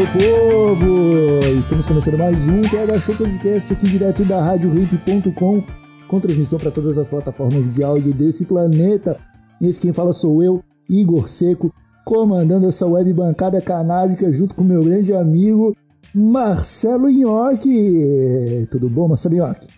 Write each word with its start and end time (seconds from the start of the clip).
Meu 0.00 0.06
povo! 0.06 1.58
Estamos 1.58 1.86
começando 1.86 2.16
mais 2.16 2.48
um 2.48 2.62
TH 2.62 3.00
Show 3.00 3.14
Podcast 3.16 3.70
aqui 3.70 3.86
direto 3.86 4.24
da 4.24 4.40
RadioRimp.com 4.40 5.62
com 6.08 6.20
transmissão 6.20 6.58
para 6.58 6.70
todas 6.70 6.96
as 6.96 7.06
plataformas 7.06 7.68
de 7.68 7.84
áudio 7.84 8.14
desse 8.14 8.46
planeta. 8.46 9.18
Esse 9.60 9.78
quem 9.78 9.92
fala 9.92 10.14
sou 10.14 10.42
eu, 10.42 10.64
Igor 10.88 11.28
Seco, 11.28 11.70
comandando 12.02 12.66
essa 12.66 12.86
web 12.86 13.12
bancada 13.12 13.60
canábica 13.60 14.32
junto 14.32 14.54
com 14.54 14.64
meu 14.64 14.80
grande 14.80 15.12
amigo 15.12 15.76
Marcelo 16.14 17.10
Nhoque. 17.10 18.66
Tudo 18.70 18.88
bom, 18.88 19.06
Marcelo 19.06 19.36
Nhoque? 19.36 19.68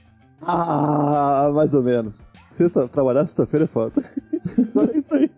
Ah, 0.40 1.50
mais 1.52 1.74
ou 1.74 1.82
menos. 1.82 2.20
Sexta, 2.48 2.86
trabalhar 2.86 3.26
sexta-feira 3.26 3.64
é 3.64 3.68
foda. 3.68 4.04
é 4.54 4.98
isso 4.98 5.14
aí. 5.14 5.30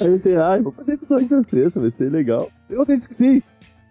Aí 0.00 0.18
tem, 0.18 0.36
ai, 0.36 0.60
vou 0.60 0.72
fazer 0.72 0.94
episódio 0.94 1.36
na 1.36 1.44
sexta, 1.44 1.78
vai 1.78 1.90
ser 1.92 2.10
legal. 2.10 2.48
Eu 2.68 2.82
até 2.82 2.94
esqueci. 2.94 3.44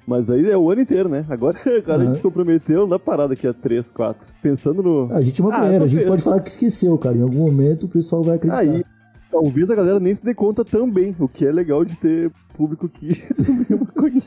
Mas 0.08 0.30
aí 0.32 0.50
é 0.50 0.58
o 0.58 0.72
ano 0.72 0.80
inteiro, 0.82 1.10
né? 1.10 1.26
Agora, 1.28 1.60
agora 1.78 2.02
a 2.02 2.06
gente 2.06 2.16
se 2.16 2.22
comprometeu 2.22 2.88
na 2.88 2.98
parada 2.98 3.34
aqui 3.34 3.46
a 3.46 3.54
3, 3.54 3.92
4. 3.92 4.26
Pensando 4.42 4.82
no. 4.82 5.14
A 5.14 5.22
gente 5.22 5.42
é 5.42 5.44
uma 5.44 5.54
Ah, 5.54 5.60
primeira, 5.60 5.84
a 5.84 5.88
gente 5.88 6.00
vendo. 6.00 6.08
pode 6.10 6.22
falar 6.22 6.40
que 6.40 6.50
esqueceu, 6.50 6.98
cara. 6.98 7.18
Em 7.18 7.22
algum 7.22 7.40
momento 7.40 7.84
o 7.84 7.90
pessoal 7.90 8.24
vai 8.24 8.38
acreditar. 8.38 8.62
Aí, 8.62 8.86
talvez 9.30 9.70
a 9.70 9.76
galera 9.76 10.00
nem 10.00 10.16
se 10.16 10.24
dê 10.24 10.34
conta 10.34 10.64
também, 10.64 11.14
o 11.20 11.28
que 11.28 11.46
é 11.46 11.52
legal 11.52 11.84
de 11.84 11.98
ter 11.98 12.32
público 12.56 12.88
que 12.88 13.10
também 13.36 14.24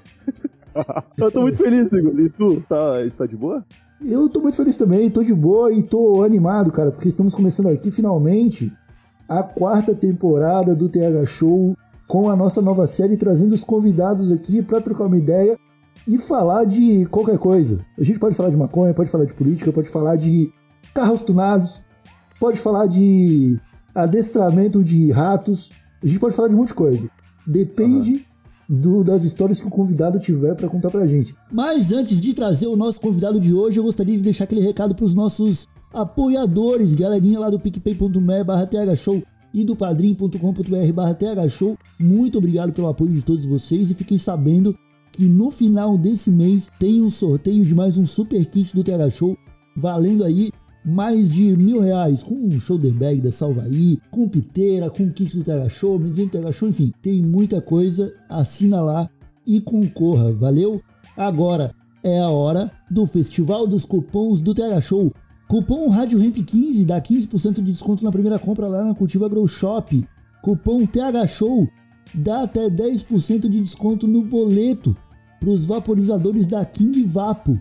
é. 0.76 1.02
Eu 1.16 1.30
tô 1.32 1.40
muito 1.40 1.56
feliz, 1.58 1.90
Igor. 1.90 2.20
E 2.20 2.28
tu, 2.28 2.60
tá, 2.68 2.94
tá 3.16 3.26
de 3.26 3.36
boa? 3.36 3.64
Eu 4.04 4.28
tô 4.28 4.40
muito 4.40 4.56
feliz 4.56 4.76
também, 4.76 5.10
tô 5.10 5.22
de 5.22 5.34
boa 5.34 5.72
e 5.72 5.82
tô 5.82 6.22
animado, 6.22 6.70
cara, 6.70 6.90
porque 6.90 7.08
estamos 7.08 7.34
começando 7.34 7.68
aqui 7.68 7.90
finalmente 7.90 8.72
a 9.28 9.42
quarta 9.42 9.94
temporada 9.94 10.74
do 10.74 10.88
TH 10.88 11.24
Show 11.26 11.76
com 12.06 12.28
a 12.30 12.36
nossa 12.36 12.60
nova 12.62 12.86
série, 12.86 13.16
trazendo 13.16 13.54
os 13.54 13.64
convidados 13.64 14.30
aqui 14.32 14.62
pra 14.62 14.80
trocar 14.80 15.04
uma 15.04 15.16
ideia 15.18 15.58
e 16.12 16.18
falar 16.18 16.64
de 16.64 17.06
qualquer 17.06 17.38
coisa. 17.38 17.84
A 17.98 18.02
gente 18.02 18.18
pode 18.18 18.34
falar 18.34 18.50
de 18.50 18.56
maconha, 18.56 18.92
pode 18.92 19.08
falar 19.10 19.24
de 19.26 19.34
política, 19.34 19.72
pode 19.72 19.88
falar 19.88 20.16
de 20.16 20.50
carros 20.92 21.22
tunados, 21.22 21.82
pode 22.40 22.58
falar 22.58 22.86
de 22.86 23.58
adestramento 23.94 24.82
de 24.82 25.10
ratos, 25.12 25.70
a 26.02 26.06
gente 26.06 26.18
pode 26.18 26.34
falar 26.34 26.48
de 26.48 26.54
um 26.54 26.58
monte 26.58 26.68
de 26.68 26.74
coisa. 26.74 27.08
Depende 27.46 28.26
do- 28.68 29.04
das 29.04 29.22
histórias 29.24 29.60
que 29.60 29.66
o 29.66 29.70
convidado 29.70 30.18
tiver 30.18 30.54
pra 30.54 30.68
contar 30.68 30.90
pra 30.90 31.06
gente. 31.06 31.34
Mas 31.52 31.92
antes 31.92 32.20
de 32.20 32.34
trazer 32.34 32.66
o 32.66 32.76
nosso 32.76 33.00
convidado 33.00 33.38
de 33.38 33.54
hoje, 33.54 33.78
eu 33.78 33.84
gostaria 33.84 34.16
de 34.16 34.22
deixar 34.22 34.44
aquele 34.44 34.60
recado 34.62 34.94
pros 34.94 35.14
nossos 35.14 35.66
apoiadores, 35.92 36.94
galerinha 36.94 37.38
lá 37.38 37.50
do 37.50 37.58
picpay.me 37.60 38.44
barra 38.44 38.66
thshow 38.66 39.22
e 39.54 39.64
do 39.64 39.74
padrim.com.br 39.76 40.92
barra 40.94 41.14
thshow. 41.14 41.76
Muito 41.98 42.38
obrigado 42.38 42.72
pelo 42.72 42.88
apoio 42.88 43.12
de 43.12 43.24
todos 43.24 43.44
vocês 43.44 43.90
e 43.90 43.94
fiquem 43.94 44.18
sabendo 44.18 44.76
que 45.12 45.26
no 45.26 45.50
final 45.50 45.98
desse 45.98 46.30
mês 46.30 46.70
tem 46.78 47.02
um 47.02 47.10
sorteio 47.10 47.64
de 47.64 47.74
mais 47.74 47.98
um 47.98 48.04
super 48.04 48.44
kit 48.46 48.74
do 48.74 48.84
TH 48.84 49.10
Show, 49.10 49.36
valendo 49.76 50.24
aí 50.24 50.50
mais 50.84 51.28
de 51.28 51.56
mil 51.56 51.80
reais, 51.80 52.22
com 52.22 52.34
um 52.34 52.58
shoulder 52.58 52.92
bag 52.92 53.20
da 53.20 53.30
Salvaí, 53.30 53.98
com 54.10 54.28
piteira, 54.28 54.88
com 54.88 55.10
kit 55.10 55.36
do 55.36 55.44
TH 55.44 55.68
Show, 55.68 55.98
mesinha 55.98 56.26
do 56.26 56.32
TH 56.32 56.52
Show, 56.52 56.68
enfim, 56.68 56.92
tem 57.02 57.22
muita 57.22 57.60
coisa, 57.60 58.12
assina 58.28 58.80
lá 58.80 59.08
e 59.46 59.60
concorra, 59.60 60.32
valeu? 60.32 60.80
Agora 61.16 61.74
é 62.02 62.18
a 62.20 62.28
hora 62.28 62.70
do 62.90 63.06
Festival 63.06 63.66
dos 63.66 63.84
Cupons 63.84 64.40
do 64.40 64.54
TH 64.54 64.80
Show. 64.80 65.12
Cupom 65.48 65.88
Rádio 65.88 66.18
Ramp 66.18 66.36
15 66.36 66.84
dá 66.84 67.00
15% 67.00 67.54
de 67.54 67.72
desconto 67.72 68.04
na 68.04 68.10
primeira 68.10 68.38
compra 68.38 68.68
lá 68.68 68.84
na 68.84 68.94
Cultiva 68.94 69.28
Grow 69.28 69.46
Shop. 69.46 70.06
Cupom 70.42 70.86
TH 70.86 71.26
Show 71.26 71.68
dá 72.14 72.42
até 72.42 72.68
10% 72.68 73.48
de 73.48 73.60
desconto 73.60 74.06
no 74.06 74.22
boleto 74.24 74.96
para 75.38 75.50
os 75.50 75.66
vaporizadores 75.66 76.46
da 76.46 76.64
King 76.64 77.02
Vapo. 77.04 77.58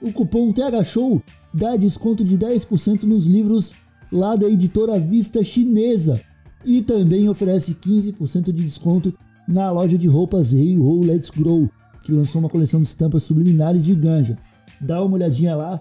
O 0.00 0.12
cupom 0.12 0.52
TH 0.52 0.84
Show 0.84 1.22
dá 1.52 1.76
desconto 1.76 2.24
de 2.24 2.36
10% 2.38 3.04
nos 3.04 3.26
livros 3.26 3.72
lá 4.10 4.34
da 4.34 4.48
editora 4.48 4.98
Vista 4.98 5.42
Chinesa 5.44 6.20
e 6.64 6.82
também 6.82 7.28
oferece 7.28 7.74
15% 7.74 8.52
de 8.52 8.64
desconto 8.64 9.14
na 9.46 9.70
loja 9.70 9.96
de 9.96 10.08
roupas 10.08 10.52
Hey 10.52 10.78
Ho 10.78 11.02
Let's 11.04 11.30
Grow, 11.30 11.68
que 12.04 12.12
lançou 12.12 12.40
uma 12.40 12.48
coleção 12.48 12.82
de 12.82 12.88
estampas 12.88 13.22
subliminares 13.22 13.84
de 13.84 13.94
ganja. 13.94 14.38
Dá 14.80 15.02
uma 15.02 15.14
olhadinha 15.14 15.54
lá, 15.54 15.80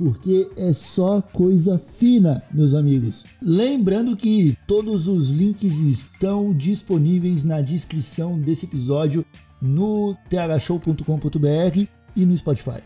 porque 0.00 0.48
é 0.56 0.72
só 0.72 1.20
coisa 1.20 1.76
fina, 1.76 2.42
meus 2.50 2.72
amigos. 2.72 3.26
Lembrando 3.42 4.16
que 4.16 4.56
todos 4.66 5.06
os 5.06 5.28
links 5.28 5.78
estão 5.78 6.54
disponíveis 6.54 7.44
na 7.44 7.60
descrição 7.60 8.40
desse 8.40 8.64
episódio 8.64 9.22
no 9.60 10.16
thshow.com.br 10.30 11.86
e 12.16 12.24
no 12.24 12.34
Spotify. 12.34 12.80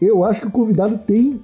Eu 0.00 0.24
acho 0.24 0.40
que 0.40 0.46
o 0.46 0.50
convidado 0.50 0.96
tem 0.96 1.38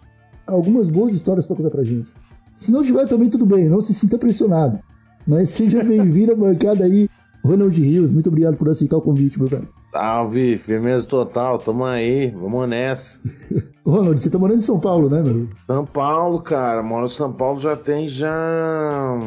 algumas 0.46 0.88
boas 0.88 1.12
histórias 1.12 1.46
para 1.46 1.56
contar 1.56 1.70
pra 1.70 1.84
gente. 1.84 2.08
Se 2.56 2.72
não 2.72 2.82
tiver 2.82 3.06
também 3.06 3.28
tudo 3.28 3.44
bem, 3.44 3.68
não 3.68 3.82
se 3.82 3.92
sinta 3.92 4.16
pressionado. 4.16 4.80
Mas 5.26 5.50
seja 5.50 5.84
bem-vindo 5.84 6.32
à 6.32 6.34
bancada 6.34 6.86
aí, 6.86 7.10
Ronald 7.44 7.78
Rios. 7.78 8.10
Muito 8.10 8.30
obrigado 8.30 8.56
por 8.56 8.70
aceitar 8.70 8.96
o 8.96 9.02
convite, 9.02 9.38
meu 9.38 9.48
velho. 9.48 9.68
Salve, 9.92 10.56
firmeza 10.56 11.06
total, 11.06 11.58
tamo 11.58 11.84
aí, 11.84 12.30
vamos 12.30 12.68
nessa. 12.68 13.20
Ronald, 13.84 14.20
você 14.20 14.30
tá 14.30 14.38
morando 14.38 14.58
em 14.58 14.62
São 14.62 14.78
Paulo, 14.78 15.10
né, 15.10 15.20
meu? 15.20 15.48
São 15.66 15.84
Paulo, 15.84 16.40
cara, 16.40 16.80
moro 16.80 17.06
em 17.06 17.10
São 17.10 17.32
Paulo 17.32 17.58
já 17.58 17.74
tem 17.74 18.06
já. 18.06 19.18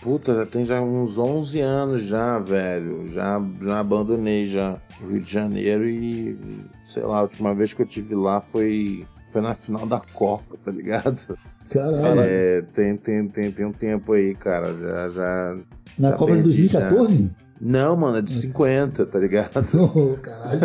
Puta, 0.00 0.34
já 0.34 0.46
tem 0.46 0.64
já 0.64 0.80
uns 0.80 1.18
11 1.18 1.60
anos 1.60 2.02
já, 2.02 2.38
velho. 2.38 3.08
Já, 3.12 3.42
já 3.62 3.80
abandonei 3.80 4.46
já 4.46 4.76
o 5.02 5.08
Rio 5.08 5.20
de 5.20 5.32
Janeiro 5.32 5.88
e, 5.88 6.38
sei 6.84 7.02
lá, 7.02 7.18
a 7.18 7.22
última 7.22 7.52
vez 7.52 7.74
que 7.74 7.82
eu 7.82 7.86
tive 7.86 8.14
lá 8.14 8.40
foi, 8.40 9.04
foi 9.32 9.40
na 9.40 9.56
final 9.56 9.86
da 9.86 10.00
Copa, 10.12 10.56
tá 10.64 10.70
ligado? 10.70 11.36
Caralho. 11.68 12.20
É, 12.20 12.62
tem, 12.74 12.96
tem, 12.96 13.26
tem, 13.26 13.50
tem 13.50 13.64
um 13.64 13.72
tempo 13.72 14.12
aí, 14.12 14.34
cara, 14.36 14.72
já, 14.74 15.08
já... 15.08 15.56
Na 15.98 16.10
já 16.10 16.16
Copa 16.16 16.36
de 16.36 16.42
perdi, 16.42 16.68
2014? 16.68 17.30
Não, 17.66 17.96
mano, 17.96 18.18
é 18.18 18.22
de 18.22 18.30
50, 18.34 19.06
tá 19.06 19.18
ligado? 19.18 19.64
Oh, 19.74 20.16
caralho. 20.20 20.60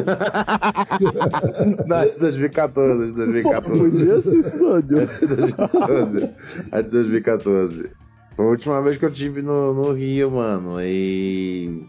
Não, 1.87 1.97
é 1.97 2.07
de 2.09 2.17
2014, 2.19 3.03
é 3.03 3.07
de 3.07 3.13
2014. 3.13 3.79
Podia 3.79 4.21
ter 4.21 4.35
esse 4.37 4.57
nome. 4.57 4.83
É 4.83 5.05
de 5.05 5.27
2014. 5.27 6.29
É 6.73 6.81
de 6.81 6.89
2014. 6.89 7.89
Foi 8.35 8.45
a 8.45 8.49
última 8.49 8.81
vez 8.81 8.97
que 8.97 9.05
eu 9.05 9.11
tive 9.11 9.41
no, 9.41 9.73
no 9.73 9.93
Rio, 9.93 10.29
mano. 10.31 10.75
E. 10.81 11.85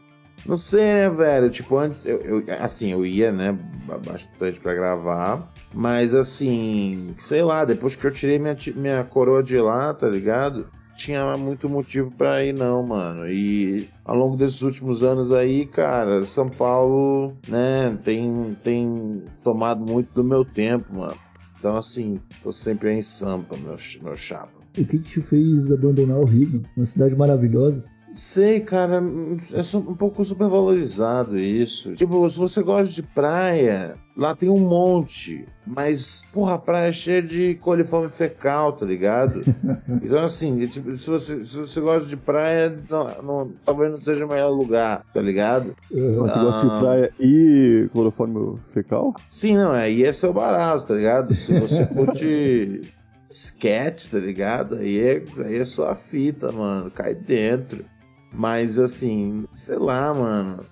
Não 0.46 0.56
sei, 0.56 0.94
né, 0.94 1.10
velho? 1.10 1.50
Tipo, 1.50 1.76
antes. 1.76 2.04
Eu, 2.06 2.20
eu- 2.20 2.44
assim, 2.60 2.92
eu 2.92 3.04
ia, 3.04 3.30
né? 3.32 3.56
ba- 3.86 3.98
Bastante 3.98 4.58
pra 4.60 4.74
gravar. 4.74 5.52
Mas 5.74 6.14
assim. 6.14 7.14
Sei 7.18 7.42
lá, 7.42 7.64
depois 7.64 7.94
que 7.96 8.06
eu 8.06 8.10
tirei 8.10 8.38
minha, 8.38 8.56
minha 8.76 9.04
coroa 9.04 9.42
de 9.42 9.58
lá, 9.58 9.92
tá 9.92 10.08
ligado? 10.08 10.66
Tinha 11.00 11.34
muito 11.34 11.66
motivo 11.66 12.10
pra 12.10 12.44
ir, 12.44 12.52
não, 12.52 12.82
mano. 12.82 13.26
E 13.26 13.88
ao 14.04 14.14
longo 14.14 14.36
desses 14.36 14.60
últimos 14.60 15.02
anos 15.02 15.32
aí, 15.32 15.64
cara, 15.64 16.26
São 16.26 16.46
Paulo, 16.46 17.34
né, 17.48 17.98
tem, 18.04 18.54
tem 18.62 19.22
tomado 19.42 19.90
muito 19.90 20.12
do 20.12 20.22
meu 20.22 20.44
tempo, 20.44 20.94
mano. 20.94 21.16
Então, 21.58 21.78
assim, 21.78 22.20
tô 22.42 22.52
sempre 22.52 22.92
em 22.92 23.00
Sampa, 23.00 23.56
meu, 23.56 23.76
meu 24.02 24.14
chapa. 24.14 24.52
O 24.76 24.84
que, 24.84 24.84
que 24.84 24.98
te 24.98 25.22
fez 25.22 25.72
abandonar 25.72 26.18
o 26.18 26.26
Rio? 26.26 26.62
Uma 26.76 26.84
cidade 26.84 27.16
maravilhosa. 27.16 27.88
Sei, 28.12 28.58
cara, 28.60 28.96
é 28.96 29.76
um 29.76 29.94
pouco 29.94 30.24
supervalorizado 30.24 31.38
isso. 31.38 31.94
Tipo, 31.94 32.28
se 32.28 32.38
você 32.38 32.60
gosta 32.62 32.92
de 32.92 33.02
praia, 33.04 33.94
lá 34.16 34.34
tem 34.34 34.48
um 34.48 34.58
monte. 34.58 35.46
Mas, 35.64 36.26
porra, 36.32 36.54
a 36.54 36.58
praia 36.58 36.88
é 36.88 36.92
cheia 36.92 37.22
de 37.22 37.54
coliforme 37.56 38.08
fecal, 38.08 38.72
tá 38.72 38.84
ligado? 38.84 39.42
Então, 40.02 40.24
assim, 40.24 40.66
tipo, 40.66 40.96
se, 40.96 41.08
você, 41.08 41.44
se 41.44 41.56
você 41.58 41.80
gosta 41.80 42.08
de 42.08 42.16
praia, 42.16 42.76
não, 42.88 43.22
não- 43.22 43.52
talvez 43.64 43.90
não 43.90 43.96
seja 43.96 44.26
o 44.26 44.28
melhor 44.28 44.50
lugar, 44.50 45.04
tá 45.14 45.20
ligado? 45.22 45.74
Você 45.90 46.38
gosta 46.38 46.66
de 46.66 46.72
Ah. 46.72 46.78
praia 46.80 47.12
e 47.20 47.88
clorofórmio 47.92 48.58
fecal? 48.72 49.14
Sim, 49.28 49.56
não, 49.56 49.70
aí 49.72 50.02
é 50.04 50.10
seu 50.10 50.32
barato, 50.32 50.86
tá 50.86 50.94
ligado? 50.94 51.32
Se 51.34 51.58
você 51.60 51.86
curte 51.86 52.80
sketch, 53.30 54.08
tá 54.10 54.18
ligado? 54.18 54.76
Aí 54.76 54.98
é, 54.98 55.22
aí 55.44 55.56
é 55.58 55.64
só 55.64 55.90
a 55.90 55.94
fita, 55.94 56.50
mano, 56.50 56.90
cai 56.90 57.14
dentro. 57.14 57.84
Mas 58.32 58.78
assim, 58.78 59.44
sei 59.52 59.76
lá, 59.76 60.12
mano. 60.14 60.64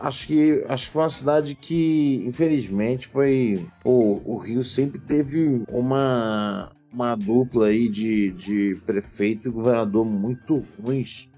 Acho 0.00 0.26
que, 0.26 0.64
acho 0.68 0.86
que 0.86 0.92
foi 0.92 1.02
uma 1.02 1.10
cidade 1.10 1.54
que, 1.54 2.22
infelizmente, 2.26 3.06
foi. 3.08 3.66
O, 3.82 4.20
o 4.24 4.36
Rio 4.36 4.62
sempre 4.62 4.98
teve 4.98 5.64
uma, 5.68 6.70
uma 6.92 7.14
dupla 7.14 7.68
aí 7.68 7.88
de, 7.88 8.32
de 8.32 8.78
prefeito 8.84 9.48
e 9.48 9.50
governador 9.50 10.04
muito 10.04 10.62
ruins. 10.78 11.30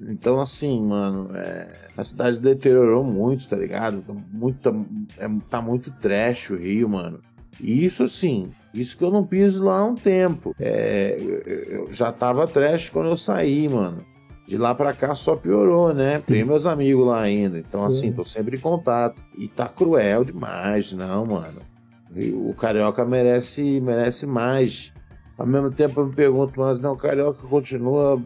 Então, 0.00 0.40
assim, 0.40 0.84
mano, 0.84 1.30
é, 1.36 1.68
a 1.96 2.04
cidade 2.04 2.40
deteriorou 2.40 3.04
muito, 3.04 3.48
tá 3.48 3.56
ligado? 3.56 4.02
Tá 4.02 4.12
muito, 4.12 4.86
é, 5.16 5.28
tá 5.48 5.62
muito 5.62 5.90
trash 5.92 6.50
o 6.50 6.56
Rio, 6.56 6.88
mano. 6.88 7.20
E 7.60 7.84
isso, 7.84 8.04
assim, 8.04 8.50
isso 8.72 8.96
que 8.96 9.02
eu 9.02 9.10
não 9.10 9.26
piso 9.26 9.64
lá 9.64 9.78
há 9.78 9.84
um 9.84 9.94
tempo. 9.94 10.54
É, 10.58 11.16
eu, 11.18 11.86
eu 11.86 11.92
já 11.92 12.12
tava 12.12 12.46
trash 12.46 12.90
quando 12.90 13.08
eu 13.08 13.16
saí, 13.16 13.68
mano. 13.68 14.04
De 14.48 14.56
lá 14.56 14.74
pra 14.74 14.94
cá 14.94 15.14
só 15.14 15.36
piorou, 15.36 15.92
né? 15.92 16.20
Tenho 16.20 16.46
meus 16.46 16.64
amigos 16.64 17.06
lá 17.06 17.20
ainda. 17.20 17.58
Então, 17.58 17.84
assim, 17.84 18.10
tô 18.10 18.24
sempre 18.24 18.56
em 18.56 18.60
contato. 18.60 19.22
E 19.36 19.46
tá 19.46 19.68
cruel 19.68 20.24
demais, 20.24 20.90
não, 20.90 21.26
mano. 21.26 21.60
E 22.16 22.30
O 22.32 22.54
Carioca 22.54 23.04
merece, 23.04 23.78
merece 23.78 24.24
mais. 24.26 24.90
Ao 25.36 25.46
mesmo 25.46 25.70
tempo 25.70 26.00
eu 26.00 26.06
me 26.06 26.14
pergunto, 26.14 26.58
mas 26.58 26.80
não, 26.80 26.94
o 26.94 26.96
Carioca 26.96 27.46
continua 27.46 28.22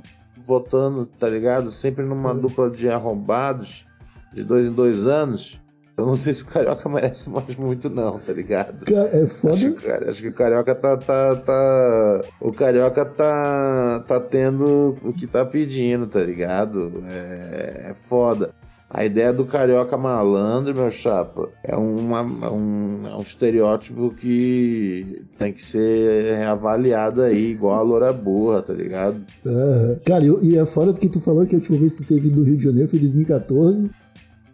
votando, 0.46 1.06
tá 1.06 1.28
ligado? 1.28 1.72
Sempre 1.72 2.04
numa 2.04 2.32
dupla 2.32 2.70
de 2.70 2.88
arrombados, 2.88 3.84
de 4.32 4.44
dois 4.44 4.68
em 4.68 4.72
dois 4.72 5.04
anos. 5.04 5.60
Eu 6.02 6.06
não 6.06 6.16
sei 6.16 6.32
se 6.34 6.42
o 6.42 6.46
Carioca 6.46 6.88
merece 6.88 7.30
mais 7.30 7.54
muito, 7.56 7.88
não, 7.88 8.18
tá 8.18 8.32
ligado? 8.32 8.84
É 8.92 9.22
Acho, 9.22 9.26
foda. 9.28 9.72
cara, 9.72 10.10
acho 10.10 10.22
que 10.22 10.28
o 10.28 10.34
Carioca 10.34 10.74
tá, 10.74 10.96
tá, 10.96 11.36
tá. 11.36 12.20
O 12.40 12.52
Carioca 12.52 13.04
tá. 13.04 14.04
tá 14.06 14.20
tendo 14.20 14.96
o 15.02 15.12
que 15.12 15.26
tá 15.26 15.44
pedindo, 15.44 16.06
tá 16.06 16.20
ligado? 16.20 17.02
É, 17.08 17.90
é 17.90 17.94
foda. 18.08 18.50
A 18.94 19.06
ideia 19.06 19.32
do 19.32 19.46
carioca 19.46 19.96
malandro, 19.96 20.74
meu 20.76 20.90
chapa, 20.90 21.48
é, 21.64 21.74
uma, 21.74 22.18
é 22.46 22.50
um, 22.50 23.06
é 23.06 23.16
um 23.16 23.22
estereótipo 23.22 24.10
que 24.14 25.22
tem 25.38 25.50
que 25.50 25.62
ser 25.62 26.36
reavaliado 26.36 27.22
aí, 27.22 27.52
igual 27.52 27.78
a 27.78 27.82
loura 27.82 28.12
burra, 28.12 28.60
tá 28.60 28.74
ligado? 28.74 29.16
Aham. 29.46 29.96
Cara, 30.04 30.24
eu- 30.26 30.40
e 30.42 30.58
é 30.58 30.66
foda 30.66 30.92
porque 30.92 31.08
tu 31.08 31.22
falou 31.22 31.46
que 31.46 31.54
a 31.54 31.58
última 31.58 31.78
vez 31.78 31.94
que 31.94 32.02
tu 32.04 32.08
teve 32.14 32.28
no 32.28 32.42
Rio 32.42 32.54
de 32.58 32.64
Janeiro 32.64 32.86
foi 32.86 32.98
em 32.98 33.02
2014. 33.02 33.90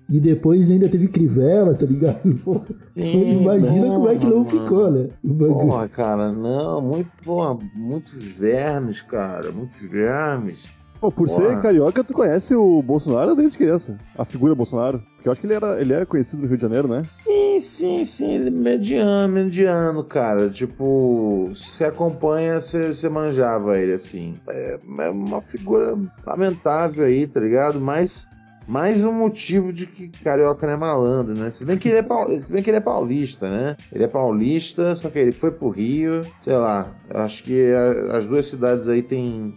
E 0.08 0.19
depois 0.20 0.70
ainda 0.70 0.88
teve 0.88 1.06
Crivella, 1.08 1.75
tá 1.75 1.84
ligado? 1.84 2.34
Pô, 2.43 2.60
Sim, 2.96 3.40
imagina 3.43 3.87
porra, 3.87 3.94
como 3.96 4.08
é 4.08 4.14
que 4.16 4.26
não 4.26 4.38
mano. 4.38 4.44
ficou, 4.44 4.90
né? 4.90 5.08
Porra, 5.37 5.88
cara, 5.88 6.32
não, 6.32 6.81
muito, 6.81 7.10
porra, 7.22 7.58
muitos 7.75 8.14
vermes, 8.25 9.02
cara, 9.02 9.52
muitos 9.52 9.81
vermes. 9.82 10.64
Pô, 11.00 11.12
por 11.12 11.28
Porra. 11.28 11.50
ser 11.50 11.62
carioca, 11.62 12.02
tu 12.02 12.12
conhece 12.12 12.56
o 12.56 12.82
Bolsonaro 12.82 13.37
desde 13.37 13.56
criança. 13.56 13.96
A 14.16 14.25
figura 14.25 14.55
Bolsonaro. 14.55 15.00
Porque 15.14 15.28
eu 15.28 15.32
acho 15.32 15.40
que 15.40 15.46
ele, 15.46 15.55
era, 15.55 15.81
ele 15.81 15.93
é 15.93 16.05
conhecido 16.05 16.43
no 16.43 16.49
Rio 16.49 16.56
de 16.56 16.62
Janeiro, 16.62 16.88
né? 16.88 17.02
Sim, 17.25 17.60
sim, 17.60 18.05
sim, 18.05 18.31
ele 18.32 18.49
é 18.49 18.50
mediano, 18.50 19.32
mediano, 19.32 20.02
cara. 20.02 20.50
Tipo, 20.50 21.50
se 21.55 21.84
acompanha, 21.84 22.60
você 22.60 22.93
você 22.93 23.08
manjava 23.08 23.78
ele, 23.78 23.93
assim. 23.93 24.34
É, 24.49 24.81
é 25.00 25.10
uma 25.10 25.40
figura 25.40 25.96
lamentável 26.26 27.05
aí, 27.05 27.28
tá 27.28 27.38
ligado? 27.38 27.81
Mas 27.81 28.26
mais 28.69 29.03
um 29.03 29.11
motivo 29.12 29.73
de 29.73 29.87
que 29.87 30.09
carioca 30.23 30.67
não 30.67 30.75
é 30.75 30.76
malandro, 30.76 31.35
né? 31.37 31.50
Se 31.55 31.65
bem 31.65 31.79
que 31.79 31.88
ele 31.88 31.99
é, 31.99 32.41
se 32.43 32.53
bem 32.53 32.62
que 32.62 32.69
ele 32.69 32.76
é 32.76 32.81
paulista, 32.81 33.49
né? 33.50 33.76
Ele 33.91 34.05
é 34.05 34.09
paulista, 34.09 34.94
só 34.94 35.09
que 35.09 35.19
ele 35.19 35.32
foi 35.32 35.50
pro 35.50 35.70
Rio, 35.70 36.20
sei 36.43 36.53
lá. 36.55 36.93
Acho 37.11 37.43
que 37.44 37.73
as 38.12 38.26
duas 38.26 38.47
cidades 38.47 38.87
aí 38.88 39.03
tem 39.03 39.56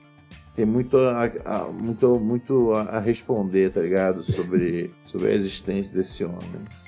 tem 0.55 0.65
muito 0.65 0.97
a, 0.97 1.25
a- 1.45 1.67
muito, 1.71 2.19
muito 2.19 2.71
a 2.73 2.99
responder, 2.99 3.71
tá 3.71 3.81
ligado? 3.81 4.21
Sobre, 4.23 4.91
sobre 5.05 5.27
a 5.29 5.33
existência 5.33 5.93
desse 5.95 6.23
homem. 6.23 6.39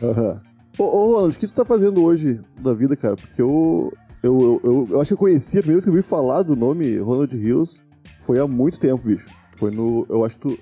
Aham. 0.01 0.41
Ô, 0.77 0.83
ô, 0.83 1.13
Ronald, 1.15 1.35
o 1.35 1.39
que 1.39 1.47
tu 1.47 1.53
tá 1.53 1.63
fazendo 1.65 2.03
hoje 2.03 2.39
da 2.61 2.73
vida, 2.73 2.95
cara? 2.95 3.15
Porque 3.15 3.41
eu, 3.41 3.93
eu, 4.23 4.39
eu, 4.41 4.61
eu, 4.63 4.87
eu 4.91 5.01
acho 5.01 5.09
que 5.09 5.13
eu 5.13 5.17
conheci, 5.17 5.57
a 5.57 5.61
primeira 5.61 5.75
vez 5.77 5.83
que 5.85 5.89
eu 5.89 5.93
ouvi 5.93 6.03
falar 6.07 6.41
do 6.43 6.55
nome 6.55 6.97
Ronald 6.97 7.33
Hills 7.35 7.81
foi 8.21 8.39
há 8.39 8.47
muito 8.47 8.79
tempo, 8.79 9.07
bicho. 9.07 9.29
Foi 9.57 9.69
no. 9.71 10.05
Eu 10.09 10.25
acho 10.25 10.37
que 10.39 10.47
tu. 10.49 10.59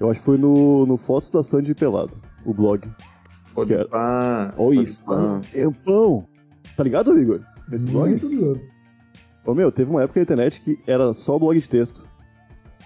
Eu 0.00 0.10
acho 0.10 0.20
que 0.20 0.26
foi 0.26 0.38
no, 0.38 0.86
no 0.86 0.96
Fotos 0.96 1.30
da 1.30 1.42
Sandy 1.42 1.74
Pelado, 1.74 2.12
o 2.44 2.54
blog. 2.54 2.88
Pode 3.54 3.74
Quero. 3.74 3.88
pá. 3.88 4.54
Olha 4.56 4.80
isso, 4.80 5.04
pá. 5.04 5.40
Tempão! 5.50 6.24
Tá 6.76 6.84
ligado, 6.84 7.18
Igor? 7.20 7.40
Esse 7.72 7.88
blog? 7.88 8.08
Muito 8.10 8.28
louco. 8.28 8.60
Ô, 9.44 9.54
meu, 9.54 9.72
teve 9.72 9.90
uma 9.90 10.02
época 10.02 10.20
na 10.20 10.22
internet 10.22 10.60
que 10.60 10.78
era 10.86 11.12
só 11.12 11.38
blog 11.38 11.58
de 11.58 11.68
texto. 11.68 12.06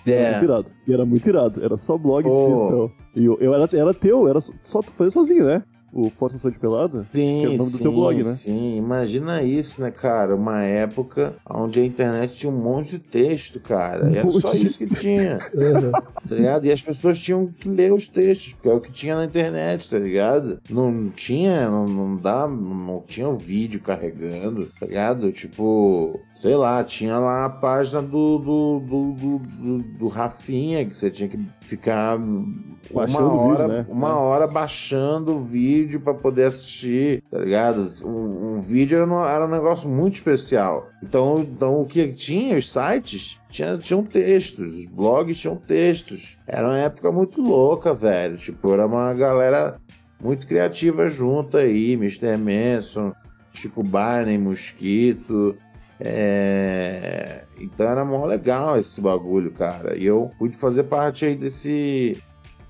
Era 0.06 0.14
É. 0.14 0.30
muito 0.32 0.44
irado. 0.44 0.70
E 0.86 0.92
era 0.94 1.04
muito 1.04 1.28
irado. 1.28 1.62
Era 1.64 1.76
só 1.76 1.98
blog 1.98 2.26
Oh. 2.26 2.46
de 2.46 2.52
textão. 2.56 2.92
E 3.16 3.24
eu, 3.26 3.38
eu 3.40 3.54
era, 3.54 3.68
era 3.76 3.92
teu, 3.94 4.26
era 4.28 4.40
só 4.40 4.52
só 4.64 4.80
tu 4.82 4.90
fazer 4.90 5.10
sozinho, 5.10 5.44
né? 5.46 5.62
O 5.92 6.08
Fotos 6.08 6.36
da 6.36 6.42
Sandy 6.42 6.58
Pelada. 6.58 7.06
Sim, 7.12 7.40
Que 7.40 7.44
é 7.44 7.48
o 7.48 7.56
nome 7.56 7.70
do 7.70 7.76
sim, 7.76 7.82
teu 7.82 7.92
blog, 7.92 8.22
né? 8.22 8.32
Sim, 8.32 8.76
imagina 8.76 9.42
isso, 9.42 9.82
né, 9.82 9.90
cara? 9.90 10.34
Uma 10.34 10.62
época 10.62 11.34
onde 11.48 11.80
a 11.80 11.84
internet 11.84 12.34
tinha 12.34 12.50
um 12.50 12.56
monte 12.56 12.92
de 12.92 12.98
texto, 12.98 13.60
cara. 13.60 14.10
E 14.10 14.16
era 14.16 14.30
só 14.30 14.52
isso 14.54 14.78
que 14.78 14.86
tinha, 14.86 15.38
tá 16.28 16.34
ligado? 16.34 16.64
E 16.64 16.72
as 16.72 16.80
pessoas 16.80 17.18
tinham 17.20 17.46
que 17.46 17.68
ler 17.68 17.92
os 17.92 18.08
textos, 18.08 18.54
porque 18.54 18.68
é 18.68 18.72
o 18.72 18.80
que 18.80 18.90
tinha 18.90 19.14
na 19.16 19.24
internet, 19.24 19.88
tá 19.88 19.98
ligado? 19.98 20.60
Não 20.70 21.10
tinha, 21.10 21.68
não, 21.68 21.86
não 21.86 22.16
dá, 22.16 22.48
não 22.48 23.02
tinha 23.06 23.28
o 23.28 23.36
vídeo 23.36 23.80
carregando, 23.80 24.68
tá 24.80 24.86
ligado? 24.86 25.30
Tipo, 25.30 26.18
sei 26.42 26.56
lá, 26.56 26.82
tinha 26.82 27.18
lá 27.20 27.44
a 27.44 27.48
página 27.48 28.02
do, 28.02 28.36
do, 28.38 28.80
do, 28.80 29.12
do, 29.12 29.38
do- 29.38 29.82
do 29.96 30.08
Rafinha, 30.08 30.84
que 30.84 30.96
você 30.96 31.08
tinha 31.08 31.28
que 31.28 31.38
ficar 31.60 32.18
Baixando 32.92 33.26
uma 33.28 33.34
o 33.34 33.48
vídeo, 33.50 33.62
hora, 33.64 33.68
né? 33.68 33.86
uma 33.88 34.08
É. 34.08 34.12
hora 34.12 34.46
baixando 34.48 35.36
o 35.36 35.40
vídeo 35.44 36.00
pra 36.00 36.12
poder 36.14 36.46
assistir, 36.46 37.22
tá 37.30 37.38
ligado? 37.38 37.88
Um, 38.04 38.54
um 38.56 38.60
vídeo 38.60 38.96
era, 38.96 39.06
uma- 39.06 39.30
era 39.30 39.46
um 39.46 39.50
negócio 39.50 39.88
muito 39.88 40.14
especial. 40.14 40.88
Então, 41.00 41.38
então 41.38 41.80
o 41.80 41.86
que 41.86 42.08
tinha, 42.12 42.56
os 42.56 42.72
sites, 42.72 43.38
tinha, 43.48 43.78
tinham 43.78 44.02
textos, 44.02 44.74
os 44.76 44.86
blogs 44.86 45.38
tinham 45.38 45.54
textos. 45.54 46.36
Era 46.44 46.66
uma 46.66 46.78
época 46.78 47.12
muito 47.12 47.40
louca, 47.40 47.94
velho. 47.94 48.36
Tipo, 48.36 48.72
era 48.72 48.84
uma 48.84 49.14
galera 49.14 49.80
muito 50.20 50.44
criativa 50.48 51.06
junto 51.08 51.56
aí, 51.56 51.92
Mr. 51.92 52.36
Manson, 52.36 53.12
Chico 53.52 53.84
Barney, 53.84 54.38
Mosquito. 54.38 55.54
É... 56.04 57.44
Então 57.58 57.88
era 57.88 58.04
mó 58.04 58.24
legal 58.26 58.76
esse 58.78 59.00
bagulho, 59.00 59.52
cara. 59.52 59.96
E 59.96 60.04
eu 60.04 60.30
pude 60.38 60.56
fazer 60.56 60.84
parte 60.84 61.24
aí 61.24 61.36
desse, 61.36 62.20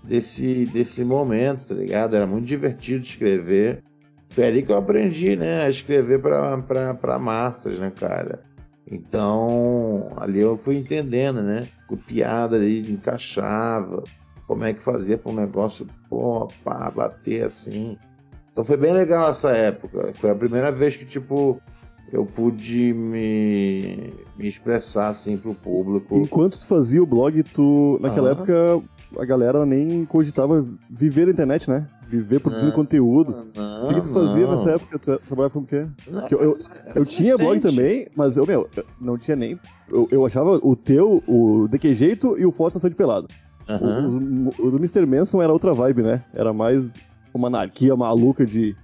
desse, 0.04 0.66
desse 0.66 1.04
momento, 1.04 1.68
tá 1.68 1.74
ligado? 1.74 2.14
Era 2.14 2.26
muito 2.26 2.46
divertido 2.46 3.02
escrever. 3.02 3.82
Foi 4.28 4.44
ali 4.44 4.62
que 4.62 4.72
eu 4.72 4.76
aprendi, 4.76 5.36
né, 5.36 5.64
a 5.64 5.70
escrever 5.70 6.20
pra, 6.20 6.58
pra, 6.58 6.94
pra 6.94 7.18
massas, 7.18 7.78
né, 7.78 7.90
cara? 7.90 8.42
Então, 8.90 10.10
ali 10.16 10.40
eu 10.40 10.56
fui 10.56 10.76
entendendo, 10.76 11.42
né? 11.42 11.66
Com 11.86 11.96
piada 11.96 12.56
ali, 12.56 12.80
encaixava. 12.92 14.02
Como 14.46 14.64
é 14.64 14.72
que 14.74 14.82
fazia 14.82 15.16
para 15.16 15.32
um 15.32 15.36
negócio, 15.36 15.86
pô, 16.10 16.48
pá, 16.62 16.90
bater 16.90 17.44
assim. 17.44 17.96
Então 18.50 18.64
foi 18.64 18.76
bem 18.76 18.92
legal 18.92 19.30
essa 19.30 19.50
época. 19.50 20.12
Foi 20.14 20.30
a 20.30 20.34
primeira 20.34 20.70
vez 20.70 20.96
que, 20.96 21.06
tipo, 21.06 21.60
eu 22.12 22.26
pude 22.26 22.92
me, 22.94 24.12
me 24.38 24.46
expressar 24.48 25.08
assim 25.08 25.36
pro 25.36 25.54
público. 25.54 26.16
Enquanto 26.16 26.58
tu 26.58 26.66
fazia 26.66 27.02
o 27.02 27.06
blog, 27.06 27.42
tu. 27.42 27.98
Naquela 28.02 28.30
época, 28.30 28.82
a 29.18 29.24
galera 29.24 29.64
nem 29.64 30.04
cogitava 30.04 30.64
viver 30.90 31.26
na 31.26 31.32
internet, 31.32 31.68
né? 31.68 31.88
Viver 32.06 32.40
produzindo 32.40 32.68
Não. 32.68 32.76
conteúdo. 32.76 33.46
Não, 33.56 33.84
O 33.86 33.88
que, 33.88 33.94
que 33.94 34.00
tu 34.02 34.12
fazia 34.12 34.42
não. 34.44 34.50
nessa 34.52 34.72
época? 34.72 34.98
Tu 34.98 35.18
trabalhava 35.26 35.54
com 35.54 35.60
o 35.60 35.66
quê? 35.66 35.86
Eu- 36.30 36.38
eu- 36.42 36.58
era 36.84 36.98
Eu 36.98 37.06
tinha 37.06 37.38
blog 37.38 37.58
também, 37.60 38.06
mas 38.14 38.36
eu, 38.36 38.46
meu, 38.46 38.68
eu 38.76 38.84
não 39.00 39.16
tinha 39.16 39.34
nem. 39.36 39.58
Eu, 39.90 40.06
eu 40.10 40.26
achava 40.26 40.60
o 40.62 40.76
teu, 40.76 41.22
o 41.26 41.66
De 41.68 41.78
Que 41.78 41.94
Jeito 41.94 42.38
e 42.38 42.44
o 42.44 42.52
Foto 42.52 42.68
Estação 42.72 42.90
de 42.90 42.96
Pelado. 42.96 43.28
Aham. 43.66 44.08
O, 44.58 44.64
o- 44.64 44.66
o 44.66 44.70
do 44.72 44.76
Mr. 44.76 45.06
Manson 45.06 45.40
era 45.40 45.50
outra 45.52 45.72
vibe, 45.72 46.02
né? 46.02 46.22
Era 46.34 46.52
mais 46.52 46.92
uma 47.32 47.48
anarquia 47.48 47.96
maluca 47.96 48.44
de 48.44 48.76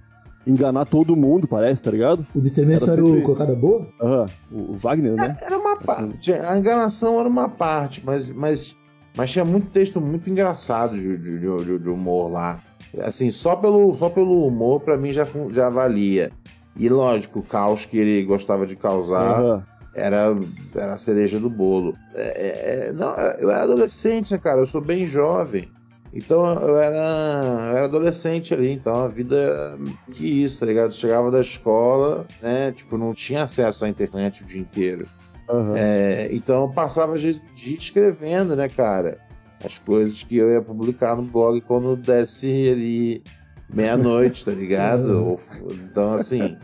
enganar 0.49 0.85
todo 0.85 1.15
mundo, 1.15 1.47
parece, 1.47 1.83
tá 1.83 1.91
ligado? 1.91 2.25
O 2.33 2.39
Mr. 2.39 2.65
Manson 2.65 2.85
Era 2.85 2.93
era 2.93 3.03
o 3.05 3.07
sempre- 3.09 3.21
Cocada 3.23 3.55
Boa? 3.55 3.87
Aham, 4.01 4.25
o 4.51 4.71
o 4.71 4.73
Wagner, 4.73 5.15
né? 5.15 5.37
Era 5.41 5.57
uma 5.57 5.77
parte. 5.77 6.33
A 6.33 6.57
enganação 6.57 7.19
era 7.19 7.29
uma 7.29 7.47
parte, 7.49 8.01
mas, 8.05 8.31
mas, 8.31 8.75
mas 9.15 9.31
tinha 9.31 9.45
muito 9.45 9.67
texto 9.71 9.99
muito 10.01 10.29
engraçado 10.29 10.95
de, 10.97 11.17
de, 11.17 11.39
de- 11.39 11.79
de 11.79 11.89
humor 11.89 12.31
lá. 12.31 12.59
Assim, 13.01 13.29
só 13.31 13.55
pelo, 13.55 13.95
só 13.95 14.09
pelo 14.09 14.47
humor, 14.47 14.79
pra 14.81 14.97
mim, 14.97 15.11
já, 15.11 15.25
já 15.51 15.69
valia. 15.69 16.31
E 16.75 16.87
lógico, 16.89 17.39
o 17.39 17.43
caos 17.43 17.85
que 17.85 17.97
ele 17.97 18.23
gostava 18.25 18.65
de 18.65 18.75
causar 18.75 19.39
Aham. 19.41 19.63
era, 19.93 20.35
era 20.75 20.93
a 20.93 20.97
cereja 20.97 21.39
do 21.39 21.49
bolo. 21.49 21.93
É, 22.15 22.23
é, 22.23 22.87
é, 22.87 22.93
não, 22.93 23.13
eu 23.39 23.51
era 23.51 23.63
adolescente, 23.63 24.31
né, 24.31 24.37
cara? 24.37 24.61
Eu 24.61 24.65
sou 24.65 24.81
bem 24.81 25.05
jovem. 25.05 25.67
Então 26.13 26.47
eu 26.61 26.77
era, 26.79 27.69
eu 27.71 27.77
era 27.77 27.85
adolescente 27.85 28.53
ali, 28.53 28.71
então 28.71 29.03
a 29.03 29.07
vida 29.07 29.35
era 29.35 29.77
que 30.11 30.25
isso, 30.25 30.59
tá 30.59 30.65
ligado? 30.65 30.93
Chegava 30.93 31.29
da 31.29 31.41
escola, 31.41 32.25
né? 32.41 32.71
Tipo, 32.71 32.97
não 32.97 33.13
tinha 33.13 33.43
acesso 33.43 33.85
à 33.85 33.89
internet 33.89 34.43
o 34.43 34.45
dia 34.45 34.59
inteiro. 34.59 35.07
aham. 35.47 35.75
É, 35.77 36.29
então 36.31 36.63
eu 36.63 36.69
passava 36.69 37.17
de 37.17 37.39
dia 37.55 37.77
escrevendo, 37.77 38.55
né, 38.55 38.67
cara? 38.67 39.19
as 39.63 39.77
coisas 39.77 40.23
que 40.23 40.37
eu 40.37 40.49
ia 40.49 40.61
publicar 40.61 41.15
no 41.15 41.23
blog 41.23 41.61
quando 41.61 41.95
desse 41.95 42.69
ali 42.69 43.23
meia-noite, 43.71 44.45
tá 44.45 44.51
ligado? 44.51 45.39
Então, 45.71 46.13
assim, 46.13 46.57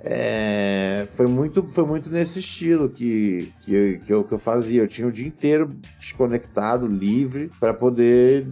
é, 0.00 1.06
foi, 1.14 1.26
muito, 1.26 1.62
foi 1.68 1.86
muito 1.86 2.10
nesse 2.10 2.40
estilo 2.40 2.88
que, 2.90 3.52
que, 3.60 3.74
eu, 3.74 4.00
que, 4.00 4.12
eu, 4.12 4.24
que 4.24 4.34
eu 4.34 4.38
fazia. 4.38 4.82
Eu 4.82 4.88
tinha 4.88 5.06
o 5.06 5.12
dia 5.12 5.26
inteiro 5.26 5.74
desconectado, 5.98 6.86
livre, 6.86 7.50
pra 7.60 7.72
poder 7.72 8.46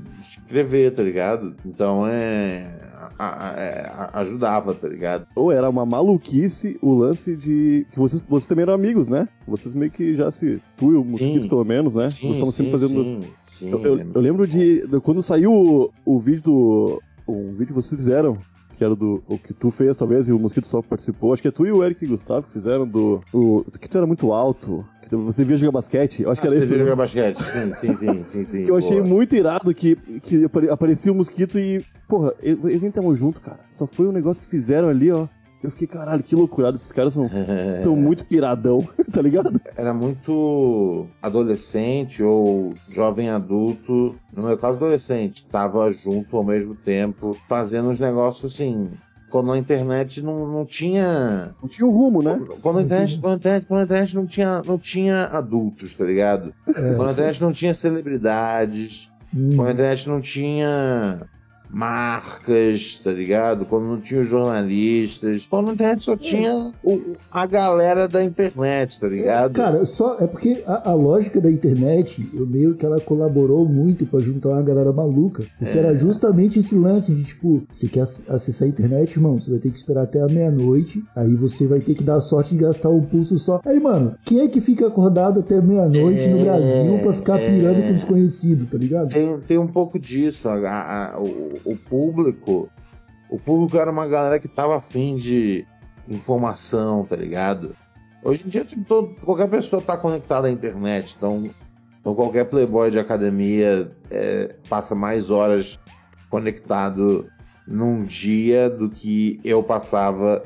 escrever, 0.50 0.90
tá 0.92 1.02
ligado? 1.02 1.54
Então, 1.64 2.06
é. 2.06 2.76
a- 3.18 3.48
a- 3.50 3.60
é, 3.60 3.80
a- 3.96 4.20
ajudava, 4.20 4.74
tá 4.74 4.86
ligado? 4.88 5.26
Ou 5.34 5.50
era 5.50 5.68
uma 5.70 5.86
maluquice 5.86 6.78
o 6.82 6.92
lance 6.94 7.34
de. 7.36 7.86
que 7.90 7.98
vocês, 7.98 8.22
vocês 8.28 8.46
também 8.46 8.62
eram 8.62 8.74
amigos, 8.74 9.08
né? 9.08 9.26
Vocês 9.46 9.74
meio 9.74 9.90
que 9.90 10.14
já 10.16 10.30
se. 10.30 10.60
Tu 10.76 10.92
e 10.92 10.96
o 10.96 11.04
Mosquito, 11.04 11.42
Sim. 11.44 11.48
pelo 11.48 11.64
menos, 11.64 11.94
né? 11.94 12.10
Sim, 12.10 12.18
vocês 12.20 12.32
estavam 12.32 12.50
sempre 12.52 12.72
fazendo. 12.72 12.92
sim, 13.22 13.30
sim, 13.58 13.70
Eu, 13.70 13.80
eu- 13.82 13.98
eu 14.14 14.20
lembro 14.20 14.46
de, 14.46 14.86
de 14.86 15.00
quando 15.00 15.22
saiu 15.22 15.52
o, 15.52 15.90
o 16.04 16.18
vídeo 16.18 16.42
do. 16.44 17.02
Um 17.26 17.52
vídeo 17.52 17.68
que 17.68 17.72
vocês 17.72 17.98
fizeram, 17.98 18.36
que 18.76 18.84
era 18.84 18.94
do. 18.94 19.22
O 19.28 19.38
que 19.38 19.54
tu 19.54 19.70
fez, 19.70 19.96
talvez, 19.96 20.28
e 20.28 20.32
o 20.32 20.38
Mosquito 20.38 20.66
só 20.66 20.82
participou. 20.82 21.32
Acho 21.32 21.40
que 21.42 21.48
é 21.48 21.50
tu 21.52 21.64
e 21.66 21.72
o 21.72 21.82
Eric 21.84 22.04
e 22.04 22.06
o 22.06 22.10
Gustavo 22.10 22.46
que 22.46 22.52
fizeram 22.52 22.86
do. 22.86 23.22
O, 23.32 23.64
que 23.80 23.88
tu 23.88 23.96
era 23.96 24.06
muito 24.06 24.32
alto. 24.32 24.84
Você 25.10 25.42
devia 25.42 25.56
jogar 25.56 25.72
basquete. 25.72 26.22
Eu 26.22 26.30
acho 26.30 26.40
que 26.40 26.46
era 26.46 26.56
Você 26.56 26.62
esse. 26.64 26.68
viu 26.68 26.78
né? 26.78 26.84
jogar 26.84 26.96
basquete? 26.96 27.38
Sim, 27.42 27.74
sim, 27.74 27.96
sim, 27.96 28.24
sim, 28.24 28.44
sim. 28.44 28.64
Que 28.64 28.70
eu 28.70 28.76
achei 28.76 29.00
muito 29.02 29.34
irado 29.34 29.74
que, 29.74 29.96
que 30.22 30.44
apare- 30.44 30.70
aparecia 30.70 31.10
o 31.10 31.14
mosquito 31.14 31.58
e. 31.58 31.84
Porra, 32.08 32.32
eles 32.42 32.64
eles 32.64 32.80
nem 32.80 32.88
estavam 32.90 33.14
junto, 33.14 33.40
cara. 33.40 33.60
Só 33.70 33.86
foi 33.86 34.06
um 34.08 34.12
negócio 34.12 34.42
que 34.42 34.48
fizeram 34.48 34.88
ali, 34.88 35.10
ó. 35.10 35.26
Eu 35.62 35.70
fiquei, 35.70 35.86
caralho, 35.86 36.22
que 36.22 36.34
loucurado. 36.34 36.76
Esses 36.76 36.90
caras 36.90 37.12
são 37.12 37.28
tão 37.82 37.94
muito 37.94 38.24
piradão, 38.24 38.86
tá 39.12 39.20
ligado? 39.20 39.60
Era 39.76 39.92
muito 39.92 41.06
adolescente 41.20 42.22
ou 42.22 42.72
jovem 42.88 43.28
adulto, 43.30 44.14
no 44.34 44.46
meu 44.46 44.56
caso 44.56 44.76
adolescente, 44.78 45.44
tava 45.46 45.90
junto 45.90 46.36
ao 46.36 46.44
mesmo 46.44 46.74
tempo, 46.74 47.36
fazendo 47.48 47.88
uns 47.90 48.00
negócios 48.00 48.54
assim. 48.54 48.90
Quando 49.30 49.52
a 49.52 49.58
internet 49.58 50.20
não, 50.20 50.46
não 50.46 50.66
tinha. 50.66 51.54
Não 51.62 51.68
tinha 51.68 51.86
um 51.86 51.90
rumo, 51.90 52.22
né? 52.22 52.38
Quando 52.60 52.80
a 52.80 52.82
internet, 52.82 53.18
quando 53.20 53.32
a 53.32 53.36
internet, 53.36 53.66
quando 53.66 53.80
a 53.80 53.84
internet 53.84 54.14
não, 54.16 54.26
tinha, 54.26 54.62
não 54.66 54.78
tinha 54.78 55.24
adultos, 55.24 55.94
tá 55.94 56.04
ligado? 56.04 56.52
Quando 56.64 57.08
a 57.08 57.12
internet 57.12 57.40
não 57.40 57.52
tinha 57.52 57.72
celebridades, 57.72 59.10
Hum, 59.34 59.50
quando 59.54 59.68
a 59.68 59.72
internet 59.72 60.08
não 60.08 60.20
tinha 60.20 61.22
marcas, 61.72 63.00
tá 63.02 63.12
ligado? 63.12 63.64
Quando 63.64 63.84
não 63.86 64.00
tinha 64.00 64.20
os 64.20 64.26
jornalistas. 64.28 65.46
Quando 65.48 65.70
a 65.70 65.74
internet 65.74 66.02
só 66.04 66.16
tinha 66.16 66.72
o- 66.84 67.00
a 67.30 67.46
galera 67.46 68.06
da 68.08 68.22
internet, 68.24 69.00
tá 69.00 69.08
ligado? 69.08 69.52
Cara, 69.52 69.84
só 69.86 70.16
é 70.20 70.26
porque 70.26 70.62
a, 70.66 70.90
a 70.90 70.94
lógica 70.94 71.40
da 71.40 71.50
internet, 71.50 72.28
eu 72.34 72.46
meio 72.46 72.74
que 72.74 72.84
ela 72.84 73.00
colaborou 73.00 73.66
muito 73.68 74.06
pra 74.06 74.20
juntar 74.20 74.50
uma 74.50 74.62
galera 74.62 74.92
maluca. 74.92 75.44
Porque 75.58 75.76
É. 75.76 75.80
era 75.80 75.96
justamente 75.96 76.58
esse 76.58 76.74
lance 76.76 77.14
de 77.14 77.24
tipo, 77.24 77.62
você 77.70 77.86
quer 77.88 78.02
ac- 78.02 78.24
acessar 78.28 78.66
a 78.66 78.68
internet, 78.70 79.12
irmão, 79.16 79.38
você 79.38 79.50
vai 79.50 79.58
ter 79.60 79.70
que 79.70 79.76
esperar 79.76 80.02
até 80.02 80.20
a 80.20 80.26
meia-noite. 80.26 81.02
Aí 81.14 81.34
você 81.34 81.66
vai 81.66 81.80
ter 81.80 81.94
que 81.94 82.02
dar 82.02 82.20
sorte 82.20 82.50
de 82.54 82.62
gastar 82.62 82.88
um 82.90 83.02
pulso 83.02 83.38
só. 83.38 83.60
Aí, 83.64 83.78
mano, 83.80 84.14
quem 84.24 84.40
é 84.40 84.48
que 84.48 84.60
fica 84.60 84.86
acordado 84.86 85.40
até 85.40 85.60
meia-noite 85.60 86.28
no 86.28 86.38
É, 86.40 86.42
Brasil 86.44 86.98
pra 87.00 87.12
ficar 87.12 87.38
pirando 87.38 87.78
é. 87.78 87.82
com 87.88 87.92
desconhecido, 87.92 88.66
tá 88.66 88.76
ligado? 88.78 89.08
Tem, 89.10 89.38
tem 89.40 89.58
um 89.58 89.66
pouco 89.66 89.98
disso. 89.98 90.48
a- 90.48 90.54
a- 90.68 91.14
a- 91.16 91.20
o, 91.20 91.59
o 91.64 91.76
público. 91.76 92.68
O 93.30 93.38
público 93.38 93.76
era 93.78 93.90
uma 93.90 94.06
galera 94.06 94.38
que 94.40 94.48
tava 94.48 94.76
afim 94.76 95.16
de 95.16 95.64
informação, 96.08 97.04
tá 97.04 97.16
ligado? 97.16 97.74
Hoje 98.22 98.44
em 98.44 98.48
dia, 98.48 98.64
tipo, 98.64 98.84
todo- 98.84 99.14
qualquer 99.24 99.48
pessoa 99.48 99.80
tá 99.80 99.96
conectada 99.96 100.48
à 100.48 100.50
internet. 100.50 101.14
Então, 101.16 101.48
então 102.00 102.14
qualquer 102.14 102.44
playboy 102.44 102.90
de 102.90 102.98
academia 102.98 103.90
é, 104.10 104.54
passa 104.68 104.94
mais 104.94 105.30
horas 105.30 105.78
conectado 106.28 107.26
num 107.66 108.04
dia 108.04 108.68
do 108.68 108.90
que 108.90 109.40
eu 109.44 109.62
passava, 109.62 110.42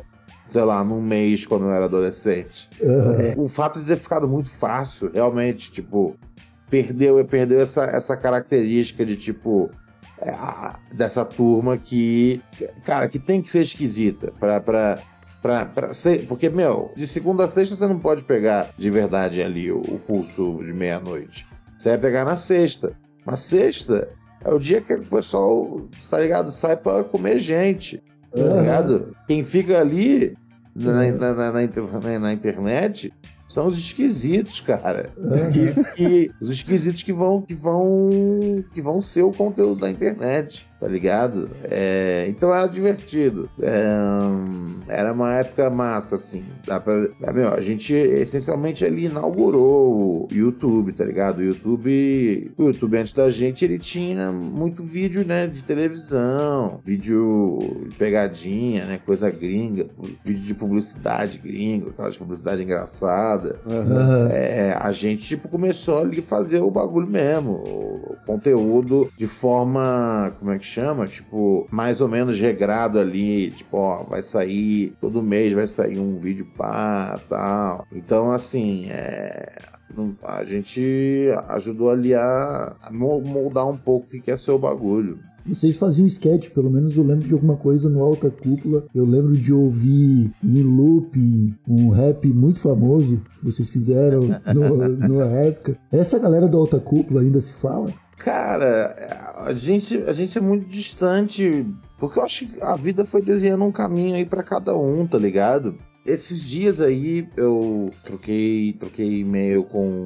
sei 0.48 0.62
lá, 0.62 0.84
num 0.84 1.00
mês 1.00 1.46
quando 1.46 1.64
eu 1.64 1.70
era 1.72 1.86
adolescente. 1.86 2.68
Aham. 2.82 3.34
O 3.42 3.48
fato 3.48 3.80
de 3.80 3.86
ter 3.86 3.96
ficado 3.96 4.28
muito 4.28 4.50
fácil, 4.50 5.10
realmente, 5.12 5.72
tipo, 5.72 6.16
perdeu, 6.68 7.24
perdeu 7.24 7.60
essa, 7.60 7.84
essa 7.84 8.16
característica 8.16 9.04
de, 9.06 9.16
tipo, 9.16 9.70
dessa 10.92 11.24
turma 11.24 11.76
que, 11.76 12.40
cara, 12.84 13.08
que 13.08 13.18
tem 13.18 13.42
que 13.42 13.50
ser 13.50 13.62
esquisita 13.62 14.32
pra, 14.38 14.60
pra, 14.60 14.98
pra, 15.42 15.64
pra 15.64 15.94
ser. 15.94 16.26
Porque, 16.26 16.48
meu, 16.48 16.92
de 16.96 17.06
segunda 17.06 17.44
a 17.44 17.48
sexta 17.48 17.74
você 17.74 17.86
não 17.86 17.98
pode 17.98 18.24
pegar 18.24 18.70
de 18.78 18.90
verdade 18.90 19.42
ali 19.42 19.70
o, 19.70 19.78
o 19.80 19.98
pulso 19.98 20.60
de 20.64 20.72
meia-noite. 20.72 21.46
Você 21.78 21.90
vai 21.90 21.98
pegar 21.98 22.24
na 22.24 22.36
sexta. 22.36 22.92
Mas 23.26 23.40
sexta 23.40 24.08
é 24.44 24.52
o 24.52 24.58
dia 24.58 24.80
que 24.80 24.94
o 24.94 25.02
pessoal, 25.04 25.80
tá 26.10 26.18
ligado? 26.18 26.50
Sai 26.52 26.76
pra 26.76 27.02
comer 27.04 27.38
gente. 27.38 28.02
Tá 28.34 28.42
ligado? 28.60 29.16
Quem 29.26 29.42
fica 29.42 29.78
ali 29.80 30.36
na, 30.74 31.04
na, 31.12 31.32
na- 31.34 31.52
na 31.52 31.60
na- 31.62 32.18
na 32.18 32.32
internet 32.32 33.12
são 33.48 33.66
os 33.66 33.78
esquisitos, 33.78 34.60
cara. 34.60 35.10
E, 35.98 36.02
e 36.02 36.30
os 36.40 36.50
esquisitos 36.50 37.02
que 37.02 37.12
vão, 37.12 37.42
que 37.42 37.54
vão, 37.54 38.08
que 38.72 38.80
vão 38.80 39.00
ser 39.00 39.22
o 39.22 39.30
conteúdo 39.30 39.80
da 39.80 39.90
internet, 39.90 40.66
tá 40.84 40.90
ligado? 40.90 41.48
É, 41.70 42.26
então 42.28 42.54
era 42.54 42.66
divertido. 42.66 43.48
É, 43.58 43.88
era 44.86 45.14
uma 45.14 45.32
época 45.36 45.70
massa, 45.70 46.16
assim. 46.16 46.44
Dá 46.66 46.78
pra, 46.78 47.08
é, 47.22 47.32
meu, 47.32 47.54
a 47.54 47.60
gente 47.62 47.94
essencialmente 47.94 48.84
ali 48.84 49.06
inaugurou 49.06 50.26
o 50.26 50.28
YouTube, 50.30 50.92
tá 50.92 51.02
ligado? 51.02 51.38
O 51.38 51.42
YouTube, 51.42 52.52
o 52.58 52.64
YouTube 52.64 52.98
antes 52.98 53.14
da 53.14 53.30
gente, 53.30 53.64
ele 53.64 53.78
tinha 53.78 54.30
muito 54.30 54.82
vídeo, 54.82 55.24
né, 55.26 55.46
de 55.46 55.64
televisão, 55.64 56.80
vídeo 56.84 57.58
de 57.88 57.96
pegadinha, 57.96 58.84
né, 58.84 59.00
coisa 59.06 59.30
gringa, 59.30 59.86
vídeo 60.22 60.42
de 60.42 60.52
publicidade 60.52 61.38
gringa, 61.38 61.88
aquela 61.88 62.10
de 62.10 62.18
publicidade 62.18 62.62
engraçada. 62.62 63.58
Aham. 63.66 64.28
É, 64.30 64.76
a 64.78 64.90
gente 64.90 65.26
tipo, 65.26 65.48
começou 65.48 66.00
ali 66.00 66.18
a 66.18 66.22
fazer 66.22 66.60
o 66.60 66.70
bagulho 66.70 67.06
mesmo, 67.06 67.52
o 67.52 68.16
conteúdo 68.26 69.10
de 69.16 69.26
forma, 69.26 70.30
como 70.38 70.50
é 70.50 70.58
que 70.58 70.73
chama? 70.74 71.06
Tipo, 71.06 71.66
mais 71.70 72.00
ou 72.00 72.08
menos 72.08 72.38
regrado 72.38 72.98
ali, 72.98 73.50
tipo, 73.50 73.76
ó, 73.76 74.02
vai 74.04 74.22
sair, 74.22 74.92
todo 75.00 75.22
mês 75.22 75.52
vai 75.52 75.66
sair 75.66 75.98
um 75.98 76.18
vídeo 76.18 76.46
pá, 76.56 77.18
tal. 77.28 77.86
Então, 77.92 78.32
assim, 78.32 78.86
é, 78.90 79.56
a 80.22 80.44
gente 80.44 81.28
ajudou 81.48 81.90
ali 81.90 82.14
a, 82.14 82.74
a 82.82 82.92
mo- 82.92 83.20
moldar 83.20 83.68
um 83.68 83.76
pouco 83.76 84.06
o 84.06 84.20
que 84.20 84.30
é 84.30 84.36
ser 84.36 84.50
o 84.50 84.58
bagulho. 84.58 85.18
Vocês 85.46 85.76
faziam 85.76 86.06
sketch, 86.06 86.48
pelo 86.52 86.70
menos 86.70 86.96
eu 86.96 87.04
lembro 87.04 87.28
de 87.28 87.34
alguma 87.34 87.54
coisa 87.54 87.90
no 87.90 88.02
Alta 88.02 88.30
Cúpula. 88.30 88.86
Eu 88.94 89.04
lembro 89.04 89.36
de 89.36 89.52
ouvir 89.52 90.32
em 90.42 90.62
loop 90.62 91.54
um 91.68 91.90
rap 91.90 92.26
muito 92.28 92.60
famoso 92.60 93.20
que 93.38 93.44
vocês 93.44 93.68
fizeram 93.68 94.20
no, 94.54 94.88
numa 95.06 95.26
época. 95.26 95.76
Essa 95.92 96.18
galera 96.18 96.48
do 96.48 96.56
Alta 96.56 96.80
Cúpula 96.80 97.20
ainda 97.20 97.40
se 97.40 97.60
fala? 97.60 97.90
Cara, 98.16 99.34
a 99.36 99.52
gente, 99.52 100.02
a 100.06 100.12
gente 100.12 100.38
é 100.38 100.40
muito 100.40 100.68
distante, 100.68 101.66
porque 101.98 102.18
eu 102.18 102.22
acho 102.22 102.46
que 102.46 102.62
a 102.62 102.74
vida 102.74 103.04
foi 103.04 103.20
desenhando 103.20 103.64
um 103.64 103.72
caminho 103.72 104.14
aí 104.14 104.24
pra 104.24 104.42
cada 104.42 104.76
um, 104.76 105.06
tá 105.06 105.18
ligado? 105.18 105.76
Esses 106.06 106.42
dias 106.42 106.80
aí 106.80 107.28
eu 107.36 107.90
troquei, 108.04 108.74
troquei 108.74 109.20
e-mail 109.20 109.64
com, 109.64 110.04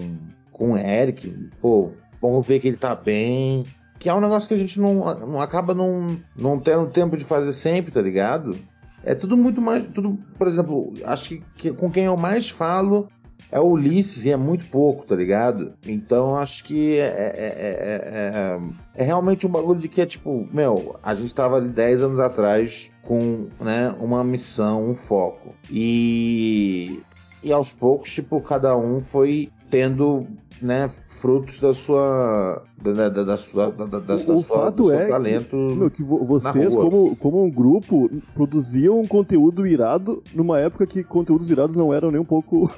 com 0.53 0.73
o 0.73 0.79
Eric, 0.79 1.51
pô, 1.61 1.91
vamos 2.21 2.47
ver 2.47 2.61
que 2.61 2.69
ele 2.69 2.77
tá 2.77 2.95
bem. 2.95 3.65
Que 3.99 4.09
é 4.09 4.15
um 4.15 4.21
negócio 4.21 4.49
que 4.49 4.55
a 4.55 4.59
gente 4.59 4.81
não, 4.81 4.95
não 4.95 5.41
acaba 5.41 5.75
não, 5.75 6.19
não 6.39 6.59
tendo 6.59 6.87
tempo 6.87 7.17
de 7.17 7.25
fazer 7.25 7.53
sempre, 7.53 7.91
tá 7.91 8.01
ligado? 8.01 8.57
É 9.05 9.15
tudo 9.15 9.37
muito 9.37 9.61
mais. 9.61 9.85
Tudo, 9.93 10.17
por 10.37 10.47
exemplo, 10.47 10.93
acho 11.05 11.31
que, 11.31 11.43
que 11.57 11.73
com 11.73 11.91
quem 11.91 12.05
eu 12.05 12.17
mais 12.17 12.49
falo 12.49 13.09
é 13.51 13.59
o 13.59 13.65
Ulisses 13.65 14.25
e 14.25 14.31
é 14.31 14.37
muito 14.37 14.67
pouco, 14.67 15.07
tá 15.07 15.15
ligado? 15.17 15.73
Então 15.87 16.37
acho 16.37 16.65
que 16.65 16.99
é, 16.99 17.07
é, 17.07 17.33
é, 17.37 18.57
é- 18.57 18.61
é 18.95 19.05
realmente 19.05 19.47
um 19.47 19.51
bagulho 19.51 19.81
de 19.81 19.89
que 19.89 20.01
é 20.01 20.07
tipo, 20.07 20.47
meu, 20.53 20.97
a 21.03 21.15
gente 21.15 21.35
tava 21.35 21.57
ali 21.57 21.69
10 21.69 22.03
anos 22.03 22.19
atrás 22.19 22.91
com 23.03 23.47
né, 23.61 23.95
uma 24.01 24.23
missão, 24.23 24.91
um 24.91 24.95
foco. 24.95 25.55
E, 25.71 27.01
e 27.43 27.53
aos 27.53 27.73
poucos, 27.73 28.13
tipo, 28.13 28.41
cada 28.41 28.77
um 28.77 29.01
foi 29.01 29.51
tendo 29.71 30.27
né, 30.61 30.91
frutos 31.07 31.61
da 31.61 31.73
sua. 31.73 32.65
da, 32.83 33.09
da, 33.09 33.23
da 33.23 33.37
sua. 33.37 33.71
Da, 33.71 33.85
da, 33.85 34.01
da 34.01 34.15
O- 34.17 34.19
sua- 34.19 34.35
o 34.37 34.43
fato 34.43 34.77
do 34.83 34.87
seu 34.89 34.99
é 34.99 35.05
que- 35.05 35.11
talento. 35.11 35.55
Meu, 35.57 35.89
que 35.91 36.03
vo- 36.03 36.25
vocês, 36.25 36.75
como, 36.75 37.15
como 37.17 37.45
um 37.45 37.49
grupo, 37.51 38.11
produziam 38.35 38.99
um 38.99 39.07
conteúdo 39.07 39.65
irado 39.65 40.21
numa 40.35 40.59
época 40.59 40.85
que 40.85 41.05
conteúdos 41.05 41.49
irados 41.49 41.77
não 41.77 41.95
eram 41.95 42.11
nem 42.11 42.21
um 42.21 42.25
pouco. 42.25 42.69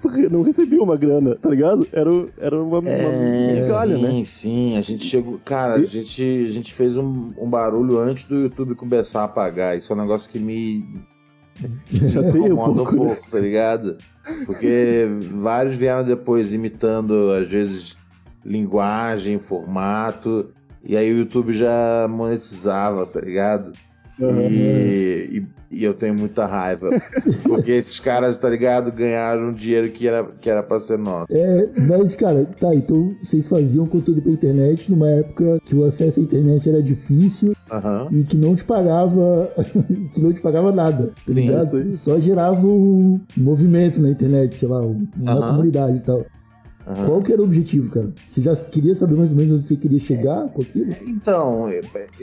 porque 0.00 0.28
não 0.30 0.42
recebiam 0.42 0.84
uma 0.84 0.96
grana, 0.96 1.34
tá 1.34 1.50
ligado? 1.50 1.84
Era, 1.92 2.10
era 2.38 2.62
uma, 2.62 2.78
uma 2.78 2.88
É, 2.90 3.60
migalha, 3.60 3.96
sim, 3.96 4.02
né? 4.02 4.24
sim, 4.24 4.76
a 4.76 4.80
gente 4.80 5.04
chegou. 5.04 5.40
Cara, 5.44 5.74
a 5.74 5.78
E- 5.80 5.84
gente, 5.86 6.44
a 6.44 6.48
gente 6.48 6.72
fez 6.74 6.96
um, 6.96 7.32
um 7.38 7.50
barulho 7.50 7.98
antes 7.98 8.24
do 8.26 8.36
YouTube 8.36 8.76
começar 8.76 9.22
a 9.22 9.24
apagar. 9.24 9.76
Isso 9.76 9.92
é 9.92 9.96
um 9.96 9.98
negócio 9.98 10.30
que 10.30 10.38
me 10.38 10.84
Chateia 12.10 12.42
um 12.42 12.46
incomoda 12.46 12.84
pouco, 12.84 13.04
né? 13.04 13.16
tá 13.30 13.38
ligado? 13.38 13.96
Porque 14.44 15.06
vários 15.32 15.76
vieram 15.76 16.04
depois 16.04 16.52
imitando, 16.52 17.32
às 17.32 17.48
vezes, 17.48 17.96
linguagem, 18.44 19.38
formato. 19.38 20.52
E 20.82 20.96
aí 20.96 21.12
o 21.12 21.18
YouTube 21.18 21.52
já 21.52 22.06
monetizava, 22.08 23.06
tá 23.06 23.20
ligado? 23.20 23.72
E, 24.18 25.42
e, 25.70 25.78
e 25.80 25.84
eu 25.84 25.92
tenho 25.94 26.14
muita 26.14 26.46
raiva. 26.46 26.88
Porque 27.42 27.72
esses 27.72 28.00
caras, 28.00 28.36
tá 28.36 28.48
ligado, 28.48 28.90
ganharam 28.92 29.52
dinheiro 29.52 29.90
que 29.90 30.06
era, 30.06 30.24
que 30.24 30.48
era 30.48 30.62
pra 30.62 30.80
ser 30.80 30.98
nosso. 30.98 31.26
É, 31.30 31.68
mas, 31.86 32.14
cara, 32.14 32.44
tá, 32.44 32.74
então 32.74 33.14
vocês 33.22 33.46
faziam 33.48 33.86
conteúdo 33.86 34.22
pra 34.22 34.32
internet 34.32 34.90
numa 34.90 35.08
época 35.08 35.58
que 35.64 35.74
o 35.74 35.84
acesso 35.84 36.20
à 36.20 36.22
internet 36.22 36.68
era 36.68 36.82
difícil 36.82 37.54
Aham. 37.70 38.08
e 38.10 38.24
que 38.24 38.36
não 38.36 38.54
te 38.54 38.64
pagava, 38.64 39.50
que 40.14 40.20
não 40.20 40.32
te 40.32 40.40
pagava 40.40 40.72
nada, 40.72 41.12
tá 41.26 41.32
ligado? 41.32 41.66
isso 41.66 41.76
aí. 41.76 41.92
Só 42.16 42.20
gerava 42.20 42.66
um 42.66 43.20
movimento 43.36 44.00
na 44.00 44.08
internet, 44.08 44.54
sei 44.54 44.68
lá, 44.68 44.80
uma 44.80 45.32
Aham. 45.32 45.50
comunidade 45.50 45.98
e 45.98 46.02
tal. 46.02 46.24
Aham. 46.86 47.06
Qual 47.06 47.22
que 47.22 47.32
era 47.32 47.40
o 47.42 47.44
objetivo, 47.44 47.90
cara? 47.90 48.12
Você 48.26 48.40
já 48.42 48.54
queria 48.54 48.94
saber 48.94 49.16
mais 49.16 49.32
ou 49.32 49.36
menos 49.38 49.52
onde 49.54 49.64
você 49.64 49.76
queria 49.76 49.98
chegar 49.98 50.48
com 50.50 50.62
aquilo? 50.62 50.92
Então, 51.06 51.68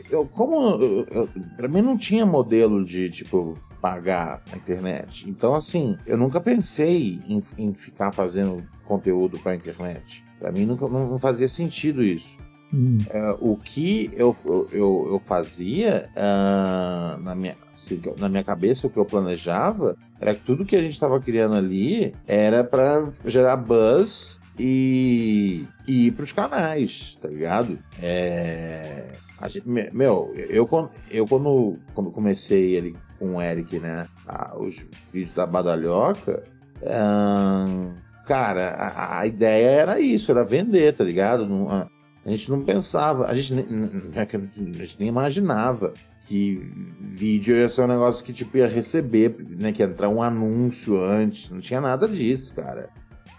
eu, 0.09 0.25
como 0.27 0.81
eu, 0.81 1.05
eu- 1.11 1.29
pra 1.57 1.67
mim 1.67 1.81
não 1.81 1.97
tinha 1.97 2.25
modelo 2.25 2.83
de, 2.85 3.09
tipo, 3.09 3.57
pagar 3.81 4.41
na 4.49 4.55
internet. 4.57 5.29
Então, 5.29 5.53
assim, 5.53 5.97
eu 6.07 6.17
nunca 6.17 6.39
pensei 6.39 7.19
em, 7.27 7.43
em 7.57 7.73
ficar 7.73 8.13
fazendo 8.13 8.63
conteúdo 8.85 9.37
pra 9.39 9.53
internet. 9.53 10.23
Pra 10.39 10.51
mim 10.51 10.65
nunca, 10.65 10.87
não, 10.87 11.19
fazia 11.19 11.47
sentido 11.49 12.01
isso. 12.01 12.37
Hum, 12.73 12.97
É, 13.09 13.35
o 13.41 13.57
que 13.57 14.09
eu, 14.15 14.35
eu, 14.71 15.07
eu, 15.11 15.19
fazia 15.19 16.09
ah, 16.15 17.19
na, 17.21 17.35
minha, 17.35 17.55
se- 17.75 18.01
na 18.17 18.29
minha 18.29 18.43
cabeça, 18.43 18.87
o 18.87 18.89
que 18.89 18.97
eu 18.97 19.05
planejava, 19.05 19.95
era 20.19 20.33
que 20.33 20.41
tudo 20.41 20.65
que 20.65 20.75
a 20.75 20.81
gente 20.81 20.93
estava 20.93 21.19
criando 21.19 21.55
ali 21.55 22.15
era 22.25 22.63
para 22.63 23.07
gerar 23.25 23.57
buzz 23.57 24.39
e, 24.59 25.65
e 25.87 26.07
ir 26.07 26.11
pros 26.11 26.31
canais, 26.31 27.17
tá 27.21 27.27
ligado? 27.27 27.77
É, 28.01 29.07
gente- 29.47 29.67
me- 29.67 29.89
meu, 29.91 30.31
eu, 30.35 30.67
eu 31.11 31.27
quando, 31.27 31.79
quando 31.93 32.11
comecei 32.11 32.77
ali 32.77 32.95
com 33.19 33.35
o 33.35 33.41
Eric, 33.41 33.79
né, 33.79 34.07
a- 34.27 34.55
os 34.57 34.85
vídeos 35.11 35.33
da 35.35 35.45
Badalhoca, 35.45 36.43
ahn, 36.85 37.93
cara, 38.25 38.69
a, 38.69 39.19
a 39.19 39.27
ideia 39.27 39.69
era 39.69 39.99
isso, 39.99 40.31
era 40.31 40.43
vender, 40.43 40.93
tá 40.93 41.03
ligado? 41.03 41.47
Não- 41.47 41.69
a, 41.69 41.87
a 42.25 42.29
gente 42.29 42.49
não 42.49 42.61
pensava, 42.63 43.25
a 43.27 43.35
gente, 43.35 43.53
nem- 43.53 43.65
a 44.15 44.77
gente 44.85 44.99
nem 44.99 45.09
imaginava 45.09 45.93
que 46.25 46.71
vídeo 47.01 47.53
ia 47.55 47.67
ser 47.67 47.81
um 47.81 47.87
negócio 47.87 48.23
que 48.23 48.31
tipo 48.31 48.57
ia 48.57 48.67
receber, 48.67 49.35
né, 49.59 49.73
que 49.73 49.81
ia 49.83 49.87
entrar 49.87 50.07
um 50.07 50.21
anúncio 50.23 50.97
antes, 51.01 51.49
não 51.49 51.59
tinha 51.59 51.81
nada 51.81 52.07
disso, 52.07 52.53
cara. 52.55 52.89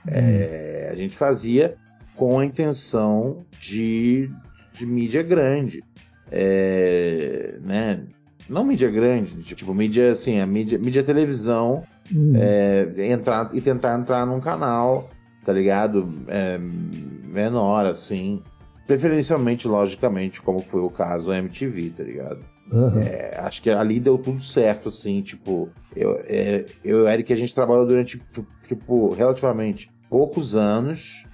É, 0.06 0.88
a 0.92 0.94
gente 0.94 1.16
fazia 1.16 1.76
com 2.14 2.38
a 2.38 2.44
intenção 2.44 3.44
de, 3.60 4.30
de 4.72 4.86
mídia 4.86 5.22
grande, 5.22 5.82
É, 6.30 7.58
né? 7.62 8.00
Não 8.48 8.64
mídia 8.64 8.90
grande, 8.90 9.42
tipo 9.42 9.72
mídia 9.72 10.12
assim, 10.12 10.38
a 10.38 10.46
mídia, 10.46 10.78
mídia 10.78 11.02
televisão, 11.02 11.82
hum. 12.14 12.32
é, 12.36 13.10
entrar 13.10 13.50
e 13.54 13.60
tentar 13.60 13.98
entrar 13.98 14.26
num 14.26 14.40
canal, 14.40 15.10
tá 15.44 15.52
ligado? 15.52 16.04
É, 16.28 16.58
menor, 16.58 17.86
assim. 17.86 18.42
Preferencialmente, 18.86 19.66
logicamente, 19.66 20.42
como 20.42 20.58
foi 20.58 20.82
o 20.82 20.90
caso 20.90 21.28
da 21.28 21.38
MTV, 21.38 21.90
tá 21.96 22.02
ligado? 22.02 22.44
Aham. 22.70 23.00
É, 23.00 23.38
acho 23.38 23.62
que 23.62 23.70
ali 23.70 23.98
deu 23.98 24.18
tudo 24.18 24.42
certo, 24.42 24.90
assim, 24.90 25.22
tipo, 25.22 25.70
eu, 25.96 26.20
é, 26.26 26.66
eu 26.84 27.00
e 27.00 27.02
o 27.02 27.08
Eric, 27.08 27.32
a 27.32 27.36
gente 27.36 27.54
trabalhou 27.54 27.86
durante, 27.86 28.20
tipo, 28.66 29.14
relativamente 29.14 29.90
poucos 30.08 30.54
anos, 30.54 31.26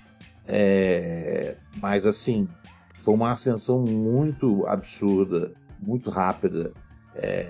é, 0.47 1.55
mas 1.81 2.05
assim, 2.07 2.49
foi 3.03 3.15
uma 3.15 3.33
ascensão 3.33 3.81
muito 3.83 4.65
absurda, 4.67 5.53
muito 5.81 6.11
rápida. 6.11 6.73
É, 7.15 7.49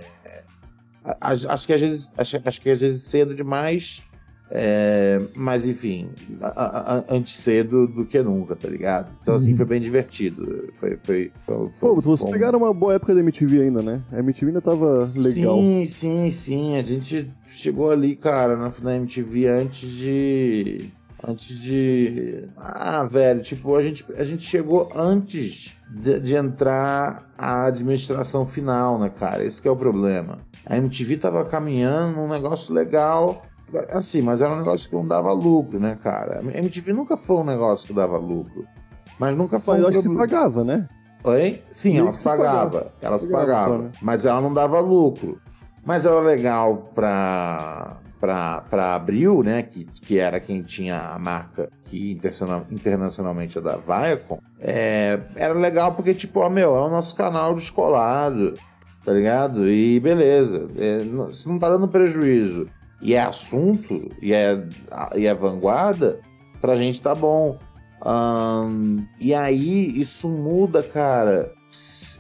a- 1.05 1.16
a- 1.21 1.55
acho 1.55 1.66
que 1.66 1.73
às 1.73 1.81
vezes, 1.81 2.11
acho, 2.16 2.40
acho 2.44 2.61
que 2.61 2.71
às 2.71 2.81
vezes 2.81 3.03
cedo 3.03 3.35
demais, 3.35 4.03
é, 4.53 5.21
mas 5.35 5.64
enfim, 5.66 6.11
a- 6.42 6.97
a- 6.99 7.05
antes 7.09 7.37
cedo 7.38 7.87
do 7.87 8.05
que 8.05 8.21
nunca, 8.23 8.55
tá 8.57 8.68
ligado? 8.68 9.11
Então 9.23 9.35
assim, 9.37 9.53
Uhum. 9.53 9.57
foi 9.57 9.66
bem 9.66 9.81
divertido. 9.81 10.68
Foi, 10.75 10.97
foi, 10.97 11.33
foi, 11.47 11.68
foi- 11.68 11.88
Pô, 11.94 11.94
vocês 12.01 12.29
pegaram 12.31 12.59
uma 12.59 12.75
boa 12.75 12.94
época 12.94 13.14
da 13.14 13.21
MTV 13.21 13.62
ainda, 13.62 13.81
né? 13.83 14.03
A 14.12 14.18
MTV 14.18 14.49
ainda 14.49 14.61
tava 14.61 15.11
legal. 15.14 15.57
Sim, 15.59 15.87
sim, 15.87 16.31
sim. 16.31 16.77
A 16.77 16.83
gente 16.83 17.31
chegou 17.47 17.90
ali, 17.90 18.16
cara, 18.16 18.57
na, 18.57 18.71
na 18.83 18.97
MTV 18.97 19.47
antes 19.47 19.88
de. 19.88 20.90
Antes 21.26 21.59
de. 21.59 22.48
Ah, 22.56 23.04
velho, 23.04 23.42
tipo, 23.42 23.76
a 23.76 23.83
gente, 23.83 24.04
a 24.16 24.24
gente 24.24 24.42
chegou 24.42 24.90
antes 24.94 25.76
de, 25.90 26.18
de 26.18 26.35
entrar 26.35 27.30
a 27.37 27.66
administração 27.66 28.46
final, 28.46 28.98
né, 28.98 29.11
cara? 29.11 29.44
Esse 29.44 29.61
que 29.61 29.68
é 29.68 29.70
o 29.70 29.76
problema. 29.76 30.38
A 30.64 30.76
MTV 30.76 31.18
tava 31.18 31.44
caminhando 31.44 32.16
num 32.16 32.28
negócio 32.28 32.72
legal. 32.72 33.42
Assim, 33.90 34.20
mas 34.22 34.40
era 34.42 34.52
um 34.52 34.59
negócio 34.59 34.88
que 34.88 34.96
não 34.96 35.06
dava 35.06 35.33
lucro, 35.33 35.78
né, 35.78 35.96
cara? 36.02 36.40
A 36.40 36.59
MTV 36.59 36.92
nunca 36.92 37.16
foi 37.16 37.37
um 37.37 37.44
negócio 37.44 37.87
que 37.87 37.92
dava 37.92 38.16
lucro. 38.18 38.64
Mas 39.18 39.37
nunca 39.37 39.61
foi 39.61 39.78
Mas 39.78 39.87
um 39.87 39.90
que 39.90 40.09
se 40.09 40.16
pagava, 40.16 40.64
né? 40.64 40.88
Oi? 41.22 41.62
Sim, 41.70 41.98
ela 41.98 42.12
se 42.12 42.24
pagava. 42.24 42.70
pagava. 42.70 42.92
Ela 43.02 43.18
se 43.18 43.28
Pagava 43.28 43.46
pagava. 43.64 43.78
né? 43.83 43.90
Mas 44.00 44.24
ela 44.24 44.40
não 44.40 44.52
dava 44.54 44.80
lucro. 44.80 45.38
Mas 45.85 46.04
era 46.06 46.18
legal 46.20 46.90
pra, 46.94 47.98
pra 48.20 48.94
Abril, 48.94 49.42
né? 49.42 49.62
Que, 49.62 49.85
que 49.85 50.18
era 50.18 50.38
quem 50.38 50.62
tinha 50.62 50.98
a 50.98 51.18
marca 51.18 51.70
que 51.85 52.12
internacional- 52.12 52.66
internacionalmente 52.70 53.56
é 53.59 53.61
da 53.61 53.76
Viacom. 53.76 54.38
É, 54.61 55.18
era 55.37 55.54
legal 55.54 55.94
porque, 55.94 56.12
tipo, 56.14 56.40
ó, 56.40 56.50
meu, 56.50 56.76
é 56.76 56.80
o 56.80 56.90
nosso 56.90 57.16
canal 57.16 57.54
descolado, 57.54 58.54
tá 59.04 59.12
ligado? 59.12 59.68
E 59.68 59.98
beleza. 60.00 60.68
É, 60.76 60.98
não- 61.04 61.33
se 61.33 61.48
não 61.48 61.59
tá 61.59 61.68
dando 61.70 61.88
prejuízo 61.88 62.68
e 63.00 63.14
é 63.14 63.22
assunto, 63.22 64.11
e 64.20 64.33
é, 64.35 64.62
e 65.16 65.26
é 65.26 65.35
vanguarda, 65.35 66.20
pra 66.61 66.76
gente 66.76 67.00
tá 67.00 67.14
bom. 67.14 67.59
E 69.18 69.35
aí 69.35 69.98
isso 70.00 70.28
muda, 70.28 70.83
cara. 70.83 71.52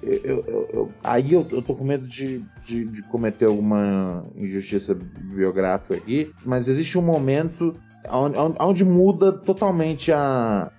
Eu- 0.02 0.44
eu- 0.46 0.68
eu- 0.72 0.90
aí 1.04 1.32
eu, 1.34 1.46
eu 1.50 1.60
tô 1.60 1.74
com 1.74 1.84
medo 1.84 2.06
de, 2.06 2.42
de, 2.70 2.84
de 2.84 3.02
cometer 3.02 3.46
alguma 3.46 4.24
injustiça 4.36 4.96
biográfica 5.34 5.96
aqui, 5.96 6.30
mas 6.46 6.68
existe 6.68 6.96
um 6.96 7.02
momento 7.02 7.74
onde, 8.10 8.38
onde- 8.60 8.84
muda 8.84 9.32
totalmente 9.32 10.12
a, 10.12 10.70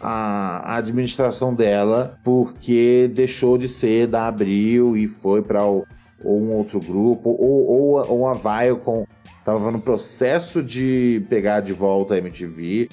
a, 0.00 0.72
a 0.74 0.76
administração 0.76 1.52
dela, 1.54 2.18
porque 2.24 3.10
deixou 3.12 3.58
de 3.58 3.68
ser 3.68 4.06
da 4.06 4.26
Abril 4.28 4.96
e 4.96 5.08
foi 5.08 5.42
para 5.42 5.64
ou 5.64 5.84
um 6.24 6.52
outro 6.52 6.78
grupo, 6.78 7.30
ou, 7.30 7.66
ou, 7.66 8.10
ou 8.10 8.28
a 8.28 8.34
Viacom 8.34 9.04
estava 9.40 9.72
no 9.72 9.80
processo 9.80 10.62
de 10.62 11.24
pegar 11.28 11.58
de 11.60 11.72
volta 11.72 12.14
a 12.14 12.18
MTV. 12.18 12.88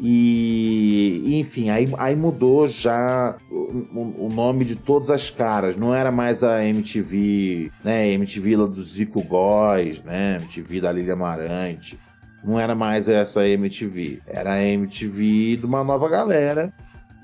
E, 0.00 1.38
enfim, 1.38 1.70
aí, 1.70 1.86
aí 1.98 2.16
mudou 2.16 2.66
já 2.68 3.36
o, 3.50 4.26
o- 4.26 4.28
nome 4.32 4.64
de 4.64 4.74
todas 4.76 5.08
as 5.10 5.30
caras. 5.30 5.76
Não 5.76 5.94
era 5.94 6.10
mais 6.10 6.42
a 6.42 6.64
MTV, 6.64 7.70
né? 7.84 8.10
MTV 8.12 8.56
lá 8.56 8.66
do 8.66 8.82
Zico 8.82 9.22
Góes, 9.22 10.02
né? 10.02 10.36
MTV 10.40 10.80
da 10.80 10.90
Lilia 10.92 11.14
Marante. 11.16 11.98
Não 12.44 12.58
era 12.58 12.74
mais 12.74 13.08
essa 13.08 13.46
MTV. 13.48 14.20
Era 14.26 14.54
a 14.54 14.62
MTV 14.62 15.56
de 15.58 15.64
uma 15.66 15.84
nova 15.84 16.08
galera. 16.08 16.72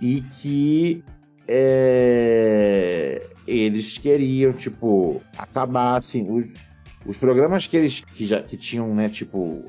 E 0.01 0.23
que 0.41 1.03
é, 1.49 3.23
eles 3.47 3.99
queriam, 3.99 4.53
tipo, 4.53 5.21
acabar 5.37 5.97
assim. 5.99 6.27
Os, 6.31 6.47
os 7.05 7.17
programas 7.17 7.67
que 7.67 7.77
eles 7.77 8.01
que 8.01 8.25
já 8.27 8.41
que 8.43 8.57
tinham, 8.57 8.95
né, 8.95 9.09
tipo, 9.09 9.65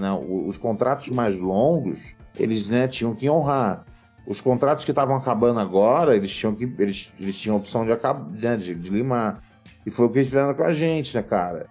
né, 0.00 0.10
os 0.46 0.58
contratos 0.58 1.08
mais 1.10 1.38
longos, 1.38 2.14
eles, 2.38 2.68
né, 2.68 2.88
tinham 2.88 3.14
que 3.14 3.28
honrar. 3.28 3.84
Os 4.26 4.40
contratos 4.40 4.84
que 4.84 4.90
estavam 4.90 5.16
acabando 5.16 5.60
agora, 5.60 6.16
eles 6.16 6.34
tinham 6.34 6.54
que 6.54 6.64
eles, 6.78 7.12
eles 7.20 7.38
tinham 7.38 7.56
a 7.56 7.58
opção 7.58 7.84
de 7.84 7.92
acabar, 7.92 8.28
né, 8.30 8.56
de, 8.56 8.74
de 8.74 8.90
limar. 8.90 9.42
E 9.84 9.90
foi 9.90 10.06
o 10.06 10.08
que 10.08 10.18
eles 10.18 10.28
fizeram 10.28 10.54
com 10.54 10.64
a 10.64 10.72
gente, 10.72 11.14
né, 11.14 11.22
cara? 11.22 11.66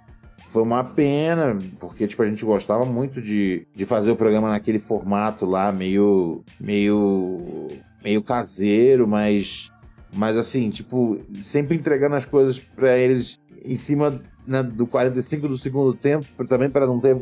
Foi 0.49 0.61
uma 0.61 0.83
pena, 0.83 1.57
porque 1.79 2.05
tipo, 2.05 2.21
a 2.21 2.27
gente 2.27 2.45
gostava 2.45 2.85
muito 2.85 3.19
de, 3.19 3.65
de 3.75 3.87
fazer 3.87 4.11
o 4.11 4.15
programa 4.15 4.49
naquele 4.49 4.77
formato 4.77 5.45
lá, 5.45 5.71
meio. 5.71 6.43
meio. 6.59 7.67
meio 8.03 8.21
caseiro, 8.21 9.07
mas. 9.07 9.71
Mas 10.15 10.37
assim, 10.37 10.69
tipo, 10.69 11.19
sempre 11.41 11.75
entregando 11.75 12.15
as 12.15 12.25
coisas 12.25 12.59
pra 12.59 12.95
eles 12.95 13.41
em 13.65 13.75
cima 13.75 14.21
né, 14.45 14.61
do 14.61 14.85
45 14.85 15.47
do 15.47 15.57
segundo 15.57 15.91
tempo, 15.95 16.27
também 16.45 16.69
para 16.69 16.85
não 16.85 16.99
ter 16.99 17.19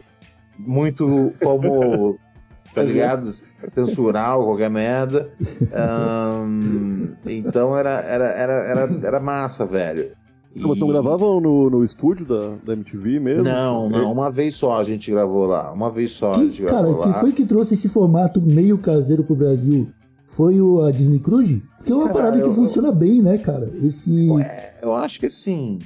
muito 0.60 1.32
como. 1.41 2.19
Tá 2.73 2.84
ligado? 2.84 3.31
Censurar 3.31 4.38
ou 4.38 4.45
qualquer 4.45 4.69
merda. 4.69 5.29
Ahn, 5.73 7.15
então 7.25 7.77
era, 7.77 7.99
era, 8.01 8.25
era, 8.25 8.53
era, 8.53 8.99
era 9.07 9.19
massa, 9.19 9.65
velho. 9.65 10.12
Ah, 10.55 10.60
Vocês 10.63 10.79
não 10.79 10.88
gravavam 10.89 11.39
no, 11.39 11.69
no 11.69 11.84
estúdio 11.84 12.25
da, 12.25 12.55
da 12.65 12.73
MTV 12.73 13.19
mesmo? 13.19 13.43
Não, 13.43 13.88
não, 13.89 14.12
uma 14.12 14.29
vez 14.29 14.55
só 14.55 14.77
a 14.79 14.84
gente 14.84 15.10
gravou 15.12 15.45
lá. 15.45 15.71
Uma 15.71 15.89
vez 15.89 16.12
só 16.12 16.31
a 16.31 16.38
gente 16.39 16.62
Que, 16.62 16.67
cara, 16.67 16.81
gravou 16.84 17.01
que 17.01 17.07
lá. 17.07 17.13
foi 17.15 17.31
que 17.31 17.45
trouxe 17.45 17.73
esse 17.73 17.88
formato 17.88 18.41
meio 18.41 18.77
caseiro 18.77 19.23
pro 19.23 19.36
Brasil? 19.36 19.89
Foi 20.27 20.60
o, 20.62 20.81
a 20.84 20.91
Disney 20.91 21.19
Cruise? 21.19 21.62
Porque 21.77 21.91
é 21.91 21.95
uma 21.95 22.07
Cara, 22.07 22.15
parada 22.15 22.41
que 22.41 22.47
eu- 22.47 22.53
funciona 22.53 22.91
bem, 22.91 23.21
né, 23.21 23.38
cara? 23.38 23.71
Esse. 23.81 24.29
É, 24.41 24.73
eu 24.81 24.93
acho 24.93 25.19
que 25.19 25.25
assim. 25.25 25.79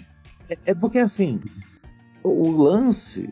É, 0.50 0.58
é 0.68 0.74
porque 0.76 1.00
assim. 1.00 1.40
O 2.24 2.50
lance 2.52 3.30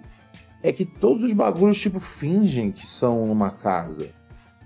é 0.64 0.72
que 0.72 0.86
todos 0.86 1.24
os 1.26 1.34
bagulhos, 1.34 1.78
tipo, 1.80 2.00
fingem 2.00 2.72
que 2.72 2.88
são 2.88 3.28
numa 3.28 3.52
casa. 3.52 4.08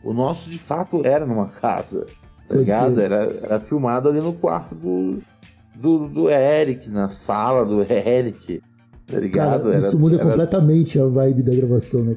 O 0.04 0.14
nosso, 0.14 0.50
de 0.50 0.60
fato, 0.60 1.02
era 1.06 1.26
numa 1.26 1.48
casa. 1.50 2.06
Tá 2.48 2.56
ligado? 2.56 3.02
Era, 3.02 3.36
era 3.44 3.60
filmado 3.60 4.08
ali 4.08 4.22
no 4.22 4.32
quarto 4.32 4.74
do, 4.76 5.20
do, 5.76 6.08
do 6.08 6.30
Eric, 6.30 6.90
na 6.90 7.10
sala 7.10 7.66
do 7.66 7.82
Eric. 7.92 8.62
Tá 9.06 9.20
ligado? 9.20 9.64
Cara, 9.64 9.70
Era- 9.76 9.80
isso 9.80 10.00
muda 10.00 10.16
era- 10.18 10.26
completamente 10.26 11.00
a 11.00 11.06
vibe 11.06 11.44
da 11.44 11.54
gravação, 11.56 12.04
né? 12.04 12.16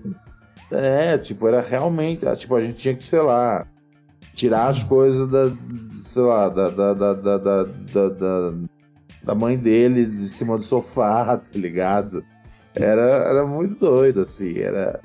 É, 0.71 1.19
tipo, 1.19 1.49
era 1.49 1.61
realmente. 1.61 2.27
ah, 2.27 2.37
Tipo, 2.37 2.55
a 2.55 2.61
gente 2.61 2.77
tinha 2.79 2.95
que, 2.95 3.03
sei 3.05 3.21
lá, 3.23 3.67
tirar 4.35 4.69
as 4.69 4.83
coisas 4.85 5.29
da. 5.29 5.51
Sei 5.99 6.23
lá. 6.23 6.49
Da, 6.49 6.69
da, 6.71 6.95
da, 6.95 7.15
da, 7.15 7.37
da, 7.65 8.09
da- 8.09 8.53
da 9.23 9.35
mãe 9.35 9.57
dele 9.57 10.07
de 10.07 10.29
cima 10.29 10.57
do 10.57 10.63
sofá, 10.65 11.37
tá 11.39 11.59
ligado? 11.59 12.23
Era, 12.75 13.03
era 13.03 13.47
muito 13.47 13.75
doido, 13.75 14.21
assim. 14.21 14.59
Era, 14.59 15.01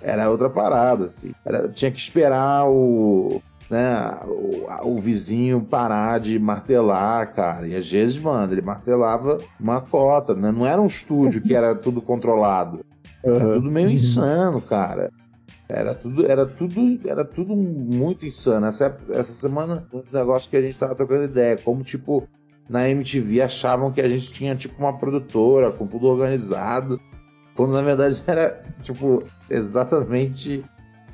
era 0.00 0.30
outra 0.30 0.50
parada, 0.50 1.04
assim. 1.06 1.32
Era, 1.44 1.68
tinha 1.68 1.90
que 1.90 1.98
esperar 1.98 2.68
o. 2.68 3.42
Né, 3.68 4.20
o, 4.24 4.90
o 4.90 5.00
vizinho 5.00 5.60
parar 5.60 6.20
de 6.20 6.38
martelar, 6.38 7.34
cara. 7.34 7.66
E 7.66 7.74
às 7.74 7.90
vezes, 7.90 8.16
mano, 8.16 8.52
ele 8.52 8.62
martelava 8.62 9.38
uma 9.58 9.80
cota, 9.80 10.34
né? 10.34 10.52
Não 10.52 10.64
era 10.64 10.80
um 10.80 10.86
estúdio 10.86 11.42
que 11.42 11.52
era 11.52 11.74
tudo 11.74 12.00
controlado. 12.00 12.84
Era 13.24 13.54
tudo 13.54 13.70
meio 13.70 13.90
insano, 13.90 14.60
cara. 14.60 15.10
Era 15.68 15.94
tudo, 15.94 16.30
era 16.30 16.46
tudo, 16.46 17.00
era 17.08 17.24
tudo 17.24 17.56
muito 17.56 18.24
insano. 18.24 18.66
Essa, 18.66 18.96
essa 19.10 19.34
semana, 19.34 19.84
um 19.92 20.02
negócio 20.12 20.48
que 20.48 20.56
a 20.56 20.62
gente 20.62 20.78
tava 20.78 20.94
trocando 20.94 21.24
ideia, 21.24 21.56
como 21.56 21.82
tipo, 21.82 22.28
na 22.68 22.88
MTV 22.88 23.42
achavam 23.42 23.92
que 23.92 24.00
a 24.00 24.08
gente 24.08 24.32
tinha 24.32 24.54
tipo 24.56 24.74
uma 24.78 24.96
produtora 24.98 25.70
com 25.70 25.86
tudo 25.86 26.06
organizado, 26.06 27.00
quando 27.54 27.72
na 27.72 27.82
verdade 27.82 28.22
era 28.26 28.62
tipo 28.82 29.22
exatamente 29.48 30.64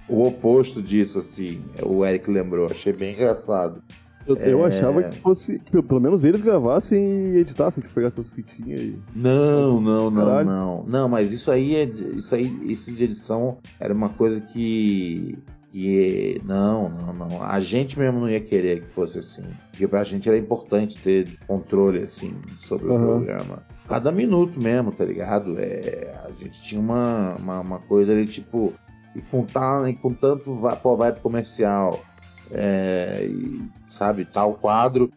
o 0.09 0.23
oposto 0.27 0.83
disso, 0.83 1.19
assim. 1.19 1.63
O 1.83 2.05
Eric 2.05 2.31
lembrou, 2.31 2.67
achei 2.67 2.93
bem 2.93 3.15
engraçado. 3.15 3.83
Eu, 4.27 4.37
eu 4.37 4.65
É. 4.65 4.69
achava 4.69 5.03
que 5.03 5.19
fosse. 5.19 5.59
Que 5.59 5.83
pelo 5.83 6.01
menos 6.01 6.25
eles 6.25 6.41
gravassem 6.41 6.99
e 7.35 7.39
editassem, 7.39 7.83
tipo, 7.83 7.93
pegassem 7.95 8.21
as 8.21 8.29
fitinhas 8.29 8.81
e. 8.81 8.99
Não, 9.17 9.81
não, 9.81 10.11
não, 10.11 10.25
Caralho. 10.25 10.49
não. 10.49 10.85
Não, 10.87 11.09
mas 11.09 11.33
isso 11.33 11.51
aí 11.51 11.75
é 11.75 11.85
isso 11.85 12.35
aí, 12.35 12.47
isso 12.65 12.93
de 12.93 13.03
edição 13.05 13.59
era 13.81 13.93
uma 13.93 14.11
coisa 14.11 14.41
que 14.41 15.37
que 15.73 16.39
não, 16.45 16.91
não, 16.91 17.13
não. 17.15 17.43
A 17.43 17.59
gente 17.59 17.99
mesmo 17.99 18.21
não 18.21 18.29
ia 18.29 18.41
querer 18.41 18.83
que 18.83 18.89
fosse 18.89 19.19
assim. 19.19 19.43
Porque 19.71 19.89
pra 19.89 20.05
gente 20.05 20.29
era 20.29 20.37
importante 20.37 20.99
ter 20.99 21.39
controle 21.47 22.01
assim 22.01 22.37
sobre 22.59 22.89
o 22.89 22.95
Aham. 22.95 23.07
programa. 23.07 23.63
Cada 23.89 24.13
minuto 24.13 24.63
mesmo, 24.63 24.93
tá 24.93 25.05
ligado? 25.05 25.59
É, 25.59 26.15
a 26.27 26.31
gente 26.33 26.63
tinha 26.63 26.81
uma, 26.81 27.37
uma, 27.37 27.61
uma 27.61 27.79
coisa 27.79 28.13
ali, 28.13 28.27
tipo, 28.27 28.75
e 29.17 29.23
com, 29.23 29.45
tal, 29.45 29.89
e 29.89 29.95
com 29.95 30.13
tanto 30.13 30.55
vai, 30.57 30.77
pô, 30.77 30.95
vai 30.95 31.11
pro 31.11 31.23
comercial. 31.23 32.05
É, 32.51 33.25
e, 33.25 33.63
sabe, 33.89 34.27
tal 34.27 34.55
quadro 34.55 35.11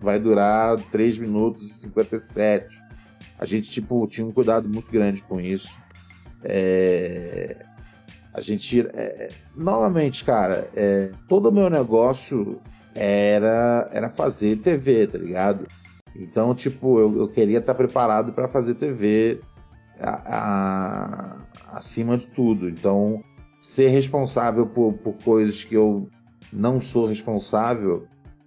vai 0.00 0.18
durar 0.18 0.80
3 0.90 1.16
minutos 1.18 1.62
e 1.62 1.74
57. 1.74 2.76
A 3.38 3.44
gente, 3.44 3.70
tipo, 3.70 4.04
tinha 4.08 4.26
um 4.26 4.32
cuidado 4.32 4.68
muito 4.68 4.90
grande 4.90 5.22
com 5.22 5.40
isso. 5.40 5.80
É, 6.42 7.64
A 8.32 8.40
gente. 8.40 8.80
é, 8.94 9.28
Novamente, 9.56 10.24
cara, 10.24 10.68
é, 10.74 11.10
todo 11.28 11.48
o 11.48 11.52
meu 11.52 11.68
negócio 11.68 12.60
era, 12.94 13.88
era 13.92 14.08
fazer 14.08 14.56
TV, 14.56 15.06
tá 15.06 15.18
ligado? 15.18 15.66
Então, 16.14 16.54
tipo, 16.54 16.98
eu, 16.98 17.18
eu 17.18 17.28
queria 17.28 17.58
estar 17.58 17.74
preparado 17.74 18.32
para 18.32 18.48
fazer 18.48 18.74
TV 18.74 19.40
a- 20.00 21.36
a- 21.68 21.76
acima 21.76 22.16
de 22.16 22.26
tudo. 22.26 22.68
Então, 22.68 23.22
ser 23.60 23.88
responsável 23.88 24.66
por, 24.66 24.92
por 24.94 25.14
coisas 25.24 25.62
que 25.64 25.74
eu 25.74 26.08
não 26.52 26.80
sou 26.80 27.06
responsável 27.06 28.06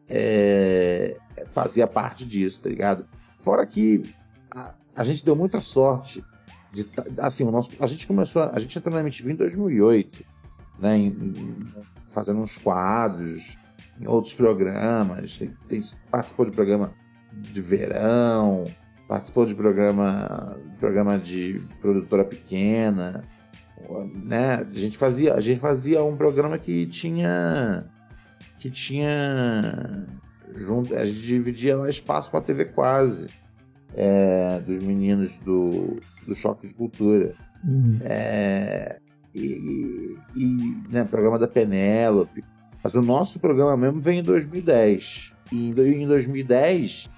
é, 0.10 1.16
fazia 1.48 1.88
parte 1.88 2.26
disso, 2.26 2.62
tá 2.62 2.70
ligado? 2.70 3.06
Fora 3.40 3.66
que 3.66 4.02
a, 4.52 4.74
a 4.96 5.04
gente 5.04 5.24
deu 5.26 5.36
muita 5.36 5.62
sorte 5.62 6.24
de 6.74 6.86
assim, 7.20 7.44
o 7.44 7.52
nosso, 7.52 7.70
a 7.80 7.88
gente 7.88 8.08
começou, 8.08 8.44
a 8.44 8.60
gente 8.60 8.78
entrou 8.78 8.94
na 8.94 9.02
MTV 9.02 9.32
em 9.32 9.36
2008, 9.36 10.24
né, 10.80 10.98
em- 10.98 11.08
em- 11.08 11.68
fazendo 12.10 12.40
uns 12.42 12.58
quadros, 12.58 13.58
em 14.02 14.08
outros 14.08 14.34
programas, 14.34 15.38
tem, 15.38 15.54
tem- 15.68 15.82
participou 16.10 16.46
de 16.46 16.52
programa 16.52 16.92
de 17.32 17.62
verão, 17.62 18.64
participou 19.08 19.46
de 19.46 19.54
programa, 19.56 20.58
programa 20.80 21.18
de 21.20 21.62
produtora 21.80 22.26
pequena, 22.26 23.24
né? 24.24 24.66
A 24.70 24.74
gente 24.78 24.98
fazia, 24.98 25.34
a 25.36 25.42
gente 25.42 25.60
fazia 25.60 26.04
um 26.04 26.16
programa 26.18 26.58
que 26.58 26.88
tinha 26.88 27.86
que 28.60 28.70
tinha 28.72 30.06
junto, 30.56 30.96
a 30.96 31.06
gente 31.06 31.22
dividia 31.22 31.76
lá 31.78 31.90
espaço 31.90 32.32
com 32.32 32.38
a 32.38 32.42
TV 32.42 32.66
quase 32.66 33.28
é, 33.96 34.60
dos 34.66 34.82
meninos 34.84 35.38
do, 35.40 36.00
do 36.28 36.36
Choque 36.36 36.68
de 36.68 36.74
Cultura. 36.74 37.34
Uhum. 37.66 37.98
É, 38.02 38.98
e, 39.34 40.16
e- 40.36 40.78
né, 40.90 41.04
programa 41.04 41.40
da 41.40 41.48
Penélope. 41.48 42.44
Mas 42.84 42.94
o 42.94 43.02
nosso 43.02 43.40
programa 43.40 43.78
mesmo 43.78 44.02
veio 44.02 44.20
em 44.20 44.24
2010. 44.24 45.34
E 45.52 45.70
em 45.70 45.74
do- 45.74 45.86
em 45.88 46.08
2010 46.08 47.10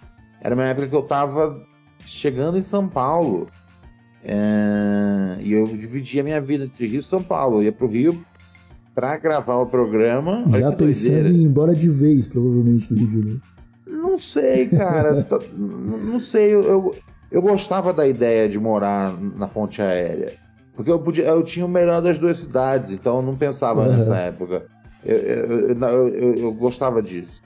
era 0.41 0.53
uma 0.53 0.65
época 0.65 0.87
que 0.87 0.95
eu 0.95 1.01
tava 1.03 1.61
chegando 2.05 2.57
em 2.57 2.61
São 2.61 2.87
Paulo. 2.87 3.47
É, 4.23 5.37
e 5.41 5.53
eu 5.53 5.65
dividia 5.67 6.21
a 6.21 6.23
minha 6.23 6.41
vida 6.41 6.65
entre 6.65 6.87
Rio 6.87 6.99
e 6.99 7.03
São 7.03 7.21
Paulo. 7.21 7.57
Eu 7.57 7.63
ia 7.63 7.71
pro 7.71 7.87
Rio 7.87 8.23
pra 8.93 9.17
gravar 9.17 9.55
o 9.57 9.65
programa. 9.67 10.43
Já 10.49 10.71
pensando 10.71 10.77
doideira. 10.77 11.29
em 11.29 11.41
ir 11.41 11.43
embora 11.43 11.73
de 11.75 11.89
vez, 11.89 12.27
provavelmente, 12.27 12.93
do 12.93 12.99
Rio 12.99 13.07
de 13.07 13.15
Janeiro. 13.19 13.41
Não 13.87 14.17
sei, 14.17 14.67
cara. 14.67 15.27
Não 15.55 16.19
sei. 16.19 16.53
Eu, 16.53 16.63
eu, 16.63 16.95
eu 17.35 17.41
gostava 17.41 17.91
da 17.91 18.07
ideia 18.07 18.47
de 18.47 18.57
morar 18.59 19.13
na 19.35 19.45
ponte 19.47 19.81
aérea. 19.81 20.31
Porque 20.73 20.89
eu, 20.89 20.99
podia, 20.99 21.25
eu 21.25 21.43
tinha 21.43 21.65
o 21.65 21.69
melhor 21.69 22.01
das 22.01 22.17
duas 22.17 22.37
cidades, 22.39 22.91
então 22.91 23.17
eu 23.17 23.21
não 23.21 23.35
pensava 23.35 23.81
Uhum. 23.81 23.89
nessa 23.89 24.15
época. 24.17 24.65
Eu, 25.03 25.17
eu, 25.17 25.67
eu, 25.69 26.35
eu- 26.35 26.53
gostava 26.53 27.01
disso. 27.01 27.41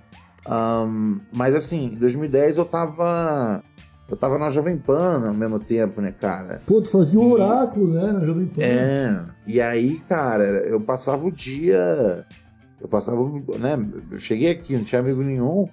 Ahn, 0.47 1.17
mas 1.35 1.53
assim, 1.55 1.87
em 1.87 1.95
2010 1.95 2.57
eu 2.57 2.65
tava. 2.65 3.63
Eu 4.09 4.15
tava 4.17 4.39
na 4.39 4.49
Jovem 4.49 4.77
Pan 4.77 5.27
ao 5.27 5.33
mesmo 5.33 5.59
tempo, 5.59 6.01
né, 6.01 6.11
cara? 6.19 6.61
Pô, 6.65 6.81
tu 6.81 6.89
fazia 6.89 7.19
E- 7.21 7.23
oráculo, 7.23 7.93
né, 7.93 8.11
na 8.13 8.23
Jovem 8.23 8.47
Pan. 8.47 8.61
É, 8.63 9.21
e 9.45 9.61
aí, 9.61 9.99
cara, 10.07 10.43
eu 10.43 10.79
passava 10.81 11.25
o 11.25 11.31
dia. 11.31 12.25
Eu 12.81 12.87
passava, 12.87 13.17
né? 13.59 13.77
Eu 14.11 14.17
cheguei 14.17 14.49
aqui, 14.51 14.73
não 14.75 14.83
tinha 14.83 15.01
amigo 15.01 15.21
nenhum. 15.21 15.67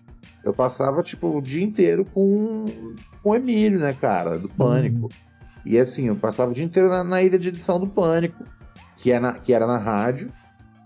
Eu 0.47 0.55
passava, 0.55 1.03
tipo, 1.03 1.27
o 1.37 1.43
dia 1.43 1.65
inteiro 1.65 2.05
com, 2.15 2.65
com 3.21 3.31
o 3.31 3.35
Emílio, 3.35 3.81
né, 3.81 3.93
cara, 4.01 4.39
do 4.39 4.49
Pânico. 4.49 5.09
E 5.65 5.77
assim, 5.77 6.07
eu 6.07 6.15
passava 6.15 6.53
o 6.53 6.55
dia 6.55 6.65
inteiro 6.65 6.89
na, 6.89 7.03
na 7.03 7.21
ilha 7.21 7.37
de 7.37 7.49
edição 7.49 7.81
do 7.81 7.89
Pânico, 7.89 8.45
que, 8.97 9.11
é 9.11 9.19
na, 9.19 9.33
que 9.33 9.53
era 9.53 9.67
na 9.67 9.77
rádio. 9.77 10.33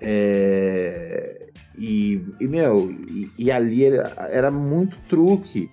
É, 0.01 1.49
e, 1.77 2.25
e, 2.41 2.49
meu, 2.49 2.91
e, 2.91 3.31
e 3.39 3.53
ali 3.53 3.85
era, 3.85 4.15
era 4.31 4.51
muito 4.51 4.99
truque 5.07 5.71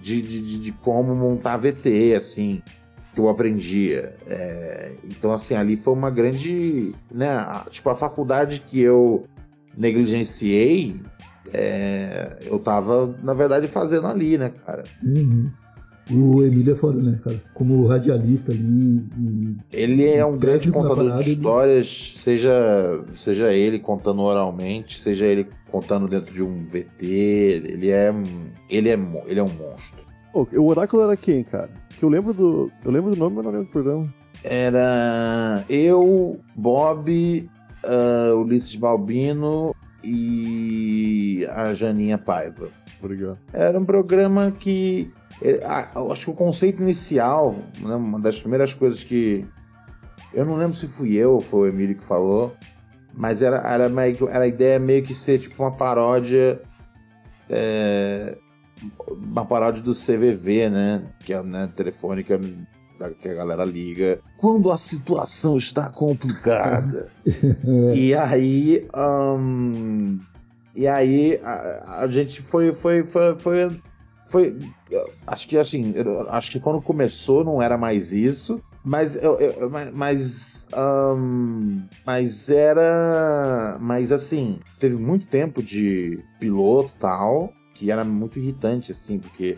de, 0.00 0.22
de, 0.22 0.60
de- 0.60 0.72
como 0.72 1.12
montar 1.16 1.56
VT, 1.56 2.14
assim, 2.16 2.62
que 3.12 3.18
eu 3.18 3.28
aprendia. 3.28 4.14
É, 4.28 4.92
então, 5.04 5.32
assim, 5.32 5.54
ali 5.56 5.76
foi 5.76 5.92
uma 5.92 6.08
grande. 6.10 6.94
Né, 7.10 7.26
tipo, 7.70 7.90
a 7.90 7.96
faculdade 7.96 8.60
que 8.60 8.80
eu 8.80 9.26
negligenciei, 9.76 11.00
é, 11.52 12.36
eu 12.46 12.58
tava, 12.58 13.14
na 13.22 13.34
verdade, 13.34 13.68
fazendo 13.68 14.06
ali, 14.06 14.36
né, 14.38 14.52
cara? 14.64 14.82
Uhum. 15.02 15.50
O 16.10 16.42
Emílio 16.44 16.72
é 16.74 16.76
foda, 16.76 17.00
né, 17.00 17.18
cara? 17.24 17.40
Como 17.54 17.86
radialista 17.86 18.52
ali 18.52 19.02
e... 19.18 19.56
Ele 19.72 20.06
é 20.06 20.24
um 20.24 20.36
grande 20.36 20.70
contador 20.70 20.96
parada, 20.96 21.22
de 21.22 21.30
ele- 21.30 21.36
histórias, 21.38 22.12
seja, 22.16 23.02
seja 23.14 23.52
ele 23.52 23.78
contando 23.78 24.20
oralmente, 24.20 24.98
seja 25.00 25.24
ele 25.24 25.46
contando 25.70 26.06
dentro 26.06 26.34
de 26.34 26.42
um 26.42 26.66
VT, 26.66 27.06
ele 27.06 27.88
é, 27.90 28.12
um- 28.12 28.22
ele 28.68 28.90
é, 28.90 28.98
ele 29.26 29.40
é 29.40 29.42
um 29.42 29.48
monstro. 29.48 30.04
O 30.34 30.66
Oráculo 30.68 31.04
era 31.04 31.16
quem, 31.16 31.42
cara? 31.42 31.70
Que 31.96 32.04
eu 32.04 32.08
lembro 32.08 32.34
do. 32.34 32.70
Eu 32.84 32.90
lembro 32.90 33.12
do 33.12 33.16
nome, 33.16 33.36
mas 33.36 33.44
não 33.44 33.52
lembro 33.52 33.66
do 33.68 33.70
programa. 33.72 34.12
Era 34.42 35.64
eu, 35.68 36.40
Bob, 36.56 37.48
ah, 37.84 38.34
Ulisses 38.34 38.74
Balbino 38.74 39.74
e 40.04 41.46
a 41.50 41.74
Janinha 41.74 42.18
Paiva. 42.18 42.68
Obrigado. 43.02 43.38
Era 43.52 43.78
um 43.78 43.84
programa 43.84 44.50
que. 44.50 45.12
é, 45.42 45.60
acho 46.10 46.26
que 46.26 46.30
o 46.30 46.34
conceito 46.34 46.82
inicial, 46.82 47.56
né, 47.80 47.94
uma 47.96 48.20
das 48.20 48.38
primeiras 48.38 48.74
coisas 48.74 49.02
que. 49.02 49.44
Eu 50.32 50.44
não 50.44 50.56
lembro 50.56 50.76
se 50.76 50.88
fui 50.88 51.14
eu 51.14 51.34
ou 51.34 51.40
foi 51.40 51.70
o 51.70 51.72
Emílio 51.72 51.96
que 51.96 52.04
falou, 52.04 52.56
Mas 53.12 53.40
era, 53.40 53.58
era, 53.58 53.88
meio 53.88 54.28
era 54.28 54.44
a 54.44 54.48
ideia 54.48 54.78
meio 54.78 55.02
que 55.02 55.14
ser 55.14 55.38
tipo 55.38 55.62
uma 55.62 55.72
paródia. 55.72 56.60
é, 57.48 58.36
uma 59.08 59.44
paródia 59.44 59.82
do 59.82 59.94
CVV, 59.94 60.70
né? 60.70 61.02
Que 61.20 61.32
é 61.32 61.42
né, 61.42 61.70
telefônica 61.74 62.38
que 63.20 63.28
a 63.28 63.34
galera 63.34 63.64
liga 63.64 64.20
quando 64.38 64.70
a 64.70 64.76
situação 64.76 65.56
está 65.56 65.88
complicada. 65.88 67.08
e 67.94 68.14
aí. 68.14 68.86
ahn, 68.94 70.18
e 70.74 70.86
aí 70.86 71.40
a, 71.42 72.00
a 72.00 72.08
gente 72.08 72.42
foi. 72.42 72.72
Foi. 72.72 73.04
Foi. 73.04 73.36
foi, 73.36 73.80
foi- 74.26 74.58
acho 75.26 75.48
que 75.48 75.56
assim. 75.56 75.94
acho 76.28 76.50
que 76.50 76.60
quando 76.60 76.80
começou 76.80 77.44
não 77.44 77.60
era 77.62 77.76
mais 77.76 78.12
isso. 78.12 78.60
Mas, 78.86 79.16
eu, 79.16 79.40
eu- 79.40 79.70
mas- 79.94 80.68
ahn, 80.74 81.86
mas 82.04 82.50
era. 82.50 83.78
Mas 83.80 84.12
assim, 84.12 84.58
teve 84.78 84.96
muito 84.96 85.26
tempo 85.26 85.62
de 85.62 86.22
piloto 86.38 86.92
e 86.94 86.98
tal, 87.00 87.52
que 87.74 87.90
era 87.90 88.04
muito 88.04 88.38
irritante, 88.38 88.92
assim, 88.92 89.18
porque 89.18 89.56